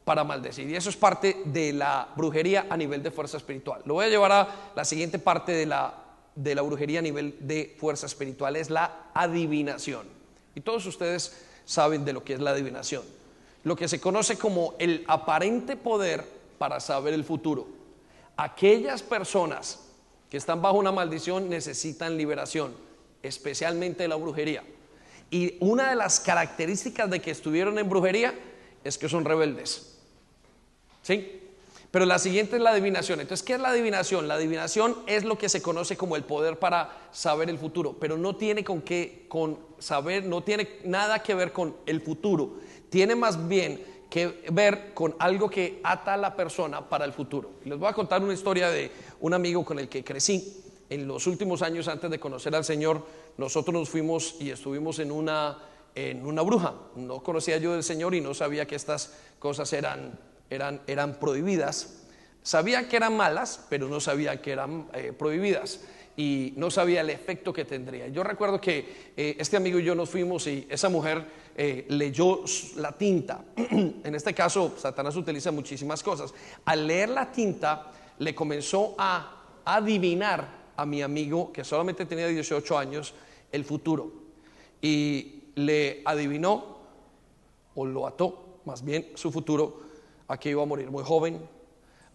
para 0.05 0.23
maldecir. 0.23 0.69
Y 0.69 0.77
eso 0.77 0.89
es 0.89 0.95
parte 0.95 1.41
de 1.43 1.73
la 1.73 2.07
brujería 2.15 2.67
a 2.69 2.77
nivel 2.77 3.03
de 3.03 3.11
fuerza 3.11 3.35
espiritual. 3.35 3.81
Lo 3.83 3.95
voy 3.95 4.05
a 4.05 4.07
llevar 4.07 4.31
a 4.31 4.71
la 4.77 4.85
siguiente 4.85 5.19
parte 5.19 5.51
de 5.51 5.65
la, 5.65 5.93
de 6.35 6.55
la 6.55 6.61
brujería 6.61 6.99
a 6.99 7.01
nivel 7.01 7.35
de 7.41 7.75
fuerza 7.77 8.05
espiritual, 8.05 8.55
es 8.55 8.69
la 8.69 9.09
adivinación. 9.13 10.07
Y 10.55 10.61
todos 10.61 10.85
ustedes 10.85 11.35
saben 11.65 12.05
de 12.05 12.13
lo 12.13 12.23
que 12.23 12.35
es 12.35 12.39
la 12.39 12.51
adivinación. 12.51 13.03
Lo 13.65 13.75
que 13.75 13.89
se 13.89 13.99
conoce 13.99 14.37
como 14.37 14.75
el 14.79 15.03
aparente 15.09 15.75
poder 15.75 16.25
para 16.57 16.79
saber 16.79 17.13
el 17.13 17.25
futuro. 17.25 17.67
Aquellas 18.37 19.03
personas 19.03 19.81
que 20.29 20.37
están 20.37 20.61
bajo 20.61 20.77
una 20.77 20.93
maldición 20.93 21.49
necesitan 21.49 22.15
liberación 22.15 22.89
especialmente 23.23 24.07
la 24.07 24.15
brujería. 24.15 24.63
Y 25.29 25.55
una 25.59 25.89
de 25.89 25.95
las 25.95 26.19
características 26.19 27.09
de 27.09 27.21
que 27.21 27.31
estuvieron 27.31 27.79
en 27.79 27.87
brujería 27.87 28.33
es 28.83 28.97
que 28.97 29.07
son 29.07 29.23
rebeldes. 29.23 29.97
¿Sí? 31.01 31.39
Pero 31.89 32.05
la 32.05 32.19
siguiente 32.19 32.55
es 32.55 32.61
la 32.61 32.71
adivinación. 32.71 33.19
Entonces, 33.19 33.45
¿qué 33.45 33.53
es 33.53 33.59
la 33.59 33.69
adivinación? 33.69 34.27
La 34.27 34.35
adivinación 34.35 34.97
es 35.07 35.25
lo 35.25 35.37
que 35.37 35.49
se 35.49 35.61
conoce 35.61 35.97
como 35.97 36.15
el 36.15 36.23
poder 36.23 36.57
para 36.57 36.89
saber 37.11 37.49
el 37.49 37.57
futuro, 37.57 37.97
pero 37.99 38.17
no 38.17 38.35
tiene 38.37 38.63
con 38.63 38.81
qué 38.81 39.25
con 39.27 39.59
saber, 39.77 40.23
no 40.25 40.41
tiene 40.41 40.79
nada 40.85 41.21
que 41.21 41.33
ver 41.33 41.51
con 41.51 41.75
el 41.85 42.01
futuro. 42.01 42.59
Tiene 42.89 43.15
más 43.15 43.47
bien 43.47 43.83
que 44.09 44.41
ver 44.51 44.93
con 44.93 45.15
algo 45.19 45.49
que 45.49 45.79
ata 45.83 46.13
a 46.13 46.17
la 46.17 46.35
persona 46.35 46.87
para 46.87 47.05
el 47.05 47.13
futuro. 47.13 47.51
Les 47.65 47.77
voy 47.77 47.89
a 47.89 47.93
contar 47.93 48.21
una 48.21 48.33
historia 48.33 48.69
de 48.69 48.91
un 49.19 49.33
amigo 49.33 49.63
con 49.65 49.79
el 49.79 49.87
que 49.87 50.03
crecí 50.03 50.61
en 50.91 51.07
los 51.07 51.25
últimos 51.25 51.61
años 51.61 51.87
antes 51.87 52.11
de 52.11 52.19
conocer 52.19 52.53
al 52.53 52.65
Señor, 52.65 53.05
nosotros 53.37 53.73
nos 53.73 53.89
fuimos 53.89 54.35
y 54.41 54.49
estuvimos 54.49 54.99
en 54.99 55.09
una, 55.09 55.57
en 55.95 56.25
una 56.25 56.41
bruja. 56.41 56.75
No 56.97 57.23
conocía 57.23 57.57
yo 57.57 57.71
del 57.71 57.83
Señor 57.83 58.13
y 58.13 58.19
no 58.19 58.33
sabía 58.33 58.67
que 58.67 58.75
estas 58.75 59.13
cosas 59.39 59.71
eran, 59.71 60.19
eran, 60.49 60.81
eran 60.87 61.17
prohibidas. 61.17 62.03
Sabía 62.43 62.89
que 62.89 62.97
eran 62.97 63.15
malas, 63.15 63.65
pero 63.69 63.87
no 63.87 64.01
sabía 64.01 64.41
que 64.41 64.51
eran 64.51 64.89
eh, 64.93 65.13
prohibidas 65.17 65.79
y 66.17 66.53
no 66.57 66.69
sabía 66.69 66.99
el 66.99 67.09
efecto 67.09 67.53
que 67.53 67.63
tendría. 67.63 68.09
Yo 68.09 68.21
recuerdo 68.21 68.59
que 68.59 69.13
eh, 69.15 69.37
este 69.39 69.55
amigo 69.55 69.79
y 69.79 69.85
yo 69.85 69.95
nos 69.95 70.09
fuimos 70.09 70.45
y 70.47 70.67
esa 70.69 70.89
mujer 70.89 71.23
eh, 71.55 71.85
leyó 71.87 72.43
la 72.75 72.91
tinta. 72.91 73.45
en 73.55 74.13
este 74.13 74.33
caso, 74.33 74.75
Satanás 74.77 75.15
utiliza 75.15 75.53
muchísimas 75.53 76.03
cosas. 76.03 76.33
Al 76.65 76.85
leer 76.85 77.07
la 77.07 77.31
tinta, 77.31 77.93
le 78.19 78.35
comenzó 78.35 78.93
a 78.97 79.37
adivinar 79.63 80.60
a 80.75 80.85
mi 80.85 81.01
amigo, 81.01 81.51
que 81.51 81.63
solamente 81.63 82.05
tenía 82.05 82.27
18 82.27 82.77
años, 82.77 83.13
el 83.51 83.65
futuro. 83.65 84.11
Y 84.81 85.43
le 85.55 86.01
adivinó, 86.05 86.77
o 87.75 87.85
lo 87.85 88.07
ató, 88.07 88.59
más 88.65 88.83
bien, 88.83 89.11
su 89.15 89.31
futuro, 89.31 89.81
a 90.27 90.37
que 90.37 90.49
iba 90.49 90.63
a 90.63 90.65
morir 90.65 90.89
muy 90.89 91.03
joven, 91.03 91.41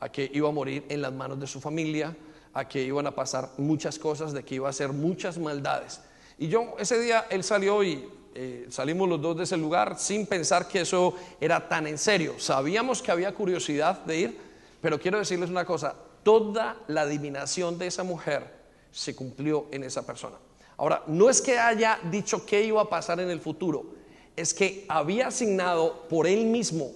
a 0.01 0.09
que 0.11 0.31
iba 0.33 0.49
a 0.49 0.53
morir 0.53 0.85
en 0.89 1.03
las 1.03 1.13
manos 1.13 1.39
de 1.41 1.47
su 1.47 1.61
familia, 1.61 2.17
a 2.53 2.67
que 2.67 2.83
iban 2.83 3.07
a 3.07 3.15
pasar 3.15 3.51
muchas 3.59 3.99
cosas, 3.99 4.33
de 4.33 4.43
que 4.43 4.57
iba 4.57 4.67
a 4.67 4.71
hacer 4.71 4.93
muchas 4.93 5.39
maldades. 5.39 6.01
Y 6.39 6.49
yo, 6.49 6.75
ese 6.79 6.99
día, 6.99 7.27
él 7.31 7.45
salió 7.45 7.83
y 7.83 8.09
eh, 8.35 8.67
salimos 8.69 9.09
los 9.09 9.21
dos 9.21 9.37
de 9.37 9.45
ese 9.45 9.57
lugar 9.57 9.99
sin 9.99 10.27
pensar 10.27 10.69
que 10.69 10.83
eso 10.83 11.15
era 11.41 11.69
tan 11.69 11.87
en 11.87 11.97
serio. 11.97 12.35
Sabíamos 12.39 13.03
que 13.03 13.11
había 13.11 13.35
curiosidad 13.35 14.05
de 14.05 14.19
ir, 14.19 14.39
pero 14.81 15.01
quiero 15.01 15.19
decirles 15.19 15.49
una 15.49 15.65
cosa, 15.65 15.95
toda 16.27 16.77
la 16.89 17.03
adivinación 17.03 17.79
de 17.79 17.87
esa 17.87 18.03
mujer 18.03 18.53
se 18.91 19.15
cumplió 19.15 19.67
en 19.71 19.85
esa 19.85 20.05
persona. 20.05 20.35
Ahora, 20.77 21.05
no 21.07 21.31
es 21.31 21.41
que 21.41 21.57
haya 21.57 22.01
dicho 22.11 22.45
qué 22.45 22.65
iba 22.65 22.83
a 22.83 22.91
pasar 22.91 23.21
en 23.21 23.31
el 23.31 23.39
futuro, 23.39 23.95
es 24.35 24.53
que 24.53 24.85
había 24.89 25.29
asignado 25.29 26.09
por 26.09 26.27
él 26.27 26.47
mismo, 26.47 26.91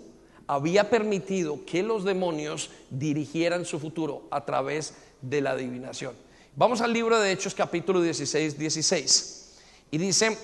había 0.49 0.91
permitido 0.91 1.65
que 1.65 1.85
los 1.85 2.03
demonios 2.03 2.71
dirigieran 2.91 3.65
su 3.65 3.79
futuro 3.79 4.25
a 4.33 4.45
través 4.45 4.95
de 5.23 5.41
la 5.41 5.53
adivinación. 5.53 6.17
Vamos 6.57 6.81
al 6.81 6.93
libro 6.93 7.17
de 7.21 7.31
Hechos 7.31 7.55
capítulo 7.55 8.03
16, 8.03 8.59
16. 8.59 9.59
Y 9.93 9.99
dice 9.99 10.37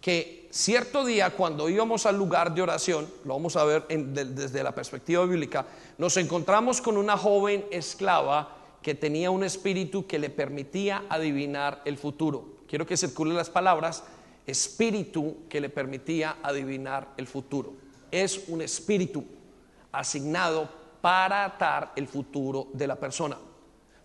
que 0.00 0.45
cierto 0.56 1.04
día 1.04 1.30
cuando 1.30 1.68
íbamos 1.68 2.06
al 2.06 2.16
lugar 2.16 2.54
de 2.54 2.62
oración, 2.62 3.06
lo 3.24 3.34
vamos 3.34 3.56
a 3.56 3.64
ver 3.64 3.86
desde 3.86 4.62
la 4.62 4.74
perspectiva 4.74 5.24
bíblica, 5.26 5.66
nos 5.98 6.16
encontramos 6.16 6.80
con 6.80 6.96
una 6.96 7.16
joven 7.16 7.66
esclava 7.70 8.56
que 8.80 8.94
tenía 8.94 9.30
un 9.30 9.44
espíritu 9.44 10.06
que 10.06 10.18
le 10.18 10.30
permitía 10.30 11.04
adivinar 11.08 11.82
el 11.84 11.98
futuro. 11.98 12.56
Quiero 12.66 12.86
que 12.86 12.96
circulen 12.96 13.36
las 13.36 13.50
palabras, 13.50 14.04
espíritu 14.46 15.38
que 15.48 15.60
le 15.60 15.68
permitía 15.68 16.36
adivinar 16.42 17.12
el 17.16 17.26
futuro. 17.26 17.74
Es 18.10 18.48
un 18.48 18.62
espíritu 18.62 19.24
asignado 19.92 20.68
para 21.00 21.44
atar 21.44 21.92
el 21.96 22.08
futuro 22.08 22.68
de 22.72 22.86
la 22.86 22.96
persona. 22.96 23.36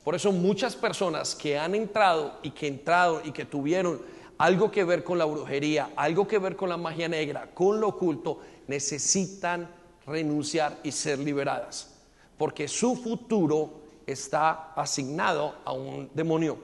Por 0.04 0.16
eso 0.16 0.32
muchas 0.32 0.76
personas 0.76 1.36
que 1.36 1.58
han 1.58 1.76
entrado 1.76 2.40
y 2.44 2.52
que 2.52 2.68
entraron 2.68 3.22
y 3.24 3.32
que 3.32 3.46
tuvieron 3.46 4.02
algo 4.42 4.72
que 4.72 4.84
ver 4.84 5.04
con 5.04 5.20
la 5.20 5.26
brujería, 5.26 5.92
algo 5.96 6.28
que 6.28 6.40
ver 6.40 6.56
con 6.56 6.68
la 6.68 6.76
magia 6.76 7.08
negra, 7.08 7.52
con 7.54 7.80
lo 7.80 7.90
oculto, 7.90 8.40
necesitan 8.66 9.70
renunciar 10.08 10.80
y 10.82 10.92
ser 10.92 11.20
liberadas, 11.20 11.94
porque 12.40 12.68
su 12.68 12.96
futuro 12.96 13.70
está 14.08 14.74
asignado 14.74 15.58
a 15.64 15.74
un 15.74 16.10
demonio. 16.16 16.58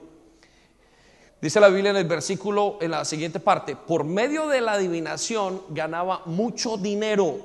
Dice 1.40 1.60
la 1.60 1.68
Biblia 1.68 1.92
en 1.92 1.98
el 1.98 2.08
versículo, 2.08 2.78
en 2.80 2.90
la 2.90 3.04
siguiente 3.04 3.38
parte, 3.38 3.76
por 3.76 4.02
medio 4.02 4.48
de 4.48 4.60
la 4.60 4.72
adivinación 4.72 5.62
ganaba 5.68 6.22
mucho 6.24 6.76
dinero. 6.78 7.38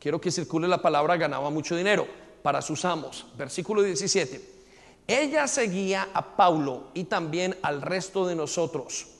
Quiero 0.00 0.20
que 0.20 0.32
circule 0.32 0.66
la 0.66 0.82
palabra 0.82 1.16
ganaba 1.16 1.50
mucho 1.50 1.76
dinero 1.76 2.04
para 2.42 2.62
sus 2.62 2.84
amos. 2.84 3.26
Versículo 3.38 3.82
17. 3.82 4.50
Ella 5.06 5.46
seguía 5.46 6.08
a 6.12 6.34
Paulo 6.34 6.88
y 6.94 7.04
también 7.04 7.56
al 7.62 7.80
resto 7.80 8.26
de 8.26 8.34
nosotros, 8.34 9.11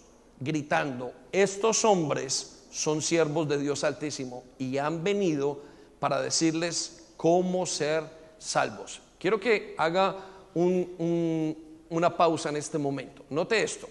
gritando, 0.42 1.12
estos 1.30 1.84
hombres 1.84 2.64
son 2.70 3.02
siervos 3.02 3.48
de 3.48 3.58
Dios 3.58 3.84
Altísimo 3.84 4.44
y 4.58 4.78
han 4.78 5.04
venido 5.04 5.60
para 6.00 6.20
decirles 6.20 7.04
cómo 7.16 7.66
ser 7.66 8.04
salvos. 8.38 9.00
Quiero 9.18 9.38
que 9.38 9.74
haga 9.78 10.16
una 10.54 12.16
pausa 12.16 12.48
en 12.48 12.56
este 12.56 12.78
momento. 12.78 13.24
Note 13.30 13.62
esto. 13.62 13.88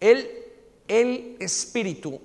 El, 0.00 0.28
el 0.88 1.36
espíritu 1.38 2.20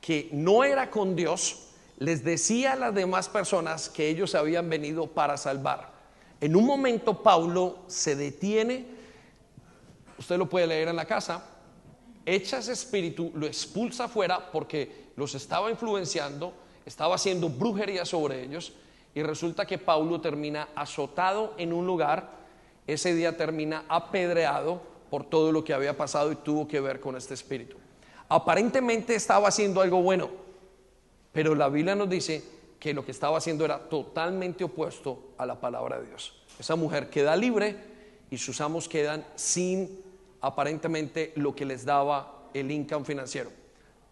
que 0.00 0.28
no 0.32 0.64
era 0.64 0.90
con 0.90 1.14
Dios 1.14 1.66
les 1.98 2.24
decía 2.24 2.72
a 2.72 2.76
las 2.76 2.94
demás 2.94 3.28
personas 3.28 3.88
que 3.88 4.08
ellos 4.08 4.34
habían 4.34 4.68
venido 4.68 5.06
para 5.06 5.36
salvar. 5.36 5.92
En 6.40 6.54
un 6.54 6.64
momento 6.64 7.22
Paulo 7.22 7.78
se 7.86 8.14
detiene, 8.14 8.86
usted 10.18 10.36
lo 10.36 10.48
puede 10.48 10.66
leer 10.66 10.88
en 10.88 10.96
la 10.96 11.06
casa, 11.06 11.44
echa 12.26 12.58
ese 12.58 12.72
espíritu, 12.72 13.30
lo 13.34 13.46
expulsa 13.46 14.04
afuera 14.04 14.50
porque 14.50 15.06
los 15.16 15.34
estaba 15.34 15.70
influenciando, 15.70 16.52
estaba 16.84 17.14
haciendo 17.14 17.48
brujería 17.48 18.04
sobre 18.04 18.42
ellos 18.42 18.74
y 19.14 19.22
resulta 19.22 19.64
que 19.64 19.78
Paulo 19.78 20.20
termina 20.20 20.68
azotado 20.74 21.54
en 21.56 21.72
un 21.72 21.86
lugar, 21.86 22.30
ese 22.86 23.14
día 23.14 23.36
termina 23.36 23.84
apedreado 23.88 24.82
por 25.08 25.24
todo 25.24 25.52
lo 25.52 25.64
que 25.64 25.72
había 25.72 25.96
pasado 25.96 26.32
y 26.32 26.36
tuvo 26.36 26.68
que 26.68 26.80
ver 26.80 27.00
con 27.00 27.16
este 27.16 27.34
espíritu. 27.34 27.76
Aparentemente 28.28 29.14
estaba 29.14 29.48
haciendo 29.48 29.80
algo 29.80 30.02
bueno, 30.02 30.28
pero 31.32 31.54
la 31.54 31.68
Biblia 31.68 31.94
nos 31.94 32.10
dice 32.10 32.42
que 32.78 32.92
lo 32.92 33.04
que 33.04 33.12
estaba 33.12 33.38
haciendo 33.38 33.64
era 33.64 33.88
totalmente 33.88 34.64
opuesto 34.64 35.30
a 35.38 35.46
la 35.46 35.60
palabra 35.60 35.98
de 35.98 36.08
Dios. 36.08 36.34
Esa 36.58 36.76
mujer 36.76 37.08
queda 37.08 37.36
libre 37.36 37.76
y 38.30 38.38
sus 38.38 38.60
amos 38.60 38.88
quedan 38.88 39.24
sin 39.36 40.05
aparentemente 40.40 41.32
lo 41.36 41.54
que 41.54 41.64
les 41.64 41.84
daba 41.84 42.48
el 42.54 42.70
income 42.70 43.04
financiero. 43.04 43.50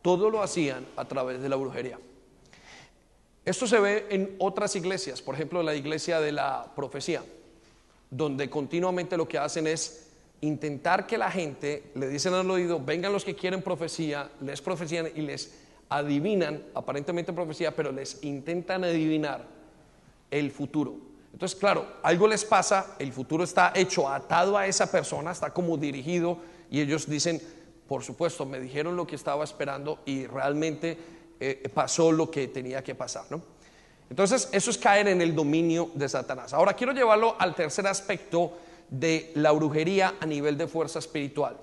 Todo 0.03 0.31
lo 0.31 0.43
hacían 0.43 0.87
a 0.97 1.07
través 1.07 1.41
de 1.41 1.49
la 1.49 1.57
brujería. 1.57 1.99
Esto 3.45 3.67
se 3.67 3.79
ve 3.79 4.07
en 4.11 4.37
otras 4.39 4.75
iglesias, 4.77 5.21
por 5.21 5.35
ejemplo, 5.35 5.63
la 5.63 5.75
iglesia 5.75 6.21
de 6.21 6.33
la 6.33 6.73
profecía, 6.75 7.23
donde 8.11 8.49
continuamente 8.49 9.17
lo 9.17 9.29
que 9.29 9.39
hacen 9.39 9.67
es 9.67 10.09
intentar 10.41 11.07
que 11.07 11.19
la 11.19 11.31
gente 11.31 11.85
le 11.95 12.09
dicen 12.09 12.35
al 12.35 12.51
oído, 12.51 12.81
vengan 12.83 13.13
los 13.13 13.25
que 13.25 13.35
quieren 13.35 13.63
profecía, 13.63 14.31
les 14.41 14.61
profecían 14.61 15.09
y 15.15 15.23
les 15.23 15.55
adivinan, 15.89 16.63
aparentemente 16.75 17.33
profecía, 17.33 17.75
pero 17.75 17.93
les 17.93 18.23
intentan 18.25 18.85
adivinar 18.85 19.47
el 20.31 20.51
futuro. 20.51 21.14
Entonces, 21.35 21.59
claro, 21.59 21.85
algo 22.05 22.29
les 22.29 22.45
pasa, 22.45 22.95
el 23.01 23.13
futuro 23.13 23.43
está 23.43 23.73
hecho 23.75 24.09
atado 24.09 24.57
a 24.57 24.69
esa 24.69 24.89
persona, 24.89 25.33
está 25.33 25.51
como 25.53 25.77
dirigido 25.77 26.39
y 26.71 26.81
ellos 26.81 27.11
dicen, 27.11 27.43
por 27.89 28.05
supuesto, 28.05 28.47
me 28.47 28.61
dijeron 28.61 28.95
lo 28.95 29.05
que 29.05 29.17
estaba 29.17 29.43
esperando 29.43 29.99
y 30.07 30.27
realmente 30.27 30.97
eh, 31.41 31.69
pasó 31.75 32.13
lo 32.13 32.31
que 32.31 32.47
tenía 32.47 32.85
que 32.85 32.95
pasar, 32.95 33.25
¿no? 33.31 33.43
Entonces, 34.09 34.49
eso 34.53 34.71
es 34.71 34.79
caer 34.79 35.09
en 35.09 35.21
el 35.21 35.35
dominio 35.35 35.91
de 35.95 36.09
Satanás. 36.09 36.55
Ahora 36.55 36.75
quiero 36.75 36.93
llevarlo 36.93 37.35
al 37.37 37.57
tercer 37.57 37.89
aspecto 37.89 38.53
de 38.89 39.33
la 39.35 39.51
brujería 39.51 40.15
a 40.21 40.27
nivel 40.27 40.57
de 40.57 40.69
fuerza 40.69 41.01
espiritual. 41.01 41.57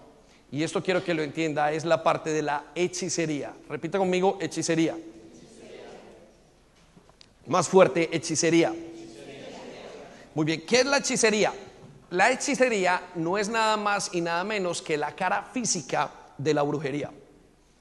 Y 0.51 0.63
esto 0.63 0.83
quiero 0.83 1.01
que 1.01 1.13
lo 1.13 1.23
entienda, 1.23 1.71
es 1.71 1.85
la 1.85 2.03
parte 2.03 2.31
de 2.31 2.41
la 2.41 2.65
hechicería. 2.75 3.53
Repita 3.69 3.97
conmigo, 3.97 4.37
hechicería. 4.41 4.97
Más 7.47 7.69
fuerte, 7.69 8.09
hechicería. 8.11 8.75
Muy 10.33 10.45
bien, 10.45 10.61
¿qué 10.65 10.79
es 10.79 10.85
la 10.85 10.97
hechicería? 10.97 11.53
La 12.11 12.31
hechicería 12.31 13.01
no 13.15 13.37
es 13.37 13.49
nada 13.49 13.75
más 13.75 14.11
y 14.13 14.21
nada 14.21 14.45
menos 14.45 14.81
que 14.81 14.95
la 14.95 15.13
cara 15.13 15.43
física 15.43 16.09
de 16.37 16.53
la 16.53 16.61
brujería. 16.61 17.11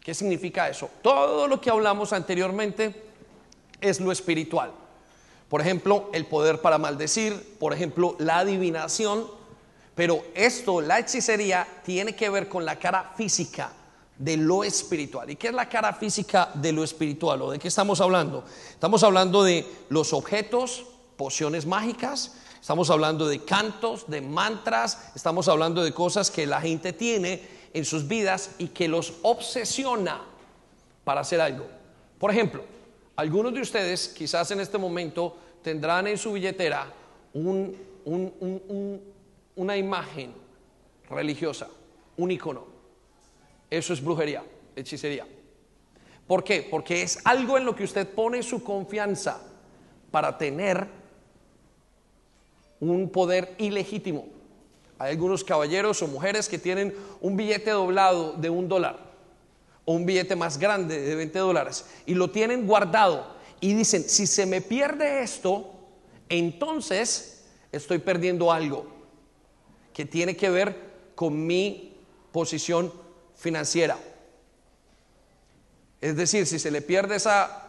¿Qué 0.00 0.14
significa 0.14 0.68
eso? 0.68 0.90
Todo 1.00 1.46
lo 1.46 1.60
que 1.60 1.70
hablamos 1.70 2.12
anteriormente 2.12 3.04
es 3.80 4.00
lo 4.00 4.10
espiritual. 4.10 4.72
Por 5.48 5.60
ejemplo, 5.60 6.10
el 6.12 6.26
poder 6.26 6.60
para 6.60 6.78
maldecir, 6.78 7.56
por 7.60 7.72
ejemplo, 7.72 8.16
la 8.18 8.38
adivinación, 8.38 9.26
pero 9.94 10.24
esto, 10.34 10.80
la 10.80 10.98
hechicería, 10.98 11.66
tiene 11.84 12.16
que 12.16 12.30
ver 12.30 12.48
con 12.48 12.64
la 12.64 12.76
cara 12.80 13.12
física 13.16 13.72
de 14.18 14.36
lo 14.36 14.64
espiritual. 14.64 15.30
¿Y 15.30 15.36
qué 15.36 15.48
es 15.48 15.54
la 15.54 15.68
cara 15.68 15.92
física 15.92 16.50
de 16.54 16.72
lo 16.72 16.82
espiritual? 16.82 17.42
¿O 17.42 17.50
de 17.52 17.58
qué 17.58 17.68
estamos 17.68 18.00
hablando? 18.00 18.44
Estamos 18.70 19.02
hablando 19.02 19.44
de 19.44 19.66
los 19.88 20.12
objetos, 20.12 20.84
pociones 21.20 21.66
mágicas, 21.66 22.34
estamos 22.62 22.88
hablando 22.88 23.28
de 23.28 23.44
cantos, 23.44 24.08
de 24.08 24.22
mantras, 24.22 25.12
estamos 25.14 25.48
hablando 25.48 25.84
de 25.84 25.92
cosas 25.92 26.30
que 26.30 26.46
la 26.46 26.62
gente 26.62 26.94
tiene 26.94 27.42
en 27.74 27.84
sus 27.84 28.08
vidas 28.08 28.52
y 28.56 28.68
que 28.68 28.88
los 28.88 29.12
obsesiona 29.20 30.22
para 31.04 31.20
hacer 31.20 31.42
algo. 31.42 31.66
Por 32.18 32.30
ejemplo, 32.30 32.64
algunos 33.16 33.52
de 33.52 33.60
ustedes 33.60 34.08
quizás 34.08 34.50
en 34.50 34.60
este 34.60 34.78
momento 34.78 35.36
tendrán 35.62 36.06
en 36.06 36.16
su 36.16 36.32
billetera 36.32 36.90
una 37.34 37.76
imagen 39.76 40.32
religiosa, 41.10 41.68
un 42.16 42.30
icono. 42.30 42.64
Eso 43.68 43.92
es 43.92 44.02
brujería, 44.02 44.42
hechicería. 44.74 45.26
¿Por 46.26 46.42
qué? 46.42 46.66
Porque 46.70 47.02
es 47.02 47.18
algo 47.26 47.58
en 47.58 47.66
lo 47.66 47.76
que 47.76 47.84
usted 47.84 48.08
pone 48.08 48.42
su 48.42 48.64
confianza 48.64 49.42
para 50.10 50.38
tener 50.38 50.98
un 52.80 53.10
poder 53.10 53.54
ilegítimo. 53.58 54.26
Hay 54.98 55.12
algunos 55.12 55.44
caballeros 55.44 56.02
o 56.02 56.08
mujeres 56.08 56.48
que 56.48 56.58
tienen 56.58 56.94
un 57.20 57.36
billete 57.36 57.70
doblado 57.70 58.34
de 58.34 58.50
un 58.50 58.68
dólar 58.68 58.98
o 59.84 59.92
un 59.92 60.04
billete 60.04 60.36
más 60.36 60.58
grande 60.58 61.00
de 61.00 61.14
20 61.14 61.38
dólares 61.38 61.86
y 62.06 62.14
lo 62.14 62.30
tienen 62.30 62.66
guardado 62.66 63.26
y 63.60 63.74
dicen, 63.74 64.02
si 64.08 64.26
se 64.26 64.46
me 64.46 64.60
pierde 64.60 65.22
esto, 65.22 65.72
entonces 66.28 67.44
estoy 67.72 67.98
perdiendo 67.98 68.52
algo 68.52 68.86
que 69.92 70.04
tiene 70.04 70.36
que 70.36 70.50
ver 70.50 70.76
con 71.14 71.46
mi 71.46 71.96
posición 72.32 72.92
financiera. 73.36 73.98
Es 76.00 76.16
decir, 76.16 76.46
si 76.46 76.58
se 76.58 76.70
le 76.70 76.80
pierde 76.82 77.16
esa 77.16 77.68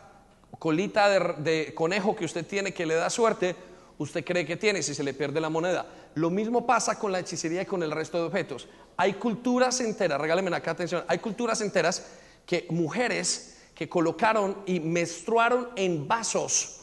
colita 0.60 1.10
de, 1.10 1.42
de 1.42 1.74
conejo 1.74 2.16
que 2.16 2.26
usted 2.26 2.46
tiene 2.46 2.74
que 2.74 2.86
le 2.86 2.96
da 2.96 3.10
suerte, 3.10 3.56
usted 4.02 4.26
cree 4.26 4.46
que 4.46 4.58
tiene 4.58 4.82
si 4.82 4.96
se 4.96 5.04
le 5.04 5.14
pierde 5.14 5.40
la 5.40 5.50
moneda. 5.50 5.86
Lo 6.16 6.30
mismo 6.30 6.66
pasa 6.66 6.98
con 6.98 7.12
la 7.12 7.20
hechicería 7.20 7.62
y 7.62 7.66
con 7.66 7.84
el 7.84 7.92
resto 7.92 8.18
de 8.18 8.24
objetos. 8.24 8.68
Hay 8.98 9.14
culturas 9.14 9.80
enteras, 9.80 10.20
regáleme 10.20 10.56
acá 10.56 10.72
atención, 10.72 11.04
hay 11.08 11.20
culturas 11.20 11.62
enteras 11.62 12.08
que 12.46 12.66
mujeres 12.70 13.60
que 13.76 13.88
colocaron 13.88 14.58
y 14.66 14.80
menstruaron 14.80 15.70
en 15.76 16.08
vasos 16.08 16.80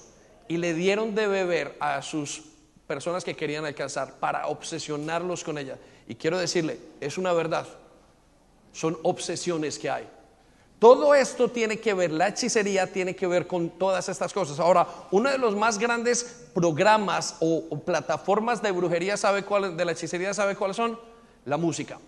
y 0.46 0.56
le 0.56 0.74
dieron 0.74 1.14
de 1.14 1.26
beber 1.26 1.76
a 1.80 2.02
sus 2.02 2.42
personas 2.86 3.24
que 3.24 3.36
querían 3.36 3.64
alcanzar 3.64 4.18
para 4.18 4.46
obsesionarlos 4.46 5.42
con 5.42 5.58
ella. 5.58 5.76
Y 6.06 6.14
quiero 6.14 6.38
decirle, 6.38 6.78
es 7.00 7.18
una 7.18 7.32
verdad, 7.32 7.66
son 8.72 8.96
obsesiones 9.02 9.78
que 9.78 9.90
hay. 9.90 10.08
Todo 10.78 11.12
esto 11.12 11.50
tiene 11.50 11.80
que 11.80 11.92
ver, 11.92 12.12
la 12.12 12.28
hechicería 12.28 12.86
tiene 12.86 13.16
que 13.16 13.26
ver 13.26 13.48
con 13.48 13.70
todas 13.70 14.08
estas 14.08 14.32
cosas. 14.32 14.60
Ahora, 14.60 14.86
uno 15.10 15.28
de 15.28 15.38
los 15.38 15.56
más 15.56 15.76
grandes 15.76 16.46
programas 16.54 17.36
o, 17.40 17.80
plataformas 17.80 18.62
de 18.62 18.70
brujería, 18.70 19.16
¿sabe 19.16 19.44
cuál, 19.44 19.76
de 19.76 19.84
la 19.84 19.92
hechicería, 19.92 20.32
¿sabe 20.32 20.54
cuáles 20.54 20.76
son? 20.76 20.98
La 21.46 21.56
música. 21.56 21.98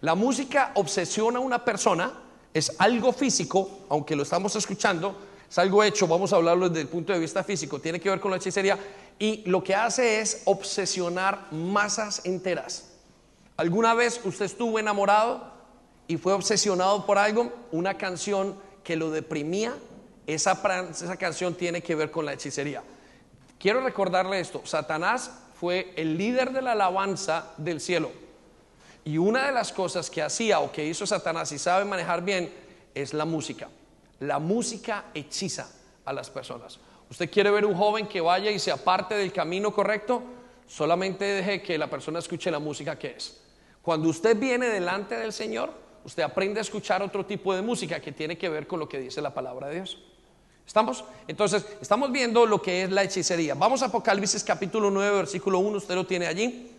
La 0.00 0.16
música 0.16 0.72
obsesiona 0.74 1.38
a 1.38 1.42
una 1.42 1.64
persona, 1.64 2.12
es 2.52 2.74
algo 2.78 3.12
físico, 3.12 3.86
aunque 3.88 4.16
lo 4.16 4.24
estamos 4.24 4.56
escuchando, 4.56 5.16
es 5.48 5.58
algo 5.58 5.84
hecho, 5.84 6.08
vamos 6.08 6.32
a 6.32 6.36
hablarlo 6.36 6.68
desde 6.68 6.82
el 6.82 6.88
punto 6.88 7.12
de 7.12 7.20
vista 7.20 7.44
físico, 7.44 7.78
tiene 7.78 8.00
que 8.00 8.10
ver 8.10 8.18
con 8.18 8.32
la 8.32 8.38
hechicería 8.38 8.76
y 9.18 9.48
lo 9.48 9.62
que 9.62 9.76
hace 9.76 10.20
es 10.20 10.42
obsesionar 10.46 11.46
masas 11.52 12.22
enteras. 12.24 12.90
¿Alguna 13.56 13.94
vez 13.94 14.20
usted 14.24 14.46
estuvo 14.46 14.80
enamorado? 14.80 15.51
Y 16.12 16.18
fue 16.18 16.34
obsesionado 16.34 17.06
por 17.06 17.16
algo, 17.16 17.50
una 17.70 17.96
canción 17.96 18.54
que 18.84 18.96
lo 18.96 19.10
deprimía, 19.10 19.74
esa, 20.26 20.60
esa 20.90 21.16
canción 21.16 21.54
tiene 21.54 21.80
que 21.80 21.94
ver 21.94 22.10
con 22.10 22.26
la 22.26 22.34
hechicería. 22.34 22.82
Quiero 23.58 23.80
recordarle 23.80 24.38
esto, 24.38 24.60
Satanás 24.64 25.30
fue 25.54 25.94
el 25.96 26.18
líder 26.18 26.52
de 26.52 26.60
la 26.60 26.72
alabanza 26.72 27.54
del 27.56 27.80
cielo. 27.80 28.10
Y 29.06 29.16
una 29.16 29.46
de 29.46 29.52
las 29.52 29.72
cosas 29.72 30.10
que 30.10 30.20
hacía 30.20 30.60
o 30.60 30.70
que 30.70 30.84
hizo 30.84 31.06
Satanás 31.06 31.50
y 31.52 31.58
sabe 31.58 31.86
manejar 31.86 32.22
bien 32.22 32.52
es 32.94 33.14
la 33.14 33.24
música. 33.24 33.70
La 34.20 34.38
música 34.38 35.06
hechiza 35.14 35.72
a 36.04 36.12
las 36.12 36.28
personas. 36.28 36.78
¿Usted 37.08 37.30
quiere 37.30 37.50
ver 37.50 37.64
un 37.64 37.74
joven 37.74 38.06
que 38.06 38.20
vaya 38.20 38.50
y 38.50 38.58
se 38.58 38.70
aparte 38.70 39.14
del 39.14 39.32
camino 39.32 39.72
correcto? 39.72 40.22
Solamente 40.66 41.24
deje 41.24 41.62
que 41.62 41.78
la 41.78 41.88
persona 41.88 42.18
escuche 42.18 42.50
la 42.50 42.58
música 42.58 42.98
que 42.98 43.12
es. 43.16 43.40
Cuando 43.80 44.10
usted 44.10 44.36
viene 44.36 44.66
delante 44.66 45.16
del 45.16 45.32
Señor, 45.32 45.81
usted 46.04 46.22
aprende 46.22 46.60
a 46.60 46.62
escuchar 46.62 47.02
otro 47.02 47.24
tipo 47.24 47.54
de 47.54 47.62
música 47.62 48.00
que 48.00 48.12
tiene 48.12 48.36
que 48.36 48.48
ver 48.48 48.66
con 48.66 48.80
lo 48.80 48.88
que 48.88 48.98
dice 48.98 49.20
la 49.20 49.32
palabra 49.32 49.68
de 49.68 49.76
Dios. 49.76 49.98
¿Estamos? 50.66 51.04
Entonces, 51.26 51.66
estamos 51.80 52.12
viendo 52.12 52.46
lo 52.46 52.62
que 52.62 52.84
es 52.84 52.90
la 52.90 53.02
hechicería. 53.02 53.54
Vamos 53.54 53.82
a 53.82 53.86
Apocalipsis 53.86 54.44
capítulo 54.44 54.90
9, 54.90 55.16
versículo 55.16 55.58
1, 55.58 55.78
usted 55.78 55.94
lo 55.94 56.06
tiene 56.06 56.26
allí. 56.26 56.70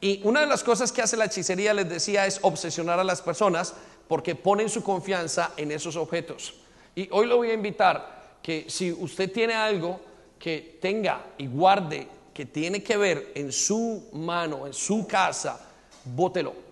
Y 0.00 0.20
una 0.24 0.40
de 0.40 0.46
las 0.46 0.62
cosas 0.62 0.92
que 0.92 1.02
hace 1.02 1.16
la 1.16 1.26
hechicería, 1.26 1.72
les 1.72 1.88
decía, 1.88 2.26
es 2.26 2.40
obsesionar 2.42 2.98
a 2.98 3.04
las 3.04 3.22
personas 3.22 3.74
porque 4.08 4.34
ponen 4.34 4.68
su 4.68 4.82
confianza 4.82 5.52
en 5.56 5.70
esos 5.70 5.96
objetos. 5.96 6.54
Y 6.94 7.08
hoy 7.10 7.26
lo 7.26 7.38
voy 7.38 7.50
a 7.50 7.54
invitar 7.54 8.38
que 8.42 8.66
si 8.68 8.92
usted 8.92 9.32
tiene 9.32 9.54
algo 9.54 10.00
que 10.38 10.78
tenga 10.80 11.24
y 11.38 11.46
guarde 11.46 12.08
que 12.34 12.46
tiene 12.46 12.82
que 12.82 12.96
ver 12.96 13.32
en 13.34 13.52
su 13.52 14.08
mano, 14.12 14.66
en 14.66 14.72
su 14.72 15.06
casa, 15.06 15.60
bótelo 16.04 16.71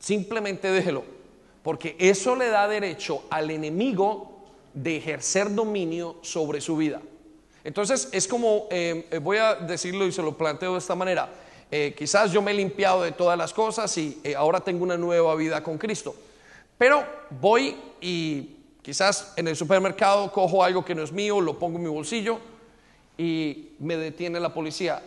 Simplemente 0.00 0.72
déjelo, 0.72 1.04
porque 1.62 1.94
eso 1.98 2.34
le 2.34 2.48
da 2.48 2.66
derecho 2.66 3.22
al 3.28 3.50
enemigo 3.50 4.40
de 4.72 4.96
ejercer 4.96 5.54
dominio 5.54 6.16
sobre 6.22 6.62
su 6.62 6.78
vida. 6.78 7.02
Entonces 7.64 8.08
es 8.10 8.26
como, 8.26 8.66
eh, 8.70 9.06
eh, 9.10 9.18
voy 9.18 9.36
a 9.36 9.56
decirlo 9.56 10.06
y 10.06 10.12
se 10.12 10.22
lo 10.22 10.38
planteo 10.38 10.72
de 10.72 10.78
esta 10.78 10.94
manera, 10.94 11.28
eh, 11.70 11.94
quizás 11.96 12.32
yo 12.32 12.40
me 12.40 12.52
he 12.52 12.54
limpiado 12.54 13.02
de 13.02 13.12
todas 13.12 13.36
las 13.36 13.52
cosas 13.52 13.96
y 13.98 14.20
ahora 14.34 14.60
tengo 14.60 14.82
una 14.82 14.96
nueva 14.96 15.34
vida 15.34 15.62
con 15.62 15.76
Cristo, 15.76 16.16
pero 16.78 17.04
voy 17.38 17.76
y 18.00 18.56
quizás 18.80 19.34
en 19.36 19.48
el 19.48 19.54
supermercado 19.54 20.32
cojo 20.32 20.64
algo 20.64 20.82
que 20.82 20.94
no 20.94 21.02
es 21.02 21.12
mío, 21.12 21.42
lo 21.42 21.58
pongo 21.58 21.76
en 21.76 21.84
mi 21.84 21.90
bolsillo 21.90 22.38
y 23.18 23.72
me 23.80 23.98
detiene 23.98 24.40
la 24.40 24.54
policía 24.54 25.02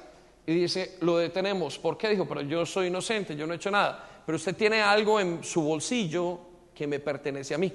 y 0.45 0.53
dice, 0.53 0.97
lo 1.01 1.17
detenemos. 1.17 1.79
¿Por 1.79 1.97
qué? 1.97 2.09
Dijo, 2.09 2.27
pero 2.27 2.41
yo 2.41 2.63
soy 2.65 2.87
inocente, 2.87 3.35
yo 3.35 3.47
no 3.47 3.53
he 3.53 3.55
hecho 3.55 3.71
nada 3.71 4.12
pero 4.25 4.35
usted 4.37 4.55
tiene 4.55 4.81
algo 4.81 5.19
en 5.19 5.43
su 5.43 5.61
bolsillo 5.61 6.39
que 6.73 6.87
me 6.87 6.99
pertenece 6.99 7.53
a 7.53 7.57
mí, 7.57 7.71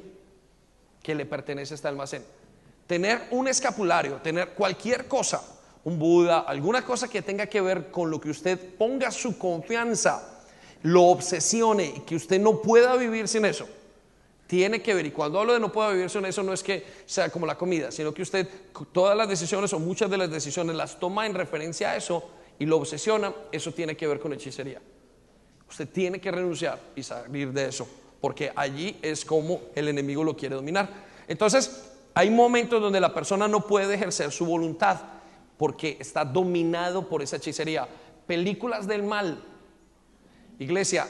que 1.02 1.14
le 1.14 1.26
pertenece 1.26 1.74
a 1.74 1.76
este 1.76 1.88
almacén. 1.88 2.24
Tener 2.86 3.28
un 3.30 3.48
escapulario, 3.48 4.16
tener 4.16 4.50
cualquier 4.50 5.06
cosa, 5.06 5.42
un 5.84 5.98
Buda, 5.98 6.40
alguna 6.40 6.84
cosa 6.84 7.08
que 7.08 7.22
tenga 7.22 7.46
que 7.46 7.60
ver 7.60 7.90
con 7.90 8.10
lo 8.10 8.20
que 8.20 8.30
usted 8.30 8.58
ponga 8.76 9.10
su 9.10 9.38
confianza, 9.38 10.42
lo 10.82 11.04
obsesione 11.04 11.92
y 11.96 12.00
que 12.00 12.16
usted 12.16 12.40
no 12.40 12.62
pueda 12.62 12.96
vivir 12.96 13.28
sin 13.28 13.44
eso, 13.44 13.68
Tiene 14.46 14.80
que 14.80 14.94
ver, 14.94 15.04
y 15.04 15.10
cuando 15.10 15.38
hablo 15.38 15.52
de 15.52 15.60
no 15.60 15.70
puedo 15.70 15.92
vivir 15.92 16.08
sin 16.08 16.24
eso, 16.24 16.42
no 16.42 16.54
es 16.54 16.62
que 16.62 16.82
sea 17.04 17.28
como 17.28 17.44
la 17.44 17.58
comida, 17.58 17.92
sino 17.92 18.14
que 18.14 18.22
usted 18.22 18.48
todas 18.92 19.14
las 19.14 19.28
decisiones 19.28 19.74
o 19.74 19.78
muchas 19.78 20.08
de 20.08 20.16
las 20.16 20.30
decisiones 20.30 20.74
las 20.74 20.98
toma 20.98 21.26
en 21.26 21.34
referencia 21.34 21.90
a 21.90 21.96
eso 21.96 22.30
y 22.58 22.64
lo 22.64 22.78
obsesiona, 22.78 23.34
eso 23.52 23.72
tiene 23.72 23.94
que 23.94 24.06
ver 24.06 24.18
con 24.18 24.32
hechicería. 24.32 24.80
Usted 25.68 25.88
tiene 25.88 26.20
que 26.20 26.30
renunciar 26.30 26.78
y 26.96 27.02
salir 27.02 27.52
de 27.52 27.68
eso, 27.68 27.88
porque 28.20 28.52
allí 28.54 28.98
es 29.02 29.24
como 29.24 29.60
el 29.74 29.88
enemigo 29.88 30.24
lo 30.24 30.36
quiere 30.36 30.54
dominar. 30.54 30.88
Entonces, 31.26 31.90
hay 32.14 32.30
momentos 32.30 32.80
donde 32.80 33.00
la 33.00 33.12
persona 33.12 33.46
no 33.46 33.66
puede 33.66 33.94
ejercer 33.94 34.32
su 34.32 34.46
voluntad 34.46 34.98
porque 35.56 35.96
está 36.00 36.24
dominado 36.24 37.08
por 37.08 37.22
esa 37.22 37.36
hechicería. 37.36 37.86
Películas 38.26 38.86
del 38.86 39.02
mal. 39.02 39.42
Iglesia, 40.58 41.06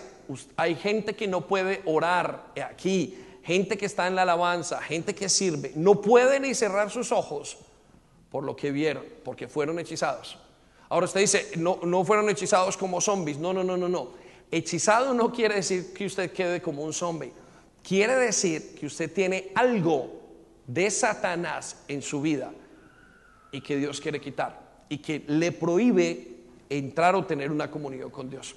hay 0.57 0.75
gente 0.75 1.15
que 1.15 1.27
no 1.27 1.47
puede 1.47 1.83
orar 1.87 2.53
aquí, 2.69 3.19
gente 3.43 3.79
que 3.79 3.87
está 3.87 4.07
en 4.07 4.17
la 4.17 4.23
alabanza, 4.23 4.81
gente 4.83 5.15
que 5.15 5.29
sirve, 5.29 5.73
no 5.75 6.03
pueden 6.03 6.43
ni 6.43 6.55
cerrar 6.55 6.91
sus 6.91 7.13
ojos 7.13 7.57
por 8.31 8.45
lo 8.45 8.57
que 8.57 8.71
vieron, 8.71 9.05
porque 9.25 9.49
fueron 9.49 9.79
hechizados. 9.79 10.39
Ahora 10.91 11.07
usted 11.07 11.21
dice, 11.21 11.51
no, 11.57 11.81
no 11.83 12.05
fueron 12.05 12.29
hechizados 12.31 12.77
como 12.77 13.01
zombies. 13.01 13.39
No, 13.39 13.53
no, 13.53 13.63
no, 13.63 13.77
no, 13.77 13.89
no. 13.89 14.09
Hechizado 14.51 15.13
no 15.15 15.33
quiere 15.33 15.57
decir 15.57 15.93
que 15.93 16.07
usted 16.07 16.33
quede 16.33 16.63
como 16.63 16.83
un 16.83 16.93
zombie. 16.93 17.33
Quiere 17.83 18.15
decir 18.17 18.75
que 18.75 18.87
usted 18.87 19.13
tiene 19.13 19.51
algo 19.55 20.21
de 20.67 20.91
Satanás 20.91 21.85
en 21.89 22.03
su 22.03 22.21
vida 22.21 22.53
y 23.53 23.61
que 23.61 23.77
Dios 23.77 24.01
quiere 24.01 24.21
quitar 24.21 24.61
y 24.89 24.99
que 24.99 25.25
le 25.27 25.53
prohíbe 25.53 26.37
entrar 26.69 27.15
o 27.15 27.25
tener 27.25 27.51
una 27.51 27.71
comunión 27.71 28.11
con 28.11 28.29
Dios. 28.29 28.55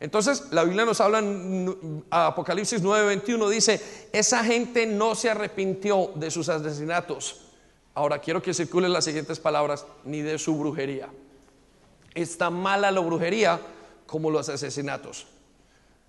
Entonces, 0.00 0.48
la 0.50 0.64
Biblia 0.64 0.84
nos 0.84 1.00
habla 1.00 1.20
en 1.20 2.04
Apocalipsis 2.10 2.82
9:21, 2.82 3.48
dice, 3.48 3.80
esa 4.12 4.44
gente 4.44 4.86
no 4.86 5.14
se 5.14 5.30
arrepintió 5.30 6.10
de 6.16 6.30
sus 6.30 6.48
asesinatos. 6.48 7.40
Ahora 7.94 8.18
quiero 8.18 8.42
que 8.42 8.52
circulen 8.52 8.92
las 8.92 9.04
siguientes 9.04 9.38
palabras, 9.38 9.86
ni 10.04 10.20
de 10.20 10.38
su 10.38 10.56
brujería. 10.56 11.08
Está 12.12 12.50
mala 12.50 12.90
la 12.90 13.00
brujería 13.00 13.60
como 14.14 14.30
los 14.30 14.48
asesinatos. 14.48 15.26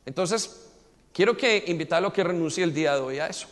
Entonces, 0.06 0.70
quiero 1.12 1.36
que 1.36 1.64
invitarlo 1.66 2.10
a 2.10 2.14
que 2.14 2.24
renuncie 2.24 2.64
el 2.64 2.72
día 2.72 2.94
de 2.94 3.02
hoy 3.02 3.18
a 3.18 3.26
eso. 3.26 3.48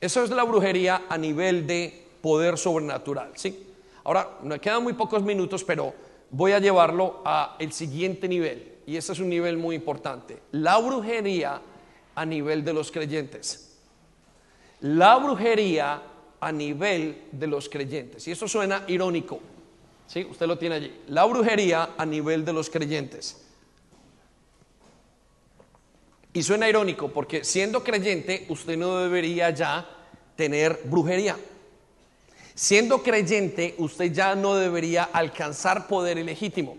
Eso 0.00 0.24
es 0.24 0.30
la 0.30 0.44
brujería 0.44 1.02
a 1.10 1.18
nivel 1.18 1.66
de 1.66 2.06
poder 2.22 2.56
sobrenatural, 2.56 3.32
¿sí? 3.34 3.66
Ahora, 4.02 4.38
me 4.42 4.58
quedan 4.60 4.82
muy 4.82 4.94
pocos 4.94 5.22
minutos, 5.22 5.62
pero 5.62 5.92
voy 6.30 6.52
a 6.52 6.58
llevarlo 6.58 7.20
a 7.22 7.56
el 7.58 7.70
siguiente 7.74 8.28
nivel 8.28 8.76
y 8.86 8.96
ese 8.96 9.12
es 9.12 9.18
un 9.18 9.28
nivel 9.28 9.58
muy 9.58 9.76
importante, 9.76 10.40
la 10.52 10.78
brujería 10.78 11.60
a 12.14 12.24
nivel 12.24 12.64
de 12.64 12.72
los 12.72 12.90
creyentes. 12.90 13.76
La 14.80 15.18
brujería 15.18 16.00
a 16.40 16.50
nivel 16.50 17.24
de 17.30 17.46
los 17.46 17.68
creyentes. 17.68 18.26
Y 18.26 18.30
eso 18.30 18.48
suena 18.48 18.84
irónico. 18.86 19.38
¿Sí? 20.06 20.24
Usted 20.24 20.46
lo 20.46 20.58
tiene 20.58 20.76
allí. 20.76 21.00
La 21.08 21.24
brujería 21.24 21.90
a 21.96 22.06
nivel 22.06 22.44
de 22.44 22.52
los 22.52 22.70
creyentes. 22.70 23.44
Y 26.32 26.42
suena 26.42 26.68
irónico 26.68 27.12
porque 27.12 27.44
siendo 27.44 27.84
creyente 27.84 28.46
usted 28.48 28.76
no 28.76 28.98
debería 28.98 29.50
ya 29.50 29.88
tener 30.36 30.80
brujería. 30.84 31.36
Siendo 32.56 33.02
creyente 33.02 33.76
usted 33.78 34.12
ya 34.12 34.34
no 34.34 34.56
debería 34.56 35.04
alcanzar 35.04 35.86
poder 35.86 36.18
ilegítimo. 36.18 36.76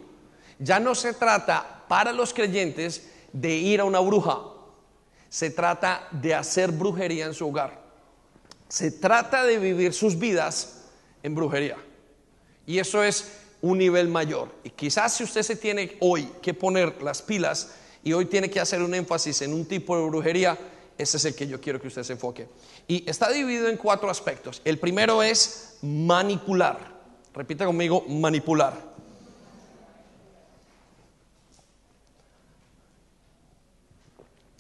Ya 0.60 0.80
no 0.80 0.94
se 0.94 1.14
trata 1.14 1.86
para 1.88 2.12
los 2.12 2.34
creyentes 2.34 3.10
de 3.32 3.56
ir 3.56 3.80
a 3.80 3.86
una 3.86 4.00
bruja. 4.02 4.42
Se 5.30 5.50
trata 5.50 6.08
de 6.12 6.34
hacer 6.34 6.72
brujería 6.72 7.26
en 7.26 7.34
su 7.34 7.48
hogar. 7.48 7.82
Se 8.68 8.92
trata 8.92 9.44
de 9.44 9.58
vivir 9.58 9.94
sus 9.94 10.18
vidas 10.18 10.86
en 11.24 11.34
brujería. 11.34 11.78
Y 12.66 12.80
eso 12.80 13.04
es 13.04 13.32
un 13.62 13.78
nivel 13.78 14.08
mayor. 14.08 14.50
Y 14.64 14.70
quizás 14.70 15.14
si 15.14 15.24
usted 15.24 15.42
se 15.44 15.56
tiene 15.56 15.98
hoy 16.00 16.30
que 16.42 16.54
poner 16.54 17.02
las 17.02 17.22
pilas 17.22 17.76
y 18.04 18.14
hoy 18.14 18.26
tiene 18.26 18.50
que 18.50 18.60
hacer 18.60 18.82
un 18.82 18.94
énfasis 18.94 19.42
en 19.42 19.54
un 19.54 19.66
tipo 19.66 19.98
de 19.98 20.06
brujería, 20.06 20.58
ese 20.98 21.18
es 21.18 21.26
el 21.26 21.36
que 21.36 21.48
yo 21.48 21.60
quiero 21.60 21.82
que 21.82 21.88
usted 21.88 22.04
se 22.04 22.14
enfoque. 22.14 22.48
Y 22.88 23.10
está 23.10 23.32
dividido 23.32 23.68
en 23.68 23.78
cuatro 23.78 24.10
aspectos. 24.10 24.62
El 24.64 24.80
primero 24.80 25.24
es 25.24 25.78
manipular. 25.82 26.96
Repita 27.34 27.66
conmigo, 27.66 28.06
manipular. 28.08 28.96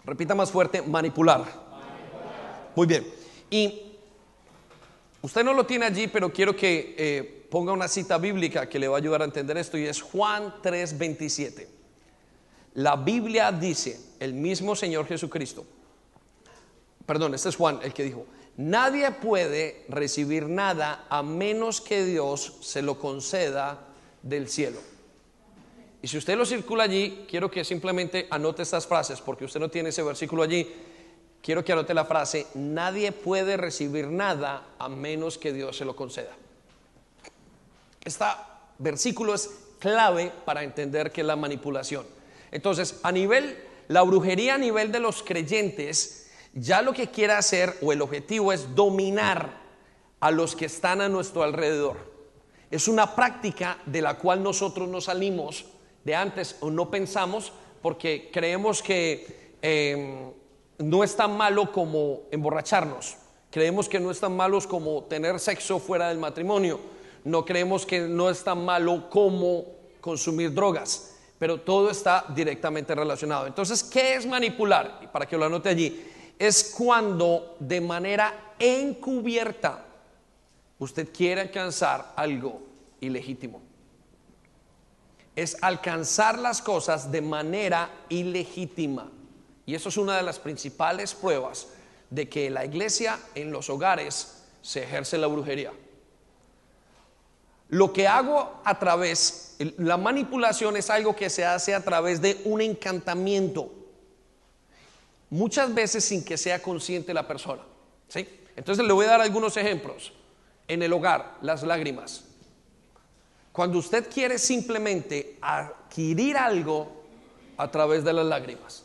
Repita 0.03 0.35
más 0.35 0.51
fuerte, 0.51 0.81
manipular. 0.81 1.45
Muy 2.75 2.85
bien. 2.85 3.07
Y 3.49 3.97
usted 5.21 5.43
no 5.43 5.53
lo 5.53 5.65
tiene 5.65 5.85
allí, 5.85 6.07
pero 6.07 6.31
quiero 6.31 6.55
que 6.55 6.95
eh, 6.97 7.34
ponga 7.55 7.71
una 7.71 7.87
cita 7.87 8.17
bíblica 8.17 8.67
que 8.67 8.77
le 8.77 8.89
va 8.89 8.97
a 8.97 8.99
ayudar 8.99 9.21
a 9.21 9.23
entender 9.23 9.57
esto 9.57 9.77
y 9.77 9.85
es 9.85 10.01
Juan 10.01 10.55
3:27. 10.61 11.65
La 12.73 12.97
Biblia 12.97 13.49
dice, 13.49 13.97
el 14.19 14.33
mismo 14.33 14.75
Señor 14.75 15.07
Jesucristo, 15.07 15.65
perdón, 17.05 17.33
este 17.33 17.47
es 17.47 17.55
Juan 17.55 17.79
el 17.81 17.93
que 17.93 18.03
dijo, 18.03 18.25
nadie 18.57 19.09
puede 19.09 19.85
recibir 19.87 20.49
nada 20.49 21.05
a 21.07 21.23
menos 21.23 21.79
que 21.79 22.03
Dios 22.03 22.57
se 22.59 22.81
lo 22.81 22.99
conceda 22.99 23.87
del 24.21 24.49
cielo. 24.49 24.81
Y 26.01 26.09
si 26.09 26.17
usted 26.17 26.37
lo 26.37 26.45
circula 26.45 26.83
allí, 26.83 27.25
quiero 27.25 27.49
que 27.49 27.63
simplemente 27.63 28.27
anote 28.31 28.63
estas 28.63 28.85
frases, 28.85 29.21
porque 29.21 29.45
usted 29.45 29.61
no 29.61 29.69
tiene 29.69 29.89
ese 29.89 30.03
versículo 30.03 30.43
allí. 30.43 30.69
Quiero 31.41 31.63
que 31.63 31.71
anote 31.71 31.93
la 31.93 32.03
frase, 32.03 32.47
nadie 32.53 33.13
puede 33.13 33.55
recibir 33.55 34.07
nada 34.07 34.75
a 34.77 34.89
menos 34.89 35.37
que 35.37 35.53
Dios 35.53 35.77
se 35.77 35.85
lo 35.85 35.95
conceda. 35.95 36.35
Este 38.05 38.25
versículo 38.77 39.33
es 39.33 39.49
clave 39.79 40.31
para 40.45 40.63
entender 40.63 41.11
que 41.11 41.21
es 41.21 41.27
la 41.27 41.35
manipulación. 41.35 42.05
Entonces, 42.51 42.99
a 43.01 43.11
nivel, 43.11 43.57
la 43.87 44.03
brujería 44.03 44.55
a 44.55 44.57
nivel 44.59 44.91
de 44.91 44.99
los 44.99 45.23
creyentes, 45.23 46.31
ya 46.53 46.83
lo 46.83 46.93
que 46.93 47.09
quiere 47.09 47.33
hacer 47.33 47.75
o 47.81 47.91
el 47.91 48.01
objetivo 48.01 48.53
es 48.53 48.75
dominar 48.75 49.59
a 50.19 50.31
los 50.31 50.55
que 50.55 50.65
están 50.65 51.01
a 51.01 51.09
nuestro 51.09 51.43
alrededor. 51.43 51.97
Es 52.71 52.87
una 52.87 53.15
práctica 53.15 53.79
de 53.85 54.01
la 54.01 54.17
cual 54.17 54.41
nosotros 54.41 54.87
no 54.87 55.01
salimos 55.01 55.65
de 56.03 56.15
antes 56.15 56.57
o 56.59 56.69
no 56.69 56.89
pensamos 56.91 57.51
porque 57.81 58.29
creemos 58.31 58.81
que 58.81 59.55
em, 59.61 60.31
no 60.77 61.03
es 61.03 61.15
tan 61.15 61.35
malo 61.35 61.71
como 61.71 62.21
emborracharnos. 62.31 63.17
Creemos 63.51 63.89
que 63.89 63.99
no 63.99 64.11
es 64.11 64.19
tan 64.19 64.35
malo 64.35 64.59
como 64.67 65.03
tener 65.03 65.39
sexo 65.39 65.79
fuera 65.79 66.09
del 66.09 66.17
matrimonio. 66.17 66.79
No 67.25 67.43
creemos 67.43 67.85
que 67.85 68.01
no 68.01 68.29
es 68.29 68.43
tan 68.43 68.63
malo 68.63 69.09
como 69.09 69.65
consumir 69.99 70.53
drogas. 70.53 71.11
Pero 71.37 71.59
todo 71.59 71.91
está 71.91 72.25
directamente 72.33 72.95
relacionado. 72.95 73.45
Entonces, 73.45 73.83
¿qué 73.83 74.15
es 74.15 74.25
manipular? 74.25 75.11
Para 75.11 75.25
que 75.25 75.37
lo 75.37 75.45
anote 75.45 75.67
allí, 75.67 76.07
es 76.39 76.73
cuando 76.77 77.57
de 77.59 77.81
manera 77.81 78.53
encubierta 78.57 79.83
usted 80.79 81.09
quiere 81.11 81.41
alcanzar 81.41 82.13
algo 82.15 82.61
ilegítimo 83.01 83.65
es 85.35 85.57
alcanzar 85.61 86.39
las 86.39 86.61
cosas 86.61 87.11
de 87.11 87.21
manera 87.21 87.89
ilegítima. 88.09 89.11
Y 89.65 89.75
eso 89.75 89.89
es 89.89 89.97
una 89.97 90.15
de 90.17 90.23
las 90.23 90.39
principales 90.39 91.13
pruebas 91.13 91.67
de 92.09 92.29
que 92.29 92.49
la 92.49 92.65
iglesia 92.65 93.19
en 93.33 93.51
los 93.51 93.69
hogares 93.69 94.43
se 94.61 94.83
ejerce 94.83 95.17
la 95.17 95.27
brujería. 95.27 95.73
Lo 97.69 97.91
que 97.91 98.07
hago 98.07 98.61
a 98.63 98.77
través, 98.77 99.55
la 99.77 99.97
manipulación 99.97 100.77
es 100.77 100.89
algo 100.89 101.15
que 101.15 101.29
se 101.29 101.45
hace 101.45 101.73
a 101.73 101.83
través 101.83 102.21
de 102.21 102.41
un 102.45 102.61
encantamiento, 102.61 103.71
muchas 105.29 105.73
veces 105.73 106.05
sin 106.05 106.23
que 106.23 106.37
sea 106.37 106.61
consciente 106.61 107.13
la 107.13 107.27
persona. 107.27 107.63
¿sí? 108.07 108.27
Entonces 108.55 108.85
le 108.85 108.93
voy 108.93 109.05
a 109.05 109.09
dar 109.09 109.21
algunos 109.21 109.57
ejemplos. 109.57 110.13
En 110.67 110.81
el 110.81 110.93
hogar, 110.93 111.37
las 111.41 111.61
lágrimas. 111.61 112.23
Cuando 113.51 113.77
usted 113.77 114.09
quiere 114.11 114.39
simplemente 114.39 115.37
adquirir 115.41 116.37
algo 116.37 117.03
a 117.57 117.69
través 117.69 118.03
de 118.03 118.13
las 118.13 118.25
lágrimas. 118.25 118.83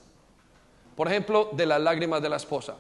Por 0.95 1.09
ejemplo, 1.09 1.51
de 1.53 1.67
las 1.67 1.81
lágrimas 1.81 2.21
de 2.21 2.29
la 2.29 2.37
esposa. 2.37 2.77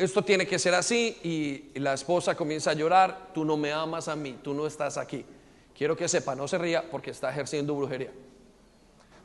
Esto 0.00 0.22
tiene 0.22 0.46
que 0.46 0.58
ser 0.58 0.74
así 0.74 1.18
y 1.22 1.78
la 1.78 1.92
esposa 1.92 2.34
comienza 2.34 2.70
a 2.70 2.74
llorar, 2.74 3.28
tú 3.34 3.44
no 3.44 3.58
me 3.58 3.70
amas 3.70 4.08
a 4.08 4.16
mí, 4.16 4.38
tú 4.42 4.54
no 4.54 4.66
estás 4.66 4.96
aquí. 4.96 5.26
Quiero 5.76 5.94
que 5.94 6.08
sepa, 6.08 6.34
no 6.34 6.48
se 6.48 6.56
ría 6.56 6.90
porque 6.90 7.10
está 7.10 7.30
ejerciendo 7.30 7.74
brujería. 7.74 8.10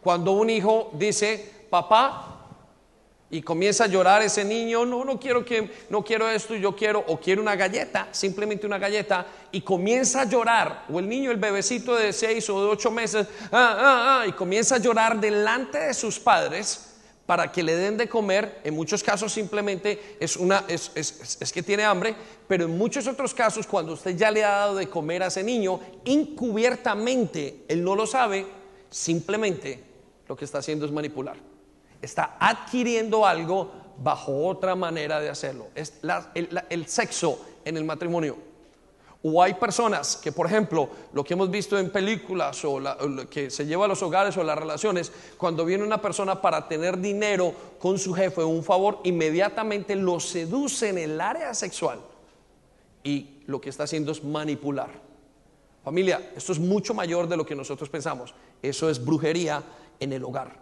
Cuando 0.02 0.34
un 0.34 0.50
hijo 0.50 0.92
dice, 0.94 1.50
papá, 1.70 2.36
y 3.30 3.42
comienza 3.42 3.86
a 3.86 3.88
llorar 3.88 4.22
ese 4.22 4.44
niño, 4.44 4.86
no, 4.86 5.06
no 5.06 5.18
quiero 5.18 5.46
que, 5.46 5.72
no 5.90 6.04
quiero 6.04 6.30
esto, 6.30 6.56
yo 6.56 6.76
quiero, 6.76 7.06
o 7.08 7.20
quiero 7.22 7.42
una 7.42 7.56
galleta, 7.56 8.10
simplemente 8.12 8.68
una 8.68 8.78
galleta, 8.78 9.26
y 9.54 9.62
comienza 9.62 10.22
a 10.22 10.26
llorar, 10.26 10.86
o 10.92 11.00
el 11.00 11.08
niño, 11.08 11.32
el 11.32 11.38
bebecito 11.38 11.96
de 11.96 12.12
seis 12.12 12.50
o 12.50 12.62
de 12.62 12.70
ocho 12.70 12.92
meses, 12.92 13.28
ah, 13.52 13.78
ah, 13.80 14.22
ah, 14.22 14.28
y 14.28 14.34
comienza 14.34 14.76
a 14.76 14.80
llorar 14.80 15.22
delante 15.22 15.80
de 15.80 15.94
sus 15.94 16.20
padres, 16.20 16.95
para 17.26 17.52
que 17.52 17.64
le 17.64 17.76
den 17.76 17.98
de 17.98 18.08
comer, 18.08 18.62
en 18.64 18.76
muchos 18.76 19.04
casos 19.04 19.34
simplemente 19.34 20.18
es, 20.20 20.38
una, 20.38 20.64
que 20.66 21.64
tiene 21.64 21.84
hambre, 21.84 22.16
pero 22.48 22.66
en 22.66 22.78
muchos 22.78 23.08
otros 23.08 23.34
casos 23.34 23.66
cuando 23.66 23.94
usted 23.94 24.16
ya 24.16 24.30
le 24.30 24.44
ha 24.44 24.50
dado 24.50 24.76
de 24.76 24.88
comer 24.88 25.24
a 25.24 25.28
ese 25.28 25.44
niño, 25.44 25.80
encubiertamente, 26.06 27.64
él 27.68 27.84
no 27.84 27.96
lo 27.96 28.06
sabe, 28.06 28.46
simplemente 28.90 29.84
lo 30.28 30.36
que 30.36 30.46
está 30.46 30.60
haciendo 30.60 30.86
es 30.86 30.92
manipular. 30.92 31.38
Está 32.02 32.38
adquiriendo 32.40 33.26
algo 33.26 33.72
bajo 33.98 34.46
otra 34.46 34.76
manera 34.76 35.20
de 35.20 35.30
hacerlo. 35.30 35.70
Es 35.74 35.94
el 36.70 36.88
sexo 36.88 37.44
en 37.64 37.78
el 37.78 37.86
matrimonio. 37.86 38.38
O 39.28 39.42
hay 39.42 39.56
personas 39.56 40.18
que, 40.18 40.32
por 40.32 40.46
ejemplo, 40.46 40.88
lo 41.12 41.24
que 41.24 41.34
hemos 41.34 41.50
visto 41.50 41.80
en 41.80 41.90
películas 41.90 42.64
o, 42.64 42.80
lo 42.80 43.28
que 43.28 43.50
se 43.50 43.66
lleva 43.66 43.86
a 43.86 43.88
los 43.88 44.04
hogares 44.04 44.38
o 44.38 44.44
las 44.44 44.56
relaciones, 44.56 45.12
cuando 45.36 45.66
viene 45.66 45.84
una 45.84 46.00
persona 46.00 46.40
para 46.40 46.68
tener 46.68 47.00
dinero 47.00 47.52
con 47.80 47.98
su 47.98 48.14
jefe 48.14 48.44
un 48.44 48.64
favor, 48.64 49.00
inmediatamente 49.04 49.96
lo 49.96 50.20
seduce 50.20 50.90
en 50.90 51.00
el 51.00 51.20
área 51.20 51.56
sexual 51.56 52.02
y 53.04 53.42
lo 53.48 53.60
que 53.60 53.72
está 53.72 53.86
haciendo 53.86 54.12
es 54.12 54.24
manipular. 54.24 54.92
Familia, 55.84 56.30
esto 56.36 56.52
es 56.52 56.60
mucho 56.60 56.94
mayor 56.94 57.28
de 57.28 57.38
lo 57.38 57.48
que 57.48 57.56
nosotros 57.56 57.90
pensamos. 57.90 58.36
Eso 58.62 58.92
es 58.92 59.04
brujería 59.04 59.64
en 60.00 60.14
el 60.14 60.24
hogar. 60.24 60.60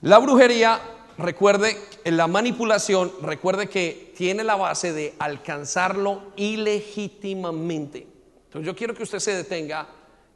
La 0.00 0.18
brujería 0.18 0.80
recuerde, 1.18 1.76
la 2.04 2.26
manipulación, 2.26 3.12
recuerde 3.22 3.68
que 3.68 4.12
tiene 4.16 4.44
la 4.44 4.56
base 4.56 4.92
de 4.92 5.14
alcanzarlo 5.18 6.32
ilegítimamente. 6.36 8.06
Entonces 8.46 8.66
yo 8.66 8.76
quiero 8.76 8.94
que 8.94 9.02
usted 9.02 9.18
se 9.18 9.34
detenga 9.34 9.88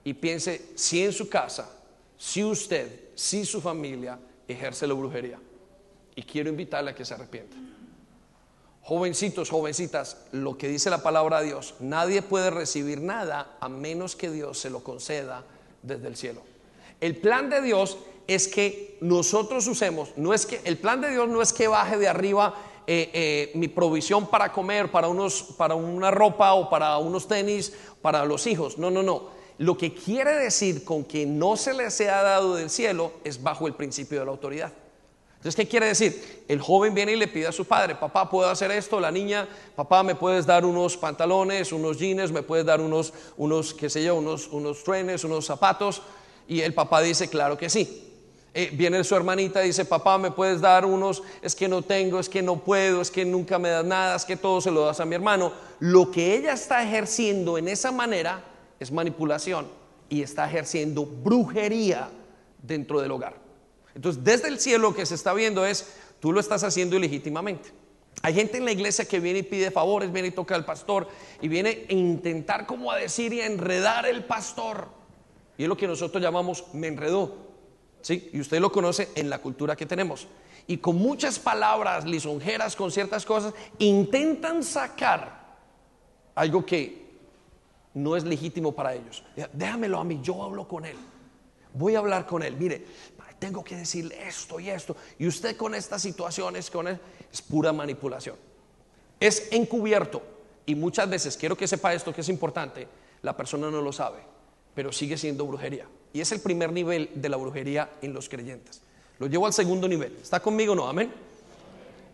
y 0.05 0.15
piense 0.15 0.71
si 0.75 1.05
en 1.05 1.13
su 1.13 1.29
casa, 1.29 1.71
si 2.17 2.43
usted, 2.43 3.11
si 3.15 3.45
su 3.45 3.61
familia 3.61 4.19
ejerce 4.47 4.87
la 4.87 4.95
brujería. 4.95 5.39
Y 6.15 6.23
quiero 6.23 6.49
invitarle 6.51 6.91
a 6.91 6.95
que 6.95 7.05
se 7.05 7.15
arrepienta. 7.15 7.57
Jovencitos, 8.83 9.51
jovencitas, 9.51 10.17
lo 10.33 10.57
que 10.57 10.67
dice 10.67 10.89
la 10.89 11.03
palabra 11.03 11.41
de 11.41 11.49
Dios, 11.49 11.75
nadie 11.79 12.23
puede 12.23 12.51
recibir 12.51 13.01
nada 13.01 13.57
a 13.61 13.69
menos 13.69 14.17
que 14.17 14.31
Dios 14.31 14.59
se 14.59 14.71
lo 14.71 14.83
conceda 14.83 15.45
desde 15.83 16.09
el 16.09 16.17
cielo. 16.17 16.43
El 17.01 17.17
plan 17.17 17.51
de 17.51 17.61
Dios 17.61 17.99
es 18.29 18.47
que 18.47 18.99
nosotros 19.01 19.67
usemos, 19.67 20.11
no 20.17 20.35
es 20.35 20.47
que 20.47 20.61
el 20.65 20.77
plan 20.77 21.01
de 21.01 21.11
Dios 21.11 21.29
no 21.29 21.41
es 21.41 21.53
que 21.53 21.67
baje 21.67 21.97
de 21.97 22.07
arriba 22.07 22.55
eh, 22.87 23.11
eh, 23.13 23.53
mi 23.55 23.69
provisión 23.69 24.29
para 24.29 24.53
comer, 24.53 24.91
para, 24.91 25.09
unos, 25.09 25.43
para 25.57 25.75
una 25.75 26.11
ropa 26.11 26.53
o 26.53 26.69
para 26.71 26.99
unos 26.99 27.27
tenis, 27.27 27.73
para 28.03 28.25
los 28.25 28.47
hijos. 28.47 28.79
No, 28.79 28.91
no, 28.91 29.03
no. 29.03 29.29
Lo 29.59 29.77
que 29.77 29.93
quiere 29.93 30.33
decir 30.35 30.85
con 30.85 31.05
que 31.05 31.27
no 31.27 31.57
se 31.57 31.75
les 31.75 32.01
ha 32.03 32.23
dado 32.23 32.55
del 32.55 32.71
cielo 32.71 33.13
es 33.25 33.43
bajo 33.43 33.67
el 33.67 33.75
principio 33.75 34.21
de 34.21 34.25
la 34.27 34.31
autoridad. 34.31 34.73
Entonces, 35.37 35.55
¿qué 35.55 35.69
quiere 35.69 35.87
decir? 35.87 36.45
El 36.49 36.61
joven 36.61 36.95
viene 36.95 37.13
y 37.13 37.17
le 37.17 37.29
pide 37.29 37.47
a 37.47 37.53
su 37.53 37.65
padre, 37.65 37.95
papá, 37.95 38.29
¿puedo 38.29 38.51
hacer 38.51 38.71
esto? 38.73 38.99
La 39.01 39.11
niña, 39.11 39.49
papá, 39.77 40.03
¿me 40.03 40.15
puedes 40.15 40.45
dar 40.47 40.65
unos 40.65 40.97
pantalones, 40.97 41.73
unos 41.73 41.99
jeans, 41.99 42.33
me 42.33 42.43
puedes 42.43 42.67
dar 42.67 42.81
unos, 42.81 43.13
unos 43.37 43.73
qué 43.73 43.89
sé 43.89 44.03
yo, 44.03 44.17
unos, 44.17 44.49
unos 44.49 44.83
trenes, 44.83 45.25
unos 45.25 45.47
zapatos? 45.47 46.03
Y 46.49 46.63
el 46.63 46.75
papá 46.75 47.03
dice, 47.03 47.29
claro 47.29 47.57
que 47.57 47.69
sí. 47.71 48.08
Eh, 48.61 48.71
viene 48.73 49.05
su 49.05 49.15
hermanita 49.15 49.63
y 49.63 49.69
dice, 49.69 49.85
papá, 49.85 50.19
¿me 50.19 50.33
puedes 50.33 50.61
dar 50.61 50.85
unos? 50.85 51.23
Es 51.41 51.55
que 51.55 51.69
no 51.69 51.81
tengo, 51.81 52.19
es 52.19 52.29
que 52.29 52.43
no 52.43 52.57
puedo, 52.57 53.01
es 53.01 53.09
que 53.09 53.25
nunca 53.25 53.57
me 53.57 53.69
das 53.69 53.85
nada, 53.85 54.17
es 54.17 54.25
que 54.25 54.37
todo 54.37 54.61
se 54.61 54.73
lo 54.73 54.85
das 54.85 54.99
a 54.99 55.05
mi 55.05 55.15
hermano. 55.15 55.53
Lo 55.79 56.11
que 56.11 56.35
ella 56.35 56.55
está 56.55 56.83
ejerciendo 56.83 57.57
en 57.57 57.69
esa 57.69 57.93
manera 57.93 58.43
es 58.81 58.91
manipulación 58.91 59.69
y 60.09 60.23
está 60.23 60.49
ejerciendo 60.49 61.07
brujería 61.07 62.11
dentro 62.61 63.01
del 63.01 63.13
hogar. 63.13 63.37
Entonces, 63.95 64.25
desde 64.25 64.49
el 64.49 64.59
cielo 64.59 64.89
lo 64.89 64.95
que 64.97 65.07
se 65.07 65.15
está 65.15 65.35
viendo 65.35 65.65
es, 65.65 65.93
tú 66.19 66.33
lo 66.33 66.41
estás 66.41 66.65
haciendo 66.65 66.97
ilegítimamente. 66.97 67.71
Hay 68.23 68.35
gente 68.35 68.59
en 68.59 68.65
la 68.65 68.73
iglesia 68.73 69.05
que 69.05 69.21
viene 69.21 69.39
y 69.39 69.43
pide 69.45 69.71
favores, 69.71 70.11
viene 70.11 70.29
y 70.29 70.33
toca 70.33 70.57
al 70.57 70.65
pastor 70.65 71.07
y 71.41 71.47
viene 71.47 71.87
a 71.89 71.93
intentar 71.93 72.67
como 72.67 72.91
a 72.91 72.97
decir 72.97 73.33
y 73.33 73.41
a 73.41 73.47
enredar 73.47 74.05
el 74.05 74.25
pastor. 74.25 74.89
Y 75.57 75.63
es 75.63 75.69
lo 75.69 75.77
que 75.77 75.87
nosotros 75.87 76.21
llamamos 76.21 76.65
me 76.73 76.89
enredó. 76.89 77.47
¿Sí? 78.03 78.31
Y 78.33 78.41
usted 78.41 78.61
lo 78.61 78.73
conoce 78.73 79.11
en 79.15 79.31
la 79.31 79.39
cultura 79.39 79.77
que 79.77 79.87
tenemos. 79.87 80.29
Y 80.67 80.79
con 80.79 80.97
muchas 80.97 81.39
palabras 81.39 82.05
lisonjeras, 82.05 82.77
con 82.77 82.91
ciertas 82.91 83.25
cosas, 83.25 83.55
intentan 83.79 84.63
sacar 84.63 85.57
algo 86.35 86.65
que 86.65 87.09
no 87.95 88.17
es 88.17 88.25
legítimo 88.25 88.73
para 88.73 88.95
ellos. 88.95 89.25
Déjamelo 89.53 89.99
a 89.99 90.05
mí, 90.05 90.21
yo 90.23 90.43
hablo 90.43 90.69
con 90.69 90.85
él. 90.85 90.97
Voy 91.75 91.95
a 91.95 91.99
hablar 91.99 92.27
con 92.27 92.43
él. 92.43 92.57
Mire, 92.57 92.85
tengo 93.39 93.63
que 93.63 93.77
decirle 93.77 94.27
esto 94.27 94.61
y 94.61 94.69
esto. 94.69 94.97
Y 95.19 95.27
usted 95.27 95.57
con 95.57 95.75
estas 95.75 96.03
situaciones, 96.03 96.71
con 96.71 96.89
él, 96.89 96.99
es 97.33 97.43
pura 97.43 97.73
manipulación. 97.73 98.37
Es 99.21 99.49
encubierto. 99.51 100.23
Y 100.67 100.75
muchas 100.75 101.09
veces, 101.09 101.37
quiero 101.37 101.57
que 101.57 101.67
sepa 101.67 101.95
esto 101.95 102.13
que 102.13 102.21
es 102.21 102.29
importante, 102.29 102.87
la 103.23 103.37
persona 103.37 103.71
no 103.71 103.81
lo 103.81 103.93
sabe, 103.93 104.19
pero 104.75 104.93
sigue 104.93 105.17
siendo 105.17 105.47
brujería. 105.47 105.87
Y 106.13 106.21
es 106.21 106.33
el 106.33 106.41
primer 106.41 106.73
nivel 106.73 107.11
de 107.15 107.29
la 107.29 107.37
brujería 107.37 107.91
en 108.03 108.13
los 108.13 108.29
creyentes. 108.29 108.83
Lo 109.19 109.27
llevo 109.27 109.47
al 109.47 109.53
segundo 109.53 109.89
nivel. 109.89 110.17
¿Está 110.23 110.41
conmigo 110.41 110.75
no? 110.75 110.89
Amén. 110.89 111.13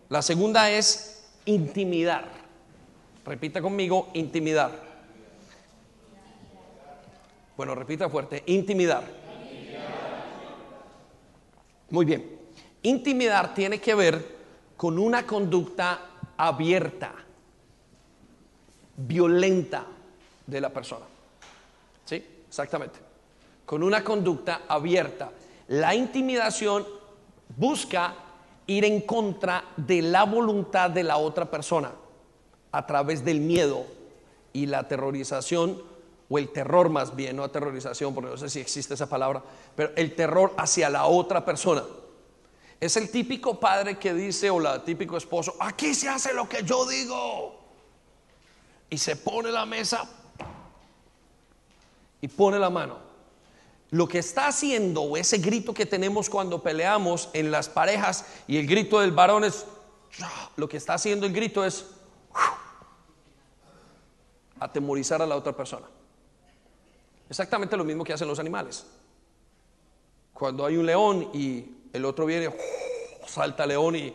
La 0.09 0.21
segunda 0.21 0.69
es 0.69 1.23
intimidar. 1.45 2.29
Repita 3.25 3.61
conmigo, 3.61 4.09
intimidar. 4.13 4.83
Bueno, 7.57 7.73
repita 7.73 8.09
fuerte, 8.09 8.43
intimidar. 8.47 9.03
Muy 11.89 12.05
bien. 12.05 12.37
Intimidar 12.83 13.53
tiene 13.53 13.79
que 13.79 13.95
ver 13.95 14.35
con 14.75 14.99
una 14.99 15.25
conducta 15.25 16.01
abierta, 16.37 17.13
violenta 18.97 19.85
de 20.45 20.61
la 20.61 20.69
persona. 20.69 21.05
¿Sí? 22.03 22.23
Exactamente 22.47 23.04
con 23.65 23.83
una 23.83 24.03
conducta 24.03 24.61
abierta. 24.67 25.31
La 25.67 25.95
intimidación 25.95 26.85
busca 27.57 28.15
ir 28.67 28.85
en 28.85 29.01
contra 29.01 29.63
de 29.77 30.01
la 30.01 30.23
voluntad 30.23 30.89
de 30.89 31.03
la 31.03 31.17
otra 31.17 31.49
persona 31.49 31.91
a 32.71 32.85
través 32.85 33.23
del 33.23 33.39
miedo 33.39 33.85
y 34.53 34.65
la 34.67 34.79
aterrorización 34.79 35.81
o 36.27 36.39
el 36.39 36.51
terror 36.51 36.89
más 36.89 37.15
bien, 37.15 37.35
no 37.35 37.43
aterrorización, 37.43 38.13
porque 38.13 38.31
no 38.31 38.37
sé 38.37 38.49
si 38.49 38.59
existe 38.59 38.95
esa 38.95 39.07
palabra, 39.07 39.43
pero 39.75 39.91
el 39.95 40.15
terror 40.15 40.53
hacia 40.57 40.89
la 40.89 41.05
otra 41.05 41.45
persona. 41.45 41.83
Es 42.79 42.97
el 42.97 43.09
típico 43.09 43.59
padre 43.59 43.97
que 43.97 44.13
dice, 44.13 44.49
o 44.49 44.59
la 44.59 44.83
típico 44.83 45.17
esposo, 45.17 45.55
aquí 45.59 45.93
se 45.93 46.09
hace 46.09 46.33
lo 46.33 46.49
que 46.49 46.63
yo 46.63 46.87
digo. 46.87 47.59
Y 48.89 48.97
se 48.97 49.15
pone 49.15 49.51
la 49.51 49.65
mesa 49.65 50.07
y 52.21 52.27
pone 52.27 52.59
la 52.59 52.69
mano 52.69 53.04
lo 53.95 54.09
que 54.09 54.19
está 54.19 54.47
haciendo, 54.47 55.15
ese 55.15 55.37
grito 55.37 55.73
que 55.73 55.85
tenemos 55.85 56.29
cuando 56.29 56.61
peleamos 56.61 57.29
en 57.31 57.49
las 57.49 57.69
parejas, 57.69 58.25
y 58.45 58.57
el 58.57 58.67
grito 58.67 58.99
del 58.99 59.13
varón 59.13 59.45
es, 59.45 59.65
lo 60.57 60.67
que 60.67 60.75
está 60.75 60.95
haciendo 60.95 61.25
el 61.25 61.31
grito 61.31 61.63
es 61.63 61.85
atemorizar 64.59 65.21
a 65.21 65.25
la 65.25 65.37
otra 65.37 65.55
persona. 65.55 65.85
Exactamente 67.29 67.77
lo 67.77 67.85
mismo 67.85 68.03
que 68.03 68.11
hacen 68.11 68.27
los 68.27 68.37
animales. 68.37 68.85
Cuando 70.33 70.65
hay 70.65 70.75
un 70.75 70.85
león 70.85 71.29
y 71.33 71.65
el 71.93 72.03
otro 72.03 72.25
viene, 72.25 72.53
salta 73.25 73.65
león 73.65 73.95
y 73.95 74.13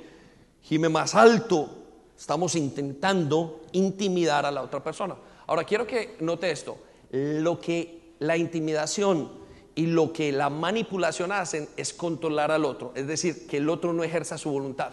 gime 0.61 0.91
más 0.91 1.15
alto, 1.15 1.71
estamos 2.19 2.55
intentando 2.55 3.63
intimidar 3.73 4.45
a 4.45 4.51
la 4.51 4.61
otra 4.61 4.85
persona. 4.85 5.17
Ahora 5.47 5.65
quiero 5.65 5.87
que 5.87 6.19
note 6.21 6.51
esto, 6.51 6.77
lo 7.13 7.59
que 7.59 8.17
la 8.19 8.37
intimidación 8.37 9.40
y 9.75 9.87
lo 9.87 10.13
que 10.13 10.33
la 10.33 10.51
manipulación 10.51 11.33
hacen 11.33 11.69
es 11.77 11.93
controlar 11.93 12.51
al 12.51 12.65
otro, 12.65 12.93
es 12.95 13.07
decir, 13.07 13.47
que 13.47 13.59
el 13.59 13.69
otro 13.69 13.93
no 13.93 14.03
ejerza 14.03 14.37
su 14.39 14.51
voluntad. 14.51 14.93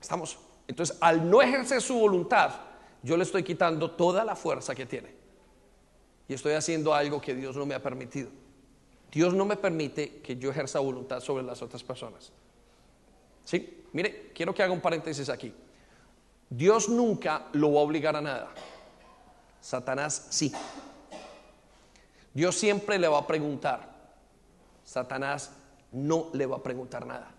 ¿Estamos? 0.00 0.38
Entonces, 0.68 0.96
al 1.00 1.28
no 1.28 1.42
ejercer 1.42 1.80
su 1.80 1.98
voluntad, 1.98 2.50
yo 3.02 3.16
le 3.16 3.22
estoy 3.22 3.42
quitando 3.42 3.90
toda 3.90 4.24
la 4.24 4.36
fuerza 4.36 4.74
que 4.74 4.86
tiene. 4.86 5.14
Y 6.28 6.34
estoy 6.34 6.54
haciendo 6.54 6.92
algo 6.92 7.20
que 7.20 7.34
Dios 7.34 7.56
no 7.56 7.66
me 7.66 7.74
ha 7.74 7.82
permitido. 7.82 8.30
Dios 9.12 9.32
no 9.32 9.44
me 9.44 9.56
permite 9.56 10.18
que 10.18 10.36
yo 10.36 10.50
ejerza 10.50 10.80
voluntad 10.80 11.20
sobre 11.20 11.44
las 11.44 11.62
otras 11.62 11.82
personas. 11.82 12.32
¿Sí? 13.44 13.84
Mire, 13.92 14.32
quiero 14.34 14.52
que 14.52 14.62
haga 14.62 14.72
un 14.72 14.80
paréntesis 14.80 15.28
aquí. 15.28 15.54
Dios 16.50 16.88
nunca 16.88 17.46
lo 17.52 17.72
va 17.72 17.80
a 17.80 17.84
obligar 17.84 18.16
a 18.16 18.20
nada. 18.20 18.48
Satanás 19.60 20.26
sí. 20.30 20.52
Dios 22.36 22.54
siempre 22.54 22.98
le 22.98 23.08
va 23.08 23.20
a 23.20 23.26
preguntar. 23.26 23.88
Satanás 24.84 25.52
no 25.92 26.26
le 26.34 26.44
va 26.44 26.56
a 26.56 26.62
preguntar 26.62 27.06
nada. 27.06 27.30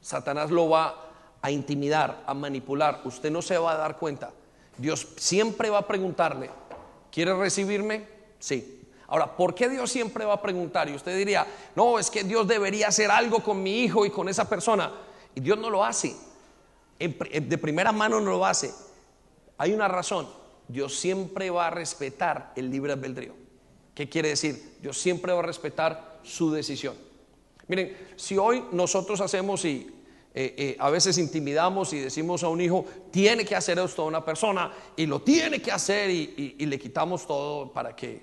Satanás 0.00 0.50
lo 0.50 0.70
va 0.70 0.94
a 1.42 1.50
intimidar, 1.50 2.22
a 2.24 2.32
manipular. 2.32 3.02
Usted 3.04 3.30
no 3.30 3.42
se 3.42 3.58
va 3.58 3.72
a 3.72 3.76
dar 3.76 3.98
cuenta. 3.98 4.30
Dios 4.78 5.08
siempre 5.18 5.68
va 5.68 5.80
a 5.80 5.86
preguntarle, 5.86 6.48
¿quiere 7.12 7.36
recibirme? 7.36 8.08
Sí. 8.38 8.88
Ahora, 9.08 9.36
¿por 9.36 9.54
qué 9.54 9.68
Dios 9.68 9.90
siempre 9.90 10.24
va 10.24 10.32
a 10.32 10.40
preguntar? 10.40 10.88
Y 10.88 10.94
usted 10.94 11.14
diría, 11.14 11.46
no, 11.76 11.98
es 11.98 12.10
que 12.10 12.24
Dios 12.24 12.48
debería 12.48 12.88
hacer 12.88 13.10
algo 13.10 13.40
con 13.40 13.62
mi 13.62 13.80
hijo 13.80 14.06
y 14.06 14.10
con 14.10 14.30
esa 14.30 14.48
persona. 14.48 14.90
Y 15.34 15.40
Dios 15.40 15.58
no 15.58 15.68
lo 15.68 15.84
hace. 15.84 16.16
De 16.98 17.58
primera 17.58 17.92
mano 17.92 18.20
no 18.20 18.30
lo 18.30 18.46
hace. 18.46 18.72
Hay 19.58 19.74
una 19.74 19.86
razón. 19.86 20.26
Dios 20.66 20.98
siempre 20.98 21.50
va 21.50 21.66
a 21.66 21.70
respetar 21.70 22.54
el 22.56 22.70
libre 22.70 22.94
albedrío. 22.94 23.47
¿Qué 23.98 24.08
quiere 24.08 24.28
decir? 24.28 24.76
Dios 24.80 24.96
siempre 24.96 25.32
va 25.32 25.40
a 25.40 25.42
respetar 25.42 26.20
su 26.22 26.52
decisión. 26.52 26.94
Miren, 27.66 27.96
si 28.14 28.38
hoy 28.38 28.62
nosotros 28.70 29.20
hacemos 29.20 29.64
y 29.64 29.90
eh, 30.32 30.54
eh, 30.56 30.76
a 30.78 30.88
veces 30.88 31.18
intimidamos 31.18 31.92
y 31.92 31.98
decimos 31.98 32.44
a 32.44 32.48
un 32.48 32.60
hijo, 32.60 32.84
tiene 33.10 33.44
que 33.44 33.56
hacer 33.56 33.76
esto 33.80 34.02
a 34.02 34.04
una 34.04 34.24
persona 34.24 34.72
y 34.96 35.06
lo 35.06 35.22
tiene 35.22 35.60
que 35.60 35.72
hacer 35.72 36.10
y, 36.10 36.54
le 36.64 36.78
quitamos 36.78 37.26
todo 37.26 37.72
para 37.72 37.96
que, 37.96 38.22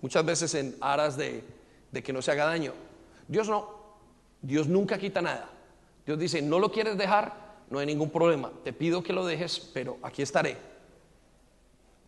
muchas 0.00 0.24
veces 0.24 0.54
en 0.54 0.76
aras 0.80 1.16
de, 1.16 1.42
de 1.90 2.02
que 2.04 2.12
no 2.12 2.22
se 2.22 2.30
haga 2.30 2.44
daño. 2.44 2.72
Dios 3.26 3.48
no, 3.48 3.68
Dios 4.40 4.68
nunca 4.68 4.96
quita 4.96 5.20
nada. 5.22 5.50
Dios 6.06 6.20
dice, 6.20 6.40
no 6.40 6.60
lo 6.60 6.70
quieres 6.70 6.96
dejar, 6.96 7.64
no 7.68 7.80
hay 7.80 7.86
ningún 7.86 8.10
problema, 8.10 8.52
te 8.62 8.72
pido 8.72 9.02
que 9.02 9.12
lo 9.12 9.26
dejes, 9.26 9.58
pero 9.74 9.98
aquí 10.04 10.22
estaré. 10.22 10.56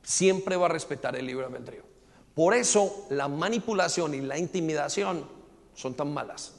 Siempre 0.04 0.54
va 0.54 0.66
a 0.66 0.68
respetar 0.68 1.16
el 1.16 1.26
libre 1.26 1.46
albedrío. 1.46 1.87
Por 2.38 2.54
eso 2.54 3.04
la 3.10 3.26
manipulación 3.26 4.14
y 4.14 4.20
la 4.20 4.38
intimidación 4.38 5.26
son 5.74 5.94
tan 5.94 6.14
malas. 6.14 6.52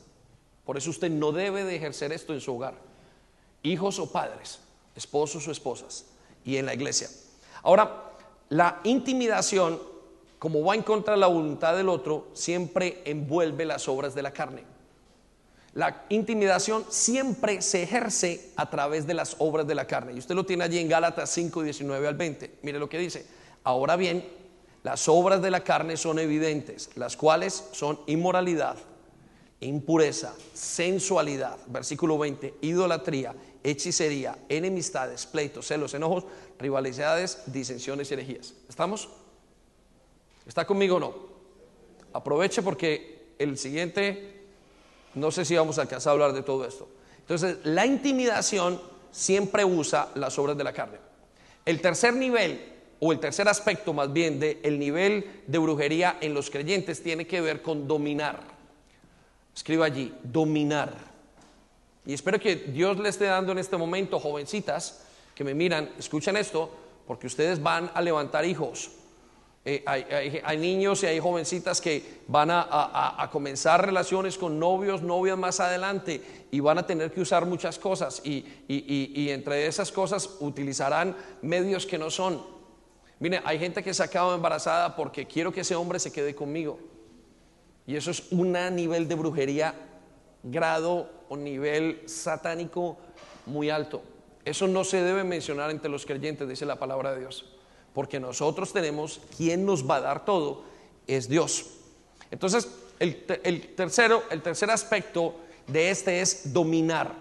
Por 0.66 0.78
eso 0.78 0.90
usted 0.90 1.10
no 1.10 1.32
debe 1.32 1.64
de 1.64 1.78
ejercer 1.78 2.12
esto 2.12 2.34
en 2.34 2.42
su 2.42 2.54
hogar. 2.54 2.74
Hijos 3.64 3.98
o 3.98 4.12
padres, 4.12 4.60
esposos 4.94 5.48
o 5.48 5.52
esposas 5.52 6.08
y 6.44 6.58
en 6.58 6.66
la 6.66 6.74
iglesia. 6.74 7.08
Ahora, 7.64 8.12
la 8.50 8.82
intimidación, 8.84 9.80
como 10.38 10.66
va 10.66 10.76
en 10.76 10.84
contra 10.84 11.14
de 11.14 11.22
la 11.22 11.28
voluntad 11.28 11.78
del 11.78 11.88
otro, 11.88 12.28
siempre 12.34 13.02
envuelve 13.06 13.64
las 13.64 13.88
obras 13.88 14.14
de 14.14 14.22
la 14.22 14.34
carne. 14.34 14.66
La 15.76 16.04
intimidación 16.10 16.84
siempre 16.90 17.62
se 17.62 17.84
ejerce 17.84 18.52
a 18.58 18.70
través 18.70 19.08
de 19.08 19.14
las 19.14 19.38
obras 19.40 19.66
de 19.66 19.76
la 19.76 19.88
carne. 19.88 20.12
Y 20.12 20.20
usted 20.20 20.36
lo 20.36 20.46
tiene 20.46 20.66
allí 20.66 20.80
en 20.80 20.90
Gálatas 20.90 21.30
5, 21.30 21.64
19 21.64 22.06
al 22.06 22.16
20. 22.16 22.56
Mire 22.64 22.80
lo 22.80 22.90
que 22.90 22.98
dice. 22.98 23.26
Ahora 23.64 23.96
bien, 23.96 24.39
las 24.84 25.10
obras 25.10 25.42
de 25.42 25.52
la 25.52 25.64
carne 25.64 25.98
son 25.98 26.20
evidentes, 26.20 26.90
las 26.96 27.18
cuales 27.18 27.70
son 27.72 28.00
inmoralidad, 28.08 28.78
impureza, 29.60 30.34
sensualidad, 30.54 31.58
versículo 31.68 32.18
20, 32.18 32.56
idolatría, 32.62 33.36
hechicería, 33.64 34.38
enemistades, 34.48 35.26
pleitos, 35.26 35.68
celos, 35.68 35.94
enojos, 35.94 36.26
rivalidades, 36.58 37.44
disensiones 37.48 38.10
y 38.10 38.14
herejías. 38.14 38.54
¿Estamos? 38.70 39.10
¿Está 40.48 40.66
conmigo 40.66 40.96
o 40.96 41.00
no? 41.00 41.14
Aproveche 42.14 42.62
porque 42.62 43.34
el 43.38 43.58
siguiente, 43.58 44.44
no 45.16 45.30
sé 45.32 45.46
si 45.46 45.56
vamos 45.56 45.78
a 45.78 45.82
alcanzar 45.82 46.12
a 46.12 46.14
hablar 46.14 46.34
de 46.34 46.42
todo 46.42 46.66
esto. 46.66 46.88
Entonces, 47.20 47.58
la 47.64 47.86
intimidación 47.86 48.82
siempre 49.12 49.64
usa 49.66 50.10
las 50.16 50.40
obras 50.40 50.58
de 50.58 50.64
la 50.64 50.74
carne. 50.74 50.98
El 51.66 51.82
tercer 51.82 52.14
nivel, 52.14 52.79
o 53.00 53.12
el 53.12 53.20
tercer 53.20 53.48
aspecto 53.48 53.94
más 53.94 54.12
bien 54.12 54.40
del 54.40 54.78
nivel 54.78 55.26
de 55.48 55.58
brujería 55.58 56.18
en 56.22 56.34
los 56.34 56.50
creyentes 56.50 57.02
tiene 57.02 57.26
que 57.26 57.42
ver 57.42 57.62
con 57.62 57.88
dominar. 57.88 58.42
Escriba 59.56 59.86
allí, 59.86 60.14
dominar. 60.24 60.94
Y 62.06 62.14
espero 62.14 62.40
que 62.40 62.56
Dios 62.56 62.98
le 63.00 63.10
esté 63.10 63.26
dando 63.26 63.52
en 63.52 63.60
este 63.60 63.78
momento, 63.78 64.20
jovencitas 64.20 65.06
que 65.34 65.44
me 65.44 65.54
miran, 65.54 65.92
escuchen 65.98 66.36
esto, 66.36 66.70
porque 67.08 67.28
ustedes 67.28 67.62
van 67.62 67.90
a 67.94 68.02
levantar 68.02 68.46
hijos. 68.46 68.92
Eh, 69.66 69.84
hay, 69.86 70.58
niños 70.58 71.04
y 71.04 71.08
hay 71.08 71.20
jovencitas 71.20 71.82
que 71.82 72.22
van 72.28 72.50
a, 72.52 73.30
comenzar 73.32 73.86
relaciones 73.86 74.38
con 74.38 74.58
novios, 74.58 75.02
novias 75.02 75.38
más 75.38 75.60
adelante 75.60 76.48
y 76.50 76.60
van 76.62 76.78
a 76.78 76.88
tener 76.88 77.12
que 77.12 77.22
usar 77.22 77.46
muchas 77.46 77.78
cosas 77.78 78.22
y 78.24 79.30
entre 79.30 79.68
esas 79.68 79.92
cosas 79.92 80.38
utilizarán 80.40 81.16
medios 81.42 81.86
que 81.86 81.98
no 81.98 82.10
son. 82.10 82.59
Mire, 83.20 83.42
hay 83.44 83.60
gente 83.60 83.84
que 83.84 83.94
se 83.94 84.04
acaba 84.04 84.34
embarazada 84.34 84.96
porque 84.96 85.26
quiero 85.26 85.52
que 85.52 85.62
ese 85.62 85.76
hombre 85.76 86.00
se 86.00 86.12
quede 86.12 86.34
conmigo. 86.34 86.80
Y 87.86 87.96
eso 87.96 88.12
es 88.12 88.32
un 88.32 88.54
nivel 88.76 89.08
de 89.08 89.16
brujería, 89.16 89.74
grado 90.44 91.10
o 91.28 91.36
nivel 91.36 92.04
satánico 92.06 92.98
muy 93.46 93.70
alto. 93.70 94.02
Eso 94.46 94.68
no 94.68 94.84
se 94.84 95.02
debe 95.02 95.24
mencionar 95.24 95.70
entre 95.70 95.90
los 95.90 96.06
creyentes, 96.06 96.48
dice 96.48 96.66
la 96.66 96.78
palabra 96.78 97.14
de 97.14 97.22
Dios. 97.22 97.46
Porque 97.94 98.20
nosotros 98.20 98.72
tenemos 98.72 99.22
quien 99.36 99.66
nos 99.66 99.90
va 99.90 99.98
a 99.98 100.02
dar 100.02 100.26
todo, 100.26 100.64
es 101.08 101.28
Dios. 101.28 101.66
Entonces, 102.32 102.70
el, 103.00 103.26
tercero, 103.76 104.24
el 104.30 104.42
tercer 104.42 104.72
aspecto 104.72 105.36
de 105.68 105.90
este 105.90 106.22
es 106.22 106.54
dominar. 106.54 107.14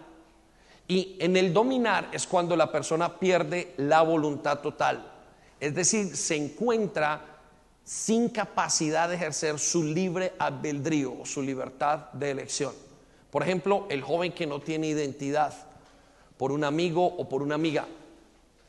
Y 0.86 1.16
en 1.18 1.36
el 1.36 1.52
dominar 1.52 2.08
es 2.12 2.26
cuando 2.26 2.56
la 2.56 2.70
persona 2.70 3.18
pierde 3.18 3.74
la 3.76 4.02
voluntad 4.02 4.60
total. 4.60 5.17
Es 5.60 5.74
decir, 5.74 6.16
se 6.16 6.36
encuentra 6.36 7.38
sin 7.84 8.28
capacidad 8.28 9.08
de 9.08 9.14
ejercer 9.14 9.58
su 9.58 9.82
libre 9.82 10.34
albedrío, 10.38 11.24
su 11.24 11.40
libertad 11.42 12.10
de 12.12 12.30
elección. 12.30 12.72
Por 13.30 13.42
ejemplo, 13.42 13.86
el 13.88 14.02
joven 14.02 14.32
que 14.32 14.46
no 14.46 14.60
tiene 14.60 14.88
identidad 14.88 15.54
por 16.36 16.52
un 16.52 16.64
amigo 16.64 17.04
o 17.04 17.28
por 17.28 17.42
una 17.42 17.56
amiga, 17.56 17.86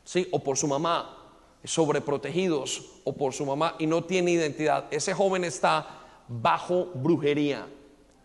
¿sí? 0.04 0.28
o 0.32 0.40
por 0.40 0.58
su 0.58 0.68
mamá, 0.68 1.18
sobreprotegidos 1.64 3.02
o 3.04 3.14
por 3.14 3.34
su 3.34 3.46
mamá 3.46 3.76
y 3.78 3.88
no 3.88 4.04
tiene 4.04 4.32
identidad. 4.32 4.86
Ese 4.92 5.14
joven 5.14 5.44
está 5.44 5.86
bajo 6.28 6.86
brujería, 6.96 7.68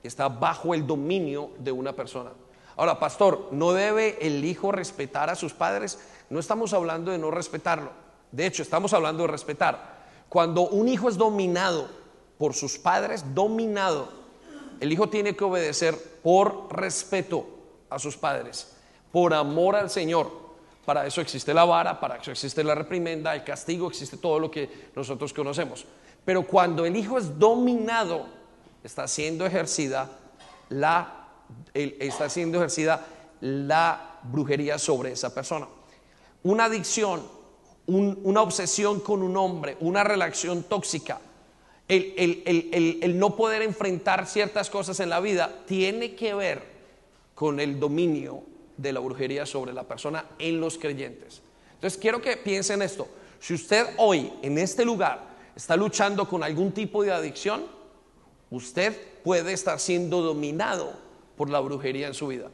está 0.02 0.28
bajo 0.28 0.74
el 0.74 0.86
dominio 0.86 1.50
de 1.58 1.72
una 1.72 1.92
persona. 1.92 2.30
Ahora, 2.76 2.98
pastor, 2.98 3.48
¿no 3.52 3.72
debe 3.72 4.18
el 4.26 4.44
hijo 4.44 4.72
respetar 4.72 5.30
a 5.30 5.34
sus 5.34 5.52
padres? 5.52 5.98
No 6.30 6.40
estamos 6.40 6.72
hablando 6.72 7.10
de 7.10 7.18
no 7.18 7.30
respetarlo. 7.30 8.03
De 8.35 8.47
hecho, 8.47 8.64
estamos 8.64 8.93
hablando 8.93 9.22
de 9.22 9.28
respetar. 9.28 9.95
Cuando 10.28 10.62
un 10.62 10.89
hijo 10.89 11.09
es 11.09 11.16
dominado 11.16 11.89
por 12.37 12.53
sus 12.53 12.78
padres, 12.78 13.24
dominado, 13.32 14.09
el 14.80 14.93
hijo 14.93 15.09
tiene 15.09 15.37
que 15.37 15.45
obedecer 15.45 15.97
por 16.20 16.76
respeto 16.76 17.47
a 17.89 18.01
sus 18.01 18.16
padres, 18.16 18.76
por 19.12 19.32
amor 19.32 19.76
al 19.76 19.89
Señor. 19.89 20.32
Para 20.85 21.07
eso 21.07 21.20
existe 21.20 21.55
la 21.55 21.64
vara, 21.64 22.01
para 22.01 22.16
eso 22.16 22.32
existe 22.32 22.64
la 22.64 22.74
reprimenda, 22.74 23.32
el 23.37 23.45
castigo, 23.45 23.87
existe 23.87 24.16
todo 24.16 24.41
lo 24.41 24.51
que 24.51 24.91
nosotros 24.97 25.32
conocemos. 25.32 25.87
Pero 26.24 26.45
cuando 26.45 26.85
el 26.85 26.97
hijo 26.97 27.18
es 27.18 27.39
dominado, 27.39 28.26
está 28.82 29.07
siendo 29.07 29.47
ejercida 29.47 30.11
la, 30.70 31.28
está 31.72 32.28
siendo 32.28 32.59
ejercida 32.59 33.07
la 33.43 34.18
brujería 34.24 34.76
sobre 34.76 35.12
esa 35.12 35.32
persona. 35.32 35.68
Una 36.43 36.64
adicción 36.64 37.43
una 37.87 38.43
obsesión 38.43 39.01
con 39.01 39.22
un 39.22 39.37
hombre, 39.37 39.76
una 39.80 40.05
relación 40.05 40.62
tóxica, 40.62 41.20
el, 41.87 43.18
no 43.18 43.37
poder 43.37 43.62
enfrentar 43.62 44.26
ciertas 44.26 44.70
cosas 44.70 45.01
en 45.01 45.11
la 45.11 45.20
vida, 45.20 45.62
tiene 45.66 46.14
que 46.14 46.35
ver 46.35 46.62
con 47.35 47.61
el 47.61 47.78
dominio 47.78 48.43
de 48.76 48.93
la 48.93 49.01
brujería 49.01 49.45
sobre 49.45 49.72
la 49.72 49.85
persona 49.85 50.24
en 50.39 50.61
los 50.61 50.78
creyentes. 50.78 51.43
Entonces 51.74 51.99
quiero 52.01 52.22
que 52.22 52.37
piensen 52.37 52.80
esto. 52.80 53.07
Si 53.39 53.53
usted 53.53 53.87
hoy 53.99 54.32
en 54.43 54.57
este 54.57 54.85
lugar 54.85 55.35
está 55.55 55.76
luchando 55.76 56.26
con 56.28 56.43
algún 56.43 56.72
tipo 56.72 57.03
de 57.03 57.12
adicción, 57.12 57.66
usted 58.51 58.99
puede 59.22 59.53
estar 59.53 59.78
siendo 59.78 60.22
dominado 60.22 60.93
por 61.37 61.51
la 61.51 61.61
brujería 61.61 62.07
en 62.07 62.14
su 62.14 62.28
vida 62.28 62.51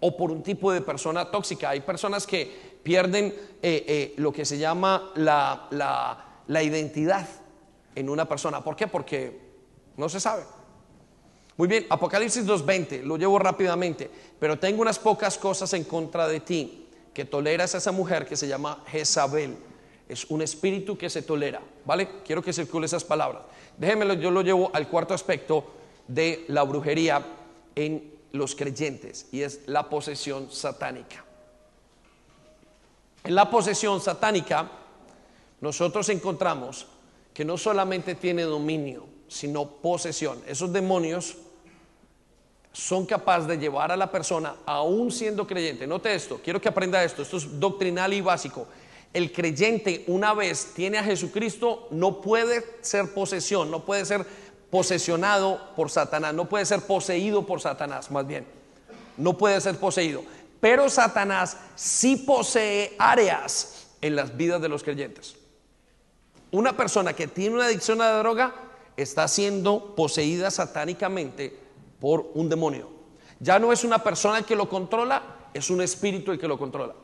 o 0.00 0.16
por 0.16 0.30
un 0.30 0.42
tipo 0.42 0.72
de 0.72 0.80
persona 0.80 1.30
tóxica. 1.30 1.70
Hay 1.70 1.80
personas 1.80 2.26
que 2.26 2.78
pierden 2.82 3.26
eh, 3.26 3.84
eh, 3.88 4.14
lo 4.16 4.32
que 4.32 4.44
se 4.44 4.58
llama 4.58 5.12
la, 5.16 5.68
la 6.46 6.62
identidad 6.62 7.28
en 7.94 8.08
una 8.08 8.28
persona. 8.28 8.62
¿Por 8.62 8.76
qué? 8.76 8.86
Porque 8.86 9.40
no 9.96 10.08
se 10.08 10.20
sabe. 10.20 10.44
Muy 11.56 11.68
bien, 11.68 11.86
Apocalipsis 11.88 12.46
2.20, 12.46 13.02
lo 13.02 13.16
llevo 13.16 13.38
rápidamente, 13.38 14.10
pero 14.38 14.58
tengo 14.58 14.82
unas 14.82 14.98
pocas 14.98 15.38
cosas 15.38 15.72
en 15.72 15.84
contra 15.84 16.28
de 16.28 16.40
ti, 16.40 16.86
que 17.14 17.24
toleras 17.24 17.74
a 17.74 17.78
esa 17.78 17.92
mujer 17.92 18.26
que 18.26 18.36
se 18.36 18.46
llama 18.46 18.84
Jezabel. 18.88 19.56
Es 20.06 20.26
un 20.26 20.42
espíritu 20.42 20.98
que 20.98 21.08
se 21.08 21.22
tolera, 21.22 21.62
¿vale? 21.86 22.20
Quiero 22.26 22.42
que 22.42 22.52
circule 22.52 22.84
esas 22.84 23.04
palabras. 23.04 23.42
Déjenmelo, 23.78 24.14
yo 24.14 24.30
lo 24.30 24.42
llevo 24.42 24.70
al 24.74 24.86
cuarto 24.88 25.14
aspecto 25.14 25.64
de 26.06 26.44
la 26.48 26.62
brujería 26.62 27.24
en 27.74 28.15
los 28.32 28.54
creyentes, 28.54 29.26
y 29.32 29.42
es 29.42 29.60
la 29.66 29.88
posesión 29.88 30.50
satánica. 30.50 31.24
En 33.24 33.34
la 33.34 33.50
posesión 33.50 34.00
satánica, 34.00 34.70
nosotros 35.60 36.08
encontramos 36.10 36.86
que 37.34 37.44
no 37.44 37.58
solamente 37.58 38.14
tiene 38.14 38.42
dominio, 38.42 39.06
sino 39.28 39.66
posesión. 39.66 40.40
Esos 40.46 40.72
demonios 40.72 41.36
son 42.72 43.06
capaces 43.06 43.48
de 43.48 43.58
llevar 43.58 43.90
a 43.90 43.96
la 43.96 44.10
persona, 44.10 44.56
aún 44.66 45.10
siendo 45.10 45.46
creyente. 45.46 45.86
Note 45.86 46.14
esto, 46.14 46.40
quiero 46.44 46.60
que 46.60 46.68
aprenda 46.68 47.02
esto, 47.02 47.22
esto 47.22 47.38
es 47.38 47.58
doctrinal 47.58 48.12
y 48.12 48.20
básico. 48.20 48.66
el 49.12 49.32
creyente 49.32 50.04
una 50.08 50.34
vez 50.34 50.72
tiene 50.74 50.98
a 50.98 51.02
Jesucristo, 51.02 51.88
no 51.90 52.20
puede 52.20 52.62
ser 52.82 53.14
posesión, 53.14 53.70
no 53.70 53.82
puede 53.82 54.04
ser 54.04 54.26
posesionado 54.70 55.74
por 55.76 55.90
Satanás, 55.90 56.34
no 56.34 56.48
puede 56.48 56.66
ser 56.66 56.82
poseído 56.82 57.46
por 57.46 57.60
Satanás, 57.60 58.10
más 58.10 58.26
bien, 58.26 58.46
no 59.16 59.38
puede 59.38 59.60
ser 59.60 59.76
poseído. 59.76 60.22
Pero 60.60 60.88
Satanás 60.88 61.56
sí 61.74 62.16
posee 62.16 62.96
áreas 62.98 63.86
en 64.00 64.16
las 64.16 64.36
vidas 64.36 64.60
de 64.60 64.68
los 64.68 64.82
creyentes. 64.82 65.36
Una 66.50 66.76
persona 66.76 67.12
que 67.12 67.26
tiene 67.26 67.56
una 67.56 67.66
adicción 67.66 68.00
a 68.00 68.10
la 68.10 68.18
droga 68.18 68.54
está 68.96 69.28
siendo 69.28 69.94
poseída 69.94 70.50
satánicamente 70.50 71.58
por 72.00 72.30
un 72.34 72.48
demonio. 72.48 72.90
Ya 73.40 73.58
no 73.58 73.72
es 73.72 73.84
una 73.84 74.02
persona 74.02 74.42
que 74.42 74.56
lo 74.56 74.68
controla, 74.68 75.50
es 75.52 75.70
un 75.70 75.82
espíritu 75.82 76.32
el 76.32 76.38
que 76.38 76.48
lo 76.48 76.58
controla. 76.58 76.94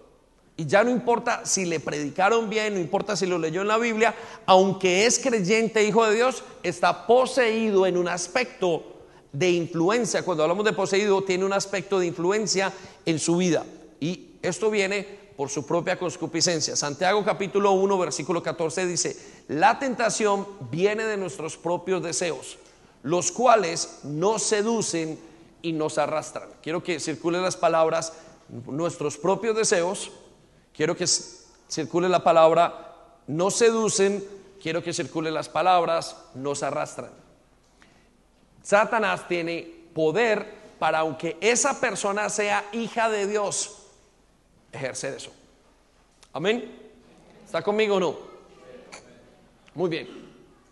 Y 0.57 0.67
ya 0.67 0.85
no 0.85 0.91
importa 0.91 1.47
si 1.47 1.65
le 1.65 1.81
predicaron 1.81 2.51
bien, 2.51 2.75
no 2.75 2.81
importa 2.81 3.17
si 3.17 3.27
lo 3.27 3.39
leyó 3.39 3.63
en 3.63 3.69
la 3.69 3.79
Biblia, 3.79 4.15
aunque 4.45 5.07
es 5.07 5.19
creyente, 5.19 5.83
hijo 5.83 6.07
de 6.07 6.15
Dios, 6.15 6.45
está 6.63 7.07
poseído 7.07 7.87
en 7.87 7.97
un 7.97 8.09
aspecto 8.09 8.85
de 9.33 9.51
influencia. 9.51 10.25
Cuando 10.25 10.43
hablamos 10.43 10.65
de 10.65 10.75
poseído, 10.75 11.23
tiene 11.25 11.45
un 11.45 11.55
aspecto 11.55 11.99
de 11.99 12.07
influencia 12.07 12.73
en 13.07 13.19
su 13.19 13.39
vida. 13.39 13.65
Y 13.99 14.33
esto 14.43 14.71
viene 14.71 15.23
por 15.37 15.49
su 15.49 15.67
propia 15.67 15.99
concupiscencia. 15.99 16.77
Santiago 16.77 17.25
capítulo 17.25 17.73
1, 17.73 17.99
versículo 17.99 18.43
14 18.43 18.87
dice, 18.87 19.17
la 19.49 19.79
tentación 19.79 20.47
viene 20.71 21.05
de 21.05 21.17
nuestros 21.17 21.57
propios 21.57 22.03
deseos, 22.03 22.59
los 23.03 23.33
cuales 23.33 24.01
nos 24.05 24.43
seducen 24.43 25.19
y 25.63 25.73
nos 25.73 25.99
arrastran. 25.99 26.49
Quiero 26.63 26.83
que 26.83 27.01
circulen 27.01 27.43
las 27.43 27.57
palabras, 27.57 28.13
nuestros 28.67 29.17
propios 29.17 29.57
deseos, 29.57 30.11
quiero 30.75 30.97
que 30.97 31.07
circule 31.07 32.09
la 32.09 32.23
palabra, 32.23 32.95
nos 33.27 33.55
seducen, 33.55 34.25
quiero 34.63 34.83
que 34.83 34.93
circulen 34.93 35.35
las 35.35 35.49
palabras, 35.49 36.17
nos 36.35 36.63
arrastran. 36.63 37.11
Satanás 38.63 39.27
tiene 39.27 39.69
poder 39.95 40.63
para, 40.79 41.01
aunque 41.01 41.37
esa 41.41 41.81
persona 41.81 42.29
sea 42.29 42.65
hija 42.73 43.09
de 43.09 43.27
Dios, 43.27 43.79
ejercer 44.73 45.15
eso. 45.15 45.33
Amén. 46.33 46.81
¿Está 47.45 47.63
conmigo 47.63 47.97
o 47.97 48.01
no? 48.01 48.17
Muy 49.75 49.91
bien. 49.91 50.09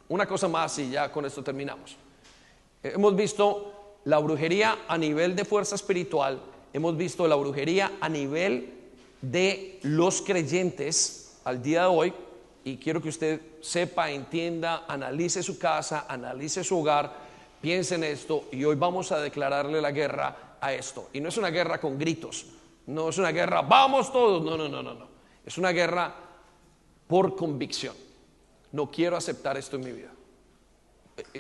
Una 0.09 0.27
cosa 0.27 0.49
más 0.49 0.79
y 0.79 0.91
ya 0.91 1.13
con 1.13 1.25
esto 1.25 1.43
terminamos. 1.43 1.97
Hemos 2.83 3.15
visto 3.15 3.99
la 4.05 4.19
brujería 4.19 4.79
a 4.89 4.97
nivel 4.97 5.37
de 5.37 5.45
fuerza 5.45 5.75
espiritual, 5.75 6.41
hemos 6.73 6.97
visto 6.97 7.29
la 7.29 7.37
brujería 7.37 7.93
a 8.01 8.09
nivel 8.09 8.80
de 9.23 9.79
los 9.83 10.23
creyentes 10.23 11.39
al 11.45 11.63
día 11.63 11.83
de 11.83 11.87
hoy 11.89 12.15
y 12.65 12.77
quiero 12.77 13.01
que 13.01 13.09
usted 13.09 13.41
sepa, 13.61 14.11
entienda, 14.11 14.85
analice 14.87 15.43
su 15.43 15.59
casa, 15.59 16.07
analice 16.09 16.63
su 16.65 16.79
hogar, 16.79 17.15
piense 17.61 17.95
en 17.95 18.05
esto 18.05 18.49
y 18.53 18.65
hoy 18.65 18.77
vamos 18.77 19.13
a 19.13 19.21
declararle 19.21 19.81
la 19.81 19.93
guerra 19.93 20.57
a 20.61 20.73
esto. 20.73 21.09
Y 21.13 21.21
no 21.21 21.29
es 21.29 21.37
una 21.37 21.51
guerra 21.51 21.81
con 21.81 21.99
gritos, 21.99 22.47
no 22.87 23.09
es 23.09 23.19
una 23.19 23.33
guerra, 23.33 23.63
vamos 23.63 24.13
todos, 24.13 24.43
no, 24.43 24.57
no, 24.57 24.69
no, 24.69 24.83
no, 24.83 24.95
no. 24.95 25.09
Es 25.45 25.57
una 25.59 25.71
guerra 25.71 26.15
por 27.07 27.35
convicción. 27.35 27.95
No 28.73 28.91
quiero 28.91 29.17
aceptar 29.17 29.57
esto 29.57 29.77
en 29.77 29.85
mi 29.85 29.93
vida. 29.93 30.11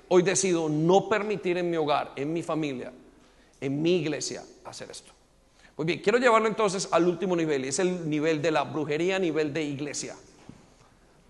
Hoy 0.08 0.22
decido 0.22 0.68
no 0.68 1.08
permitir 1.08 1.58
en 1.58 1.70
mi 1.70 1.76
hogar, 1.76 2.12
en 2.16 2.32
mi 2.32 2.42
familia, 2.42 2.92
en 3.60 3.82
mi 3.82 3.96
iglesia 3.96 4.42
hacer 4.64 4.90
esto. 4.90 5.12
Muy 5.80 5.86
bien, 5.86 6.00
quiero 6.00 6.18
llevarlo 6.18 6.46
entonces 6.46 6.88
al 6.90 7.08
último 7.08 7.34
nivel, 7.34 7.64
y 7.64 7.68
es 7.68 7.78
el 7.78 8.10
nivel 8.10 8.42
de 8.42 8.50
la 8.50 8.64
brujería 8.64 9.18
nivel 9.18 9.50
de 9.54 9.62
iglesia. 9.62 10.14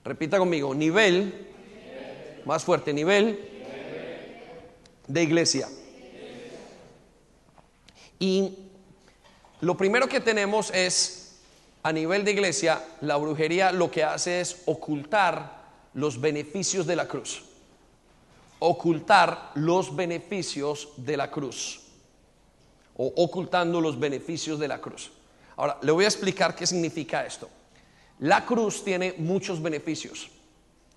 Repita 0.05 0.41
conmigo, 0.41 0.75
nivel, 0.75 1.47
más 2.45 2.65
fuerte, 2.65 2.93
nivel 2.93 3.39
de 5.07 5.23
iglesia. 5.23 5.69
Y 8.19 8.57
lo 9.61 9.77
primero 9.77 10.09
que 10.09 10.19
tenemos 10.19 10.73
es, 10.75 11.39
a 11.85 11.93
nivel 11.93 12.25
de 12.25 12.33
iglesia, 12.33 12.85
la 13.03 13.19
brujería 13.19 13.71
lo 13.71 13.89
que 13.89 14.03
hace 14.03 14.41
es 14.41 14.63
ocultar 14.67 15.63
los 15.95 16.21
beneficios 16.21 16.89
de 16.89 16.97
la 16.97 17.07
cruz 17.07 17.45
ocultar 18.63 19.53
los 19.55 19.95
beneficios 19.97 20.89
de 20.97 21.17
la 21.17 21.31
cruz 21.31 21.80
o 23.03 23.15
ocultando 23.17 23.81
los 23.81 23.99
beneficios 23.99 24.59
de 24.59 24.69
la 24.69 24.79
cruz. 24.79 25.11
Ahora, 25.57 25.79
le 25.81 25.91
voy 25.91 26.05
a 26.05 26.09
explicar 26.09 26.55
qué 26.55 26.67
significa 26.67 27.25
esto. 27.25 27.49
La 28.19 28.45
cruz 28.45 28.85
tiene 28.85 29.15
muchos 29.17 29.63
beneficios, 29.63 30.29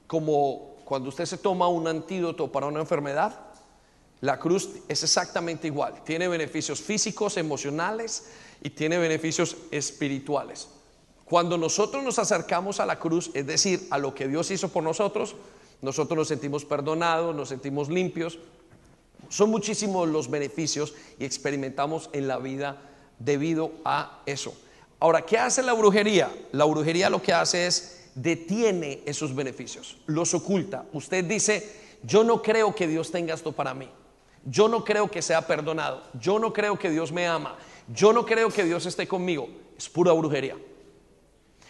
como 0.06 0.76
cuando 0.84 1.08
usted 1.08 1.24
se 1.24 1.38
toma 1.38 1.70
un 1.70 1.88
antídoto 1.88 2.51
para 2.51 2.66
una 2.66 2.82
enfermedad, 2.82 3.39
la 4.20 4.38
cruz 4.38 4.70
es 4.89 5.01
exactamente 5.01 5.68
igual. 5.68 6.04
Tiene 6.04 6.28
beneficios 6.28 6.82
físicos, 6.82 7.38
emocionales 7.38 8.28
y 8.62 8.72
tiene 8.72 8.97
beneficios 8.97 9.56
espirituales. 9.72 10.68
Cuando 11.24 11.58
nosotros 11.58 12.04
nos 12.04 12.20
acercamos 12.20 12.82
a 12.82 12.86
la 12.86 12.99
cruz, 12.99 13.32
es 13.34 13.47
decir, 13.47 13.88
a 13.91 13.97
lo 13.97 14.14
que 14.14 14.28
Dios 14.28 14.51
hizo 14.51 14.68
por 14.68 14.84
nosotros, 14.84 15.38
nosotros 15.82 16.18
nos 16.18 16.28
sentimos 16.28 16.66
perdonados, 16.66 17.34
nos 17.34 17.47
sentimos 17.47 17.88
limpios. 17.88 18.39
Son 19.34 19.50
muchísimos 19.50 20.08
los 20.08 20.30
beneficios 20.30 20.94
y 21.18 21.26
experimentamos 21.26 22.08
en 22.14 22.28
la 22.28 22.38
vida 22.38 22.80
debido 23.18 23.72
a 23.84 24.22
eso. 24.28 24.56
Ahora, 25.00 25.24
¿qué 25.24 25.40
hace 25.40 25.64
la 25.64 25.74
brujería? 25.74 26.32
La 26.52 26.66
brujería 26.66 27.10
lo 27.10 27.20
que 27.20 27.34
hace 27.34 27.66
es 27.66 28.12
detiene 28.14 29.02
esos 29.08 29.34
beneficios, 29.34 29.98
los 30.06 30.36
oculta. 30.36 30.86
Usted 30.94 31.26
dice, 31.26 31.68
yo 32.04 32.24
no 32.24 32.44
creo 32.44 32.76
que 32.76 32.88
Dios 32.88 33.10
tenga 33.10 33.34
esto 33.34 33.52
para 33.52 33.74
mí. 33.74 33.90
Yo 34.46 34.68
no 34.68 34.86
creo 34.86 35.10
que 35.10 35.24
sea 35.24 35.48
perdonado. 35.48 36.04
Yo 36.20 36.38
no 36.38 36.54
creo 36.54 36.78
que 36.78 36.92
Dios 36.92 37.12
me 37.12 37.26
ama. 37.26 37.58
Yo 37.88 38.14
no 38.14 38.28
creo 38.28 38.52
que 38.52 38.64
Dios 38.64 38.86
esté 38.86 39.08
conmigo. 39.08 39.50
Es 39.76 39.90
pura 39.90 40.12
brujería. 40.12 40.58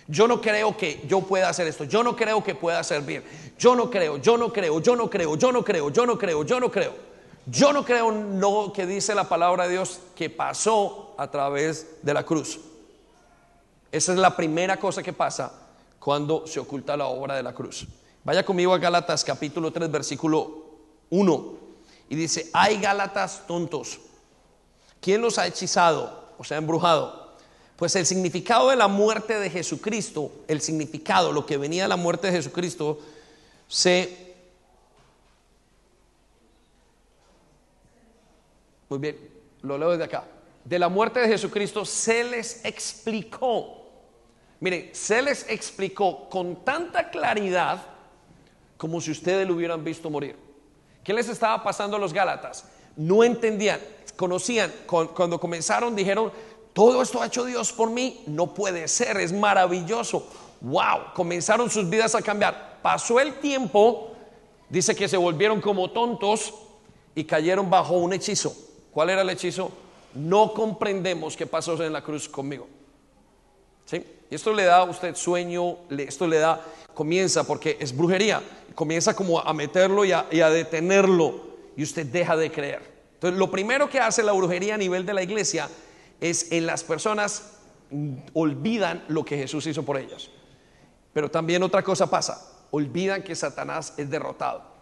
Yo 0.09 0.27
no 0.27 0.41
creo 0.41 0.75
que 0.75 1.01
yo 1.07 1.21
pueda 1.21 1.47
hacer 1.47 1.65
esto. 1.67 1.85
Yo 1.85 2.03
no 2.03 2.13
creo 2.13 2.43
que 2.43 2.55
pueda 2.55 2.83
servir. 2.83 3.23
Yo 3.57 3.73
no 3.73 3.89
creo, 3.89 4.17
yo 4.17 4.35
no 4.35 4.51
creo, 4.51 4.81
yo 4.81 4.97
no 4.97 5.09
creo, 5.09 5.37
yo 5.37 5.53
no 5.53 5.63
creo, 5.63 5.89
yo 5.89 6.05
no 6.05 6.17
creo, 6.17 6.43
yo 6.43 6.59
no 6.59 6.59
creo. 6.59 6.59
Yo 6.59 6.59
no 6.59 6.69
creo 6.69 7.12
lo 7.45 8.71
que 8.73 8.85
dice 8.85 9.15
la 9.15 9.27
palabra 9.27 9.65
de 9.65 9.73
Dios 9.73 9.99
que 10.15 10.29
pasó 10.29 11.13
a 11.17 11.29
través 11.29 11.97
de 12.01 12.13
la 12.13 12.23
cruz. 12.23 12.59
Esa 13.91 14.13
es 14.13 14.17
la 14.17 14.35
primera 14.35 14.77
cosa 14.77 15.03
que 15.03 15.13
pasa 15.13 15.51
cuando 15.99 16.47
se 16.47 16.59
oculta 16.59 16.97
la 16.97 17.07
obra 17.07 17.35
de 17.35 17.43
la 17.43 17.53
cruz. 17.53 17.85
Vaya 18.23 18.45
conmigo 18.45 18.73
a 18.73 18.77
Gálatas 18.77 19.23
capítulo 19.23 19.71
3 19.71 19.91
versículo 19.91 20.65
1 21.09 21.53
y 22.09 22.15
dice, 22.15 22.49
hay 22.53 22.79
Gálatas 22.79 23.43
tontos. 23.47 23.99
¿Quién 25.01 25.21
los 25.21 25.37
ha 25.37 25.47
hechizado? 25.47 26.33
O 26.37 26.43
sea, 26.43 26.57
embrujado 26.57 27.23
pues 27.75 27.95
el 27.95 28.05
significado 28.05 28.69
de 28.69 28.75
la 28.75 28.87
muerte 28.87 29.39
de 29.39 29.49
Jesucristo, 29.49 30.31
el 30.47 30.61
significado, 30.61 31.31
lo 31.31 31.45
que 31.45 31.57
venía 31.57 31.83
de 31.83 31.89
la 31.89 31.97
muerte 31.97 32.27
de 32.27 32.33
Jesucristo, 32.33 32.99
se... 33.67 34.22
Muy 38.93 38.99
bien, 38.99 39.17
lo 39.63 39.75
leo 39.75 39.89
desde 39.89 40.03
acá. 40.03 40.23
De 40.63 40.77
la 40.77 40.87
muerte 40.87 41.19
de 41.19 41.27
Jesucristo 41.27 41.83
se 41.83 42.23
les 42.23 42.63
explicó. 42.63 43.87
Miren, 44.59 44.91
se 44.93 45.19
les 45.19 45.49
explicó 45.49 46.29
con 46.29 46.63
tanta 46.63 47.09
claridad 47.09 47.83
como 48.77 49.01
si 49.01 49.09
ustedes 49.09 49.47
lo 49.47 49.55
hubieran 49.55 49.83
visto 49.83 50.11
morir. 50.11 50.35
¿Qué 51.03 51.11
les 51.11 51.27
estaba 51.27 51.63
pasando 51.63 51.97
a 51.97 51.99
los 51.99 52.13
Gálatas? 52.13 52.65
No 52.95 53.23
entendían, 53.23 53.79
conocían, 54.15 54.71
cuando 54.85 55.39
comenzaron 55.39 55.95
dijeron, 55.95 56.31
todo 56.73 57.01
esto 57.01 57.19
ha 57.19 57.25
hecho 57.25 57.45
Dios 57.45 57.73
por 57.73 57.89
mí, 57.89 58.21
no 58.27 58.53
puede 58.53 58.87
ser, 58.87 59.17
es 59.17 59.33
maravilloso. 59.33 60.27
Wow, 60.61 61.15
comenzaron 61.15 61.67
sus 61.67 61.89
vidas 61.89 62.13
a 62.13 62.21
cambiar. 62.21 62.77
Pasó 62.83 63.19
el 63.19 63.39
tiempo, 63.39 64.11
dice 64.69 64.93
que 64.93 65.07
se 65.07 65.17
volvieron 65.17 65.61
como 65.61 65.89
tontos 65.89 66.53
y 67.15 67.23
cayeron 67.23 67.71
bajo 67.71 67.95
un 67.95 68.13
hechizo. 68.13 68.55
¿Cuál 68.93 69.09
era 69.09 69.21
el 69.23 69.29
hechizo? 69.29 69.71
No 70.13 70.53
comprendemos 70.53 71.35
qué 71.35 71.47
pasó 71.47 71.81
en 71.83 71.93
la 71.93 72.03
cruz 72.03 72.29
conmigo. 72.29 72.67
¿Sí? 73.85 74.05
Y 74.29 74.35
esto 74.35 74.53
le 74.53 74.63
da 74.63 74.77
a 74.77 74.83
usted 74.83 75.15
sueño, 75.15 75.77
esto 75.89 76.27
le 76.27 76.37
da, 76.39 76.61
comienza 76.93 77.43
porque 77.45 77.77
es 77.79 77.95
brujería, 77.95 78.41
comienza 78.75 79.15
como 79.15 79.39
a 79.39 79.53
meterlo 79.53 80.05
y 80.05 80.11
a, 80.11 80.49
detenerlo 80.49 81.41
y 81.75 81.83
usted 81.83 82.05
deja 82.05 82.37
de 82.37 82.51
creer. 82.51 82.93
Entonces, 83.15 83.39
lo 83.39 83.49
primero 83.49 83.89
que 83.89 83.99
hace 83.99 84.21
la 84.21 84.31
brujería 84.31 84.75
a 84.75 84.77
nivel 84.77 85.05
de 85.05 85.13
la 85.13 85.23
iglesia 85.23 85.69
es 86.21 86.51
en 86.51 86.65
las 86.65 86.83
personas 86.83 87.57
olvidan 88.33 89.03
lo 89.07 89.23
que 89.23 89.37
Jesús 89.37 89.67
hizo 89.67 89.83
por 89.83 89.97
ellas. 89.97 90.29
Pero 91.13 91.29
también 91.29 91.61
otra 91.63 91.83
cosa 91.83 92.09
pasa, 92.09 92.43
olvidan 92.71 93.23
que 93.23 93.35
Satanás 93.35 93.93
es 93.97 94.09
derrotado. 94.09 94.72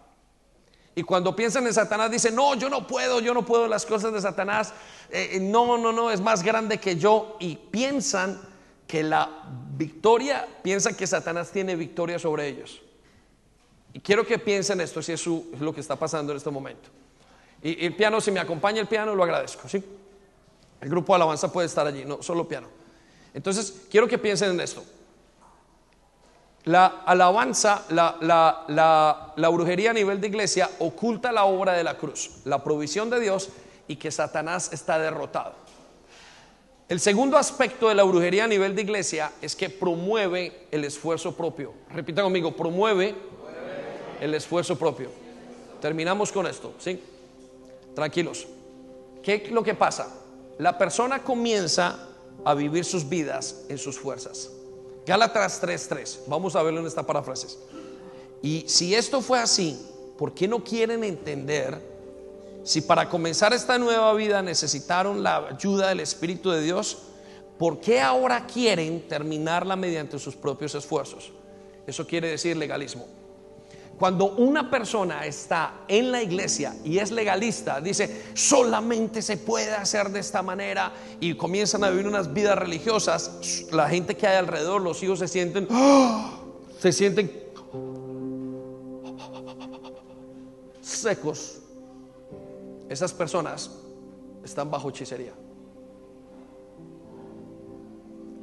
Y 0.93 1.03
cuando 1.03 1.35
piensan 1.35 1.65
en 1.67 1.73
Satanás 1.73 2.11
dicen, 2.11 2.35
no, 2.35 2.55
yo 2.55 2.69
no 2.69 2.85
puedo, 2.85 3.21
yo 3.21 3.33
no 3.33 3.45
puedo 3.45 3.67
las 3.67 3.85
cosas 3.85 4.11
de 4.11 4.21
Satanás, 4.21 4.73
eh, 5.09 5.31
eh, 5.33 5.39
no, 5.39 5.77
no, 5.77 5.91
no, 5.91 6.11
es 6.11 6.19
más 6.19 6.43
grande 6.43 6.79
que 6.79 6.97
yo. 6.97 7.37
Y 7.39 7.55
piensan 7.55 8.39
que 8.87 9.03
la 9.03 9.43
victoria, 9.77 10.45
piensan 10.61 10.95
que 10.95 11.07
Satanás 11.07 11.51
tiene 11.51 11.75
victoria 11.75 12.19
sobre 12.19 12.47
ellos. 12.47 12.81
Y 13.93 13.99
quiero 13.99 14.25
que 14.25 14.37
piensen 14.37 14.81
esto, 14.81 15.01
si 15.01 15.13
es, 15.13 15.25
lo 15.27 15.73
que 15.73 15.81
está 15.81 15.95
pasando 15.95 16.33
en 16.33 16.37
este 16.37 16.49
momento. 16.49 16.89
Y, 17.63 17.85
el 17.85 17.95
piano, 17.95 18.19
si 18.19 18.31
me 18.31 18.39
acompaña 18.39 18.81
el 18.81 18.87
piano, 18.87 19.15
lo 19.15 19.23
agradezco. 19.23 19.69
¿sí? 19.69 19.83
El 20.81 20.89
grupo 20.89 21.13
de 21.13 21.15
alabanza 21.17 21.51
puede 21.51 21.67
estar 21.67 21.87
allí, 21.87 22.03
no 22.03 22.21
solo 22.21 22.47
piano. 22.47 22.67
Entonces, 23.33 23.83
quiero 23.89 24.07
que 24.09 24.17
piensen 24.17 24.51
en 24.51 24.59
esto. 24.59 24.83
La 26.65 27.01
alabanza, 27.05 27.85
la, 27.89 28.17
la, 29.35 29.49
brujería 29.49 29.89
a 29.91 29.93
nivel 29.93 30.21
de 30.21 30.27
iglesia 30.27 30.69
oculta 30.79 31.31
la 31.31 31.45
obra 31.45 31.73
de 31.73 31.83
la 31.83 31.97
cruz, 31.97 32.29
la 32.45 32.63
provisión 32.63 33.09
de 33.09 33.19
Dios 33.19 33.49
y 33.87 33.95
que 33.95 34.11
Satanás 34.11 34.71
está 34.71 34.99
derrotado. 34.99 35.53
El 36.87 36.99
segundo 36.99 37.37
aspecto 37.37 37.89
de 37.89 37.95
la 37.95 38.03
brujería 38.03 38.43
a 38.43 38.47
nivel 38.47 38.75
de 38.75 38.83
iglesia 38.83 39.31
es 39.41 39.55
que 39.55 39.69
promueve 39.69 40.67
el 40.71 40.83
esfuerzo 40.83 41.35
propio. 41.35 41.73
Repita 41.89 42.21
conmigo, 42.21 42.55
promueve 42.55 43.15
el 44.19 44.35
esfuerzo 44.35 44.77
propio. 44.77 45.09
Terminamos 45.79 46.31
con 46.31 46.45
esto, 46.45 46.73
¿sí? 46.77 47.01
Tranquilos. 47.95 48.45
¿Qué 49.23 49.35
es 49.35 49.51
lo 49.51 49.63
que 49.63 49.73
pasa? 49.73 50.13
La 50.59 50.77
persona 50.77 51.23
comienza 51.23 52.07
a 52.45 52.53
vivir 52.53 52.85
sus 52.85 53.07
vidas 53.07 53.65
en 53.69 53.79
sus 53.79 53.97
fuerzas. 53.97 54.51
Gálatas 55.11 55.59
3:3. 55.59 56.21
Vamos 56.25 56.55
a 56.55 56.63
verlo 56.63 56.79
en 56.79 56.87
esta 56.87 57.05
paráfrasis. 57.05 57.57
Y 58.41 58.63
si 58.65 58.95
esto 58.95 59.19
fue 59.19 59.39
así, 59.39 59.77
¿por 60.17 60.33
qué 60.33 60.47
no 60.47 60.63
quieren 60.63 61.03
entender 61.03 61.81
si 62.63 62.79
para 62.79 63.09
comenzar 63.09 63.51
esta 63.51 63.77
nueva 63.77 64.13
vida 64.13 64.41
necesitaron 64.41 65.21
la 65.21 65.49
ayuda 65.49 65.89
del 65.89 65.99
Espíritu 65.99 66.49
de 66.51 66.61
Dios? 66.61 66.99
¿Por 67.59 67.81
qué 67.81 67.99
ahora 67.99 68.47
quieren 68.47 69.05
terminarla 69.09 69.75
mediante 69.75 70.17
sus 70.17 70.37
propios 70.37 70.75
esfuerzos? 70.75 71.33
Eso 71.85 72.07
quiere 72.07 72.29
decir 72.29 72.55
legalismo. 72.55 73.05
Cuando 74.01 74.31
una 74.31 74.67
persona 74.67 75.27
está 75.27 75.81
en 75.87 76.11
la 76.11 76.23
iglesia 76.23 76.75
y 76.83 76.97
es 76.97 77.11
legalista, 77.11 77.79
dice, 77.79 78.31
solamente 78.33 79.21
se 79.21 79.37
puede 79.37 79.75
hacer 79.75 80.09
de 80.09 80.19
esta 80.19 80.41
manera 80.41 80.91
y 81.19 81.35
comienzan 81.35 81.83
a 81.83 81.91
vivir 81.91 82.07
unas 82.07 82.33
vidas 82.33 82.57
religiosas, 82.57 83.67
la 83.71 83.87
gente 83.87 84.17
que 84.17 84.25
hay 84.25 84.37
alrededor, 84.37 84.81
los 84.81 85.03
hijos 85.03 85.19
se 85.19 85.27
sienten, 85.27 85.67
se 86.79 86.91
sienten 86.91 87.31
secos. 90.81 91.59
Esas 92.89 93.13
personas 93.13 93.69
están 94.43 94.71
bajo 94.71 94.89
hechicería. 94.89 95.33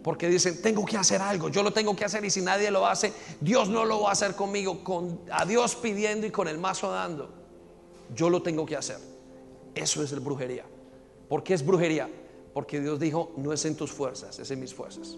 Porque 0.02 0.28
dicen, 0.28 0.62
tengo 0.62 0.84
que 0.84 0.96
hacer 0.96 1.20
algo, 1.20 1.48
yo 1.48 1.62
lo 1.62 1.72
tengo 1.72 1.94
que 1.96 2.04
hacer 2.04 2.24
y 2.24 2.30
si 2.30 2.40
nadie 2.40 2.70
lo 2.70 2.86
hace, 2.86 3.12
Dios 3.40 3.68
no 3.68 3.84
lo 3.84 4.02
va 4.02 4.10
a 4.10 4.12
hacer 4.12 4.34
conmigo, 4.34 4.82
con 4.84 5.20
a 5.30 5.44
Dios 5.44 5.74
pidiendo 5.76 6.26
y 6.26 6.30
con 6.30 6.48
el 6.48 6.58
mazo 6.58 6.90
dando. 6.90 7.30
Yo 8.14 8.30
lo 8.30 8.42
tengo 8.42 8.64
que 8.64 8.76
hacer. 8.76 8.98
Eso 9.74 10.02
es 10.02 10.12
el 10.12 10.20
brujería. 10.20 10.64
¿Por 11.28 11.42
qué 11.42 11.54
es 11.54 11.64
brujería? 11.64 12.08
Porque 12.54 12.80
Dios 12.80 12.98
dijo, 12.98 13.32
no 13.36 13.52
es 13.52 13.64
en 13.64 13.76
tus 13.76 13.90
fuerzas, 13.90 14.38
es 14.38 14.50
en 14.50 14.60
mis 14.60 14.72
fuerzas. 14.74 15.16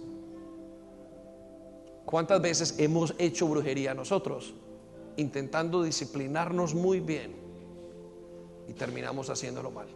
¿Cuántas 2.04 2.42
veces 2.42 2.74
hemos 2.78 3.14
hecho 3.18 3.46
brujería 3.46 3.94
nosotros? 3.94 4.54
Intentando 5.16 5.82
disciplinarnos 5.82 6.74
muy 6.74 7.00
bien 7.00 7.36
y 8.66 8.72
terminamos 8.72 9.30
haciéndolo 9.30 9.70
mal. 9.70 9.86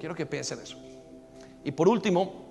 Quiero 0.00 0.14
que 0.14 0.26
piensen 0.26 0.58
eso. 0.60 0.76
Y 1.64 1.70
por 1.72 1.88
último, 1.88 2.47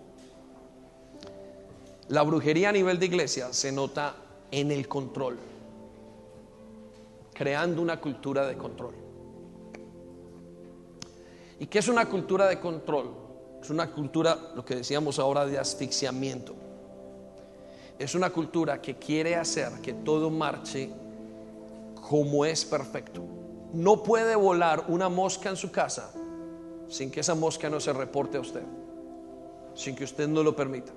la 2.09 2.23
brujería 2.23 2.69
a 2.69 2.71
nivel 2.71 2.99
de 2.99 3.05
iglesia 3.05 3.51
se 3.51 3.71
nota 3.71 4.15
en 4.49 4.71
el 4.71 4.87
control, 4.87 5.37
creando 7.33 7.81
una 7.81 7.99
cultura 7.99 8.47
de 8.47 8.57
control. 8.57 8.95
¿Y 11.59 11.65
qué 11.67 11.79
es 11.79 11.87
una 11.87 12.07
cultura 12.07 12.47
de 12.47 12.59
control? 12.59 13.11
Es 13.61 13.69
una 13.69 13.91
cultura, 13.91 14.37
lo 14.55 14.63
que 14.63 14.75
decíamos 14.75 15.19
ahora, 15.19 15.45
de 15.45 15.57
asfixiamiento. 15.57 16.55
Es 17.99 18.15
una 18.15 18.29
cultura 18.29 18.81
que 18.81 18.95
quiere 18.95 19.35
hacer 19.35 19.73
que 19.81 19.93
todo 19.93 20.29
marche 20.29 20.89
como 22.09 22.45
es 22.45 22.63
perfecto. 22.63 23.23
No 23.73 24.03
puede 24.03 24.35
volar 24.35 24.85
una 24.87 25.09
mosca 25.09 25.49
en 25.49 25.57
su 25.57 25.71
casa 25.71 26.13
sin 26.87 27.11
que 27.11 27.19
esa 27.19 27.35
mosca 27.35 27.69
no 27.69 27.81
se 27.81 27.91
reporte 27.91 28.37
a 28.37 28.39
usted, 28.39 28.63
sin 29.73 29.95
que 29.95 30.05
usted 30.05 30.27
no 30.27 30.41
lo 30.41 30.55
permita. 30.55 30.93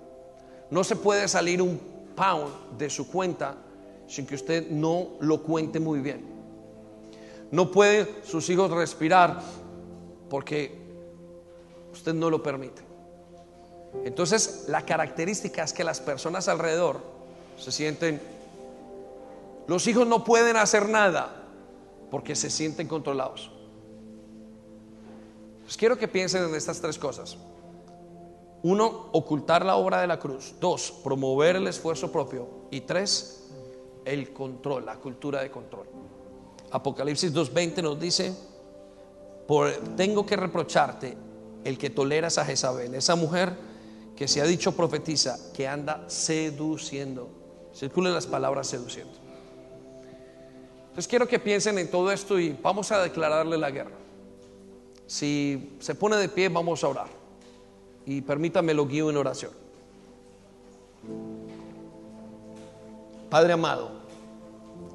No 0.71 0.85
se 0.85 0.97
puede 0.97 1.27
salir 1.29 1.61
un 1.61 1.81
pound 2.15 2.79
de 2.79 2.89
su 2.91 3.09
cuenta 3.09 3.57
sin 4.07 4.27
que 4.27 4.35
usted 4.35 4.71
no 4.71 5.11
lo 5.21 5.43
cuente 5.43 5.81
muy 5.81 6.01
bien. 6.01 6.25
No 7.51 7.71
puede 7.71 8.23
sus 8.25 8.49
hijos 8.51 8.71
respirar 8.71 9.41
porque 10.29 10.79
usted 11.93 12.15
no 12.15 12.31
lo 12.31 12.43
permite. 12.43 12.83
Entonces, 14.05 14.67
la 14.69 14.85
característica 14.85 15.65
es 15.65 15.73
que 15.73 15.83
las 15.83 16.01
personas 16.01 16.49
alrededor 16.49 17.01
se 17.59 17.73
sienten, 17.73 18.21
los 19.67 19.87
hijos 19.89 20.07
no 20.07 20.25
pueden 20.25 20.57
hacer 20.57 20.89
nada 20.89 21.45
porque 22.11 22.37
se 22.37 22.51
sienten 22.51 22.87
controlados. 22.87 23.51
Pues 25.63 25.77
quiero 25.77 25.99
que 25.99 26.09
piensen 26.09 26.45
en 26.45 26.55
estas 26.55 26.81
tres 26.81 26.99
cosas. 26.99 27.37
Uno, 28.63 29.09
ocultar 29.13 29.65
la 29.65 29.77
obra 29.77 30.01
de 30.01 30.07
la 30.07 30.19
cruz. 30.19 30.55
Dos, 30.61 30.93
promover 31.03 31.57
el 31.57 31.67
esfuerzo 31.67 32.13
propio. 32.13 32.47
Y 32.71 32.83
tres, 32.83 33.49
el 34.05 34.33
control, 34.33 34.85
la 34.85 34.97
cultura 34.97 35.41
de 35.43 35.51
control. 35.51 35.87
Apocalipsis 36.71 37.33
2.20 37.33 37.83
nos 37.83 37.99
dice, 37.99 38.35
por, 39.47 39.73
tengo 39.97 40.27
que 40.27 40.37
reprocharte 40.37 41.17
el 41.65 41.79
que 41.79 41.91
toleras 41.91 42.39
a 42.39 42.45
Jezabel, 42.45 42.95
esa 42.95 43.17
mujer 43.17 43.55
que 44.15 44.29
se 44.29 44.41
ha 44.41 44.45
dicho 44.45 44.73
profetiza, 44.73 45.39
que 45.55 45.67
anda 45.67 46.05
seduciendo. 46.09 47.29
Circulen 47.75 48.13
las 48.13 48.27
palabras 48.27 48.67
seduciendo. 48.67 49.15
Entonces 50.83 51.09
quiero 51.09 51.27
que 51.27 51.39
piensen 51.39 51.79
en 51.79 51.91
todo 51.91 52.13
esto 52.13 52.39
y 52.39 52.51
vamos 52.63 52.93
a 52.93 53.01
declararle 53.01 53.57
la 53.57 53.71
guerra. 53.71 53.97
Si 55.07 55.77
se 55.81 55.95
pone 55.95 56.17
de 56.17 56.29
pie, 56.29 56.49
vamos 56.51 56.85
a 56.85 56.89
orar 56.89 57.20
y 58.07 58.21
permítame 58.23 58.75
lo 58.75 58.87
guío 58.87 59.11
en 59.11 59.17
oración. 59.17 59.53
Padre 63.29 63.53
amado, 63.53 63.91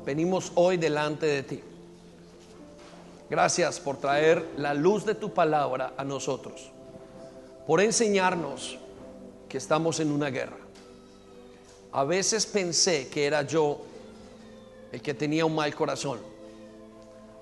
venimos 0.06 0.52
hoy 0.56 0.78
delante 0.78 1.26
de 1.26 1.44
ti. 1.44 1.64
Gracias 3.30 3.80
por 3.80 3.98
traer 3.98 4.46
la 4.58 4.74
luz 4.74 5.06
de 5.06 5.16
tu 5.16 5.34
palabra 5.34 5.94
a 5.98 6.04
nosotros, 6.04 6.70
por 7.66 7.82
enseñarnos 7.82 8.78
que 9.50 9.58
estamos 9.58 10.00
en 10.00 10.12
una 10.12 10.30
guerra. 10.30 10.58
A 11.92 12.04
veces 12.04 12.46
pensé 12.46 13.08
que 13.08 13.26
era 13.26 13.44
yo 13.44 13.82
el 14.92 15.02
que 15.02 15.14
tenía 15.14 15.46
un 15.46 15.56
mal 15.56 15.74
corazón. 15.74 16.20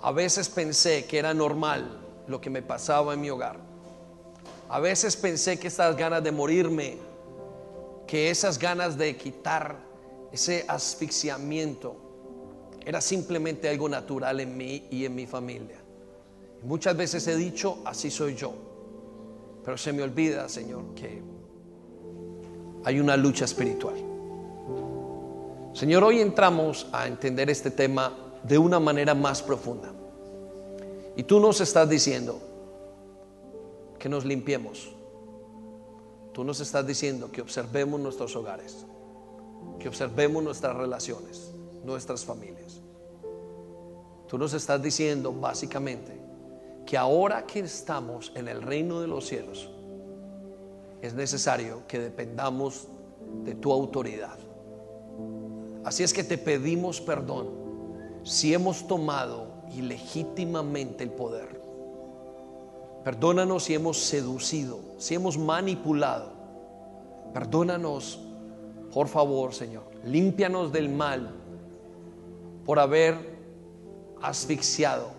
A 0.01 0.11
veces 0.11 0.47
pensé 0.47 1.05
que 1.05 1.17
era 1.17 1.33
normal 1.33 1.99
lo 2.27 2.39
que 2.39 2.49
me 2.49 2.61
pasaba 2.61 3.15
en 3.15 3.21
mi 3.21 3.29
hogar. 3.29 3.72
A 4.73 4.79
veces 4.79 5.15
pensé 5.15 5.59
que 5.59 5.67
estas 5.67 5.95
ganas 5.95 6.23
de 6.23 6.31
morirme, 6.31 6.97
que 8.07 8.31
esas 8.31 8.57
ganas 8.57 8.97
de 8.97 9.15
quitar 9.15 9.77
ese 10.31 10.65
asfixiamiento, 10.67 11.95
era 12.83 12.99
simplemente 12.99 13.69
algo 13.69 13.87
natural 13.87 14.39
en 14.39 14.57
mí 14.57 14.87
y 14.89 15.05
en 15.05 15.13
mi 15.13 15.27
familia. 15.27 15.77
muchas 16.63 16.97
veces 16.97 17.27
he 17.27 17.35
dicho, 17.35 17.83
así 17.85 18.09
soy 18.09 18.33
yo. 18.33 18.51
Pero 19.63 19.77
se 19.77 19.93
me 19.93 20.01
olvida, 20.01 20.49
Señor, 20.49 20.95
que 20.95 21.21
hay 22.83 22.99
una 22.99 23.15
lucha 23.15 23.45
espiritual. 23.45 23.97
Señor, 25.73 26.03
hoy 26.03 26.19
entramos 26.19 26.87
a 26.91 27.05
entender 27.05 27.51
este 27.51 27.69
tema 27.69 28.11
de 28.41 28.57
una 28.57 28.79
manera 28.79 29.13
más 29.13 29.43
profunda. 29.43 29.93
Y 31.15 31.21
tú 31.21 31.39
nos 31.39 31.61
estás 31.61 31.87
diciendo, 31.87 32.52
que 34.03 34.09
nos 34.09 34.25
limpiemos. 34.25 34.93
Tú 36.33 36.43
nos 36.43 36.59
estás 36.59 36.85
diciendo 36.85 37.31
que 37.31 37.39
observemos 37.39 38.01
nuestros 38.01 38.35
hogares, 38.35 38.85
que 39.79 39.87
observemos 39.87 40.43
nuestras 40.43 40.75
relaciones, 40.75 41.53
nuestras 41.85 42.25
familias. 42.25 42.81
Tú 44.27 44.37
nos 44.37 44.53
estás 44.53 44.83
diciendo 44.83 45.31
básicamente 45.31 46.19
que 46.85 46.97
ahora 46.97 47.45
que 47.47 47.61
estamos 47.61 48.33
en 48.35 48.49
el 48.49 48.61
reino 48.61 48.99
de 48.99 49.07
los 49.07 49.25
cielos, 49.25 49.69
es 51.01 51.13
necesario 51.13 51.87
que 51.87 51.97
dependamos 51.97 52.89
de 53.45 53.55
tu 53.55 53.71
autoridad. 53.71 54.37
Así 55.85 56.03
es 56.03 56.11
que 56.11 56.25
te 56.25 56.37
pedimos 56.37 56.99
perdón 56.99 57.51
si 58.23 58.53
hemos 58.53 58.85
tomado 58.85 59.63
ilegítimamente 59.73 61.05
el 61.05 61.11
poder 61.11 61.62
Perdónanos 63.03 63.63
si 63.63 63.73
hemos 63.73 63.97
seducido, 63.97 64.79
si 64.97 65.15
hemos 65.15 65.37
manipulado 65.37 66.33
Perdónanos, 67.33 68.19
por 68.93 69.07
favor, 69.07 69.53
Señor. 69.53 69.83
Límpianos 70.05 70.71
del 70.71 70.87
mal 70.87 71.31
por 72.63 72.79
haber 72.79 73.17
asfixiado, 74.21 75.09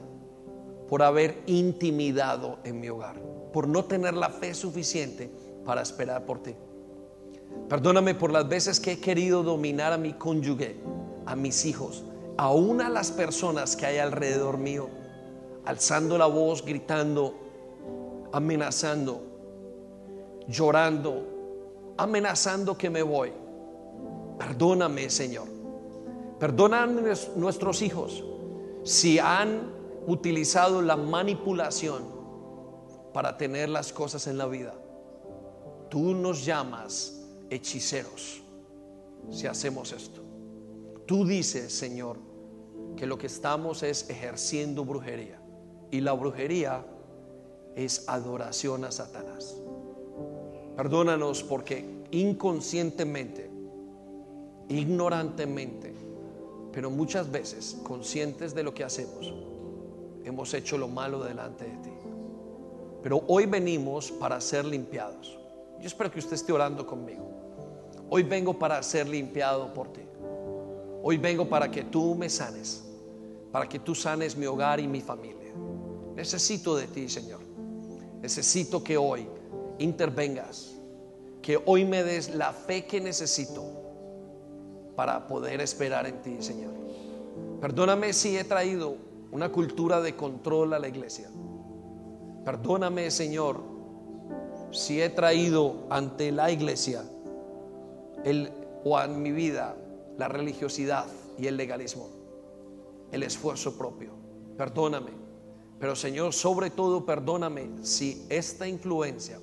por 0.89 1.03
haber 1.03 1.43
intimidado 1.47 2.59
en 2.63 2.81
mi 2.81 2.89
hogar, 2.89 3.21
por 3.53 3.67
no 3.67 3.85
tener 3.85 4.15
la 4.15 4.31
fe 4.31 4.55
suficiente 4.55 5.29
para 5.65 5.83
esperar 5.83 6.25
por 6.25 6.43
ti. 6.43 6.55
Perdóname 7.69 8.15
por 8.15 8.33
las 8.33 8.49
veces 8.49 8.79
que 8.79 8.93
he 8.93 9.01
querido 9.01 9.43
dominar 9.43 9.93
a 9.93 9.99
mi 9.99 10.13
cónyuge, 10.13 10.77
a 11.27 11.35
mis 11.35 11.65
hijos, 11.65 12.05
aún 12.37 12.81
a 12.81 12.89
las 12.89 13.11
personas 13.11 13.75
que 13.75 13.87
hay 13.87 13.99
alrededor 13.99 14.59
mío, 14.59 14.89
alzando 15.65 16.17
la 16.17 16.27
voz, 16.27 16.65
gritando, 16.65 17.35
amenazando, 18.35 19.23
llorando, 20.49 21.95
amenazando 21.97 22.77
que 22.77 22.91
me 22.91 23.01
voy. 23.01 23.33
Perdóname, 24.37 25.09
Señor. 25.09 25.47
Perdóname 26.41 27.13
nuestros 27.37 27.81
hijos 27.81 28.25
si 28.83 29.21
han 29.21 29.73
utilizado 30.09 30.83
la 30.83 30.97
manipulación 30.97 32.03
para 33.13 33.37
tener 33.37 33.69
las 33.69 33.93
cosas 33.93 34.27
en 34.27 34.37
la 34.37 34.47
vida. 34.47 34.75
Tú 35.89 36.13
nos 36.13 36.45
llamas 36.45 37.23
hechiceros 37.51 38.43
si 39.31 39.47
hacemos 39.47 39.93
esto. 39.93 40.23
Tú 41.07 41.25
dices, 41.25 41.73
Señor, 41.73 42.19
que 42.97 43.07
lo 43.07 43.17
que 43.17 43.29
estamos 43.29 43.85
es 43.85 44.11
ejerciendo 44.11 44.85
brujería. 44.85 45.41
Y 45.93 46.01
la 46.01 46.15
brujería 46.15 46.85
es 47.77 48.09
adoración 48.09 48.85
a 48.85 48.93
Satanás. 48.93 49.57
Perdónanos 50.77 51.43
porque 51.43 52.05
inconscientemente, 52.11 53.51
ignorantemente, 54.69 55.95
pero 56.73 56.91
muchas 56.91 57.31
veces 57.31 57.79
conscientes 57.85 58.55
de 58.55 58.63
lo 58.63 58.75
que 58.75 58.85
hacemos, 58.85 59.33
hemos 60.25 60.53
hecho 60.55 60.77
lo 60.79 60.89
malo 60.89 61.23
delante 61.23 61.65
de 61.65 61.77
ti. 61.79 61.91
Pero 63.03 63.23
hoy 63.29 63.47
venimos 63.47 64.11
para 64.11 64.41
ser 64.41 64.65
limpiados. 64.65 65.39
Yo 65.81 65.87
espero 65.87 66.11
que 66.11 66.19
usted 66.19 66.33
esté 66.33 66.53
orando 66.53 66.87
conmigo. 66.87 67.31
Hoy 68.09 68.23
vengo 68.23 68.59
para 68.59 68.83
ser 68.83 69.09
limpiado 69.09 69.73
por 69.75 69.93
ti. 69.93 70.01
Hoy 71.03 71.19
vengo 71.19 71.47
para 71.47 71.71
que 71.71 71.85
tú 71.85 72.15
me 72.15 72.31
sanes, 72.31 72.83
para 73.53 73.69
que 73.69 73.79
tú 73.79 73.95
sanes 73.95 74.37
mi 74.37 74.47
hogar 74.47 74.81
y 74.81 74.89
mi 74.89 75.03
familia. 75.03 75.53
Necesito 76.17 76.77
de 76.77 76.87
ti, 76.87 77.09
Señor. 77.09 77.44
Necesito 78.25 78.83
que 78.83 78.97
hoy 78.97 79.29
intervengas, 79.79 80.81
que 81.43 81.61
hoy 81.67 81.85
me 81.85 82.03
des 82.03 82.35
la 82.35 82.55
fe 82.55 82.87
que 82.87 82.99
necesito 82.99 83.63
para 84.97 85.27
poder 85.27 85.61
esperar 85.61 86.07
en 86.07 86.23
ti, 86.23 86.37
Señor. 86.41 86.73
Perdóname 87.61 88.15
si 88.15 88.35
he 88.39 88.45
traído 88.45 88.97
una 89.31 89.53
cultura 89.53 90.01
de 90.01 90.17
control 90.17 90.73
a 90.73 90.79
la 90.79 90.89
iglesia. 90.89 91.29
Perdóname, 92.47 93.11
Señor, 93.11 93.61
si 94.71 95.03
he 95.03 95.11
traído 95.11 95.87
ante 95.91 96.33
la 96.33 96.51
iglesia 96.51 97.05
el, 98.25 98.51
o 98.85 98.99
en 99.03 99.21
mi 99.21 99.33
vida 99.33 99.77
la 100.17 100.29
religiosidad 100.29 101.05
y 101.37 101.47
el 101.47 101.59
legalismo, 101.59 102.09
el 103.13 103.23
esfuerzo 103.23 103.77
propio. 103.77 104.13
Perdóname. 104.57 105.24
Pero 105.85 105.95
Señor, 105.95 106.33
sobre 106.33 106.71
todo 106.71 107.05
perdóname 107.05 107.69
si 107.83 108.25
esta 108.31 108.67
influencia 108.67 109.39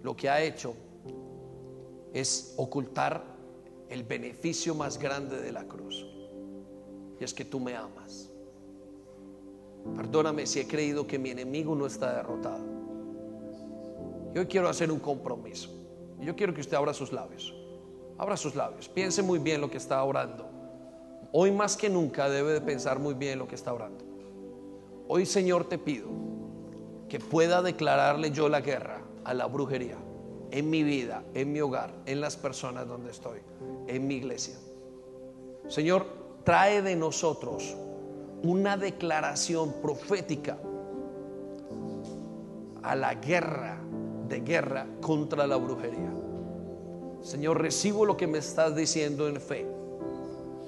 lo 0.00 0.14
que 0.14 0.28
ha 0.30 0.40
hecho 0.40 0.76
es 2.12 2.54
ocultar 2.56 3.24
el 3.88 4.04
beneficio 4.04 4.76
más 4.76 4.96
grande 4.96 5.40
de 5.40 5.50
la 5.50 5.64
cruz. 5.64 6.06
Y 7.18 7.24
es 7.24 7.34
que 7.34 7.44
tú 7.44 7.58
me 7.58 7.74
amas. 7.74 8.30
Perdóname 9.96 10.46
si 10.46 10.60
he 10.60 10.68
creído 10.68 11.04
que 11.04 11.18
mi 11.18 11.30
enemigo 11.30 11.74
no 11.74 11.84
está 11.84 12.14
derrotado. 12.14 12.64
Yo 14.32 14.46
quiero 14.46 14.68
hacer 14.68 14.92
un 14.92 15.00
compromiso. 15.00 15.68
Yo 16.20 16.36
quiero 16.36 16.54
que 16.54 16.60
usted 16.60 16.76
abra 16.76 16.94
sus 16.94 17.12
labios. 17.12 17.52
Abra 18.18 18.36
sus 18.36 18.54
labios. 18.54 18.88
Piense 18.88 19.20
muy 19.20 19.40
bien 19.40 19.60
lo 19.60 19.68
que 19.68 19.78
está 19.78 20.00
orando. 20.04 20.48
Hoy 21.32 21.50
más 21.50 21.76
que 21.76 21.88
nunca 21.88 22.28
debe 22.28 22.52
de 22.52 22.60
pensar 22.60 23.00
muy 23.00 23.14
bien 23.14 23.40
lo 23.40 23.48
que 23.48 23.56
está 23.56 23.74
orando. 23.74 24.09
Hoy 25.12 25.26
Señor 25.26 25.64
te 25.64 25.76
pido 25.76 26.06
que 27.08 27.18
pueda 27.18 27.62
declararle 27.62 28.30
yo 28.30 28.48
la 28.48 28.60
guerra 28.60 29.02
a 29.24 29.34
la 29.34 29.46
brujería 29.46 29.96
en 30.52 30.70
mi 30.70 30.84
vida, 30.84 31.24
en 31.34 31.52
mi 31.52 31.60
hogar, 31.60 31.92
en 32.06 32.20
las 32.20 32.36
personas 32.36 32.86
donde 32.86 33.10
estoy, 33.10 33.40
en 33.88 34.06
mi 34.06 34.14
iglesia. 34.14 34.54
Señor, 35.66 36.06
trae 36.44 36.80
de 36.82 36.94
nosotros 36.94 37.76
una 38.44 38.76
declaración 38.76 39.74
profética 39.82 40.58
a 42.84 42.94
la 42.94 43.14
guerra 43.16 43.80
de 44.28 44.40
guerra 44.42 44.86
contra 45.00 45.44
la 45.48 45.56
brujería. 45.56 46.12
Señor, 47.20 47.60
recibo 47.60 48.06
lo 48.06 48.16
que 48.16 48.28
me 48.28 48.38
estás 48.38 48.76
diciendo 48.76 49.26
en 49.26 49.40
fe. 49.40 49.66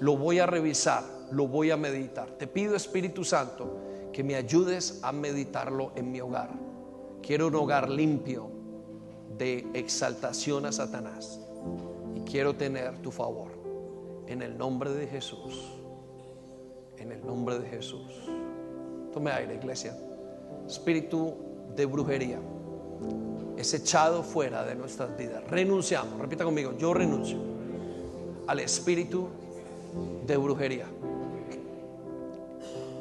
Lo 0.00 0.16
voy 0.16 0.40
a 0.40 0.46
revisar, 0.46 1.04
lo 1.30 1.46
voy 1.46 1.70
a 1.70 1.76
meditar. 1.76 2.28
Te 2.32 2.48
pido, 2.48 2.74
Espíritu 2.74 3.24
Santo, 3.24 3.91
que 4.12 4.22
me 4.22 4.34
ayudes 4.36 5.00
a 5.02 5.12
meditarlo 5.12 5.92
en 5.96 6.12
mi 6.12 6.20
hogar. 6.20 6.50
Quiero 7.22 7.48
un 7.48 7.54
hogar 7.54 7.88
limpio 7.88 8.50
de 9.38 9.66
exaltación 9.74 10.66
a 10.66 10.72
Satanás. 10.72 11.40
Y 12.14 12.20
quiero 12.20 12.54
tener 12.54 12.98
tu 12.98 13.10
favor. 13.10 13.50
En 14.26 14.42
el 14.42 14.56
nombre 14.56 14.90
de 14.92 15.06
Jesús. 15.06 15.72
En 16.98 17.12
el 17.12 17.24
nombre 17.24 17.58
de 17.58 17.68
Jesús. 17.68 18.28
Tome 19.12 19.30
aire, 19.30 19.54
iglesia. 19.54 19.96
Espíritu 20.66 21.34
de 21.74 21.86
brujería 21.86 22.38
es 23.56 23.74
echado 23.74 24.22
fuera 24.22 24.64
de 24.64 24.74
nuestras 24.74 25.16
vidas. 25.16 25.42
Renunciamos, 25.48 26.18
repita 26.18 26.44
conmigo, 26.44 26.76
yo 26.78 26.94
renuncio 26.94 27.38
al 28.46 28.60
espíritu 28.60 29.28
de 30.26 30.36
brujería. 30.36 30.86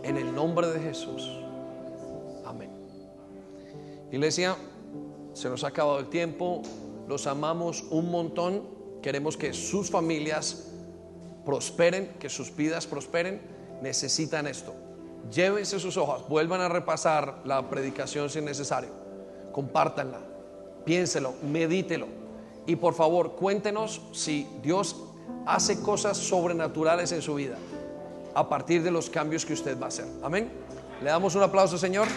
En 0.04 0.18
el 0.18 0.34
nombre 0.34 0.68
de 0.68 0.80
Jesús. 0.80 1.30
Amén. 2.46 2.72
Iglesia, 4.12 4.56
se 5.34 5.48
nos 5.48 5.64
ha 5.64 5.68
acabado 5.68 6.00
el 6.00 6.10
tiempo, 6.10 6.64
los 7.08 7.28
amamos 7.28 7.84
un 7.92 8.10
montón, 8.10 8.64
queremos 9.02 9.38
que 9.38 9.54
sus 9.54 9.92
familias 9.92 10.72
prosperen, 11.46 12.16
que 12.20 12.30
sus 12.30 12.56
vidas 12.56 12.88
prosperen, 12.88 13.42
necesitan 13.82 14.48
esto. 14.48 14.74
Llévense 15.32 15.80
sus 15.80 15.98
hojas, 15.98 16.28
vuelvan 16.28 16.62
a 16.62 16.70
repasar 16.70 17.42
la 17.46 17.70
predicación 17.70 18.30
si 18.30 18.40
es 18.40 18.46
necesario, 18.46 18.90
compártanla, 19.52 20.20
piénselo, 20.84 21.34
medítelo. 21.44 22.08
Y 22.66 22.76
por 22.76 22.96
favor, 22.96 23.34
cuéntenos 23.36 24.02
si 24.14 24.48
Dios 24.64 24.96
hace 25.46 25.82
cosas 25.82 26.18
sobrenaturales 26.18 27.12
en 27.12 27.22
su 27.22 27.36
vida 27.36 27.58
a 28.34 28.48
partir 28.48 28.84
de 28.84 28.92
los 28.92 29.10
cambios 29.10 29.46
que 29.46 29.54
usted 29.54 29.80
va 29.80 29.86
a 29.86 29.90
hacer. 29.90 30.06
Amén. 30.24 30.52
Le 31.02 31.10
damos 31.10 31.36
un 31.36 31.44
aplauso, 31.44 31.78
Señor. 31.78 32.08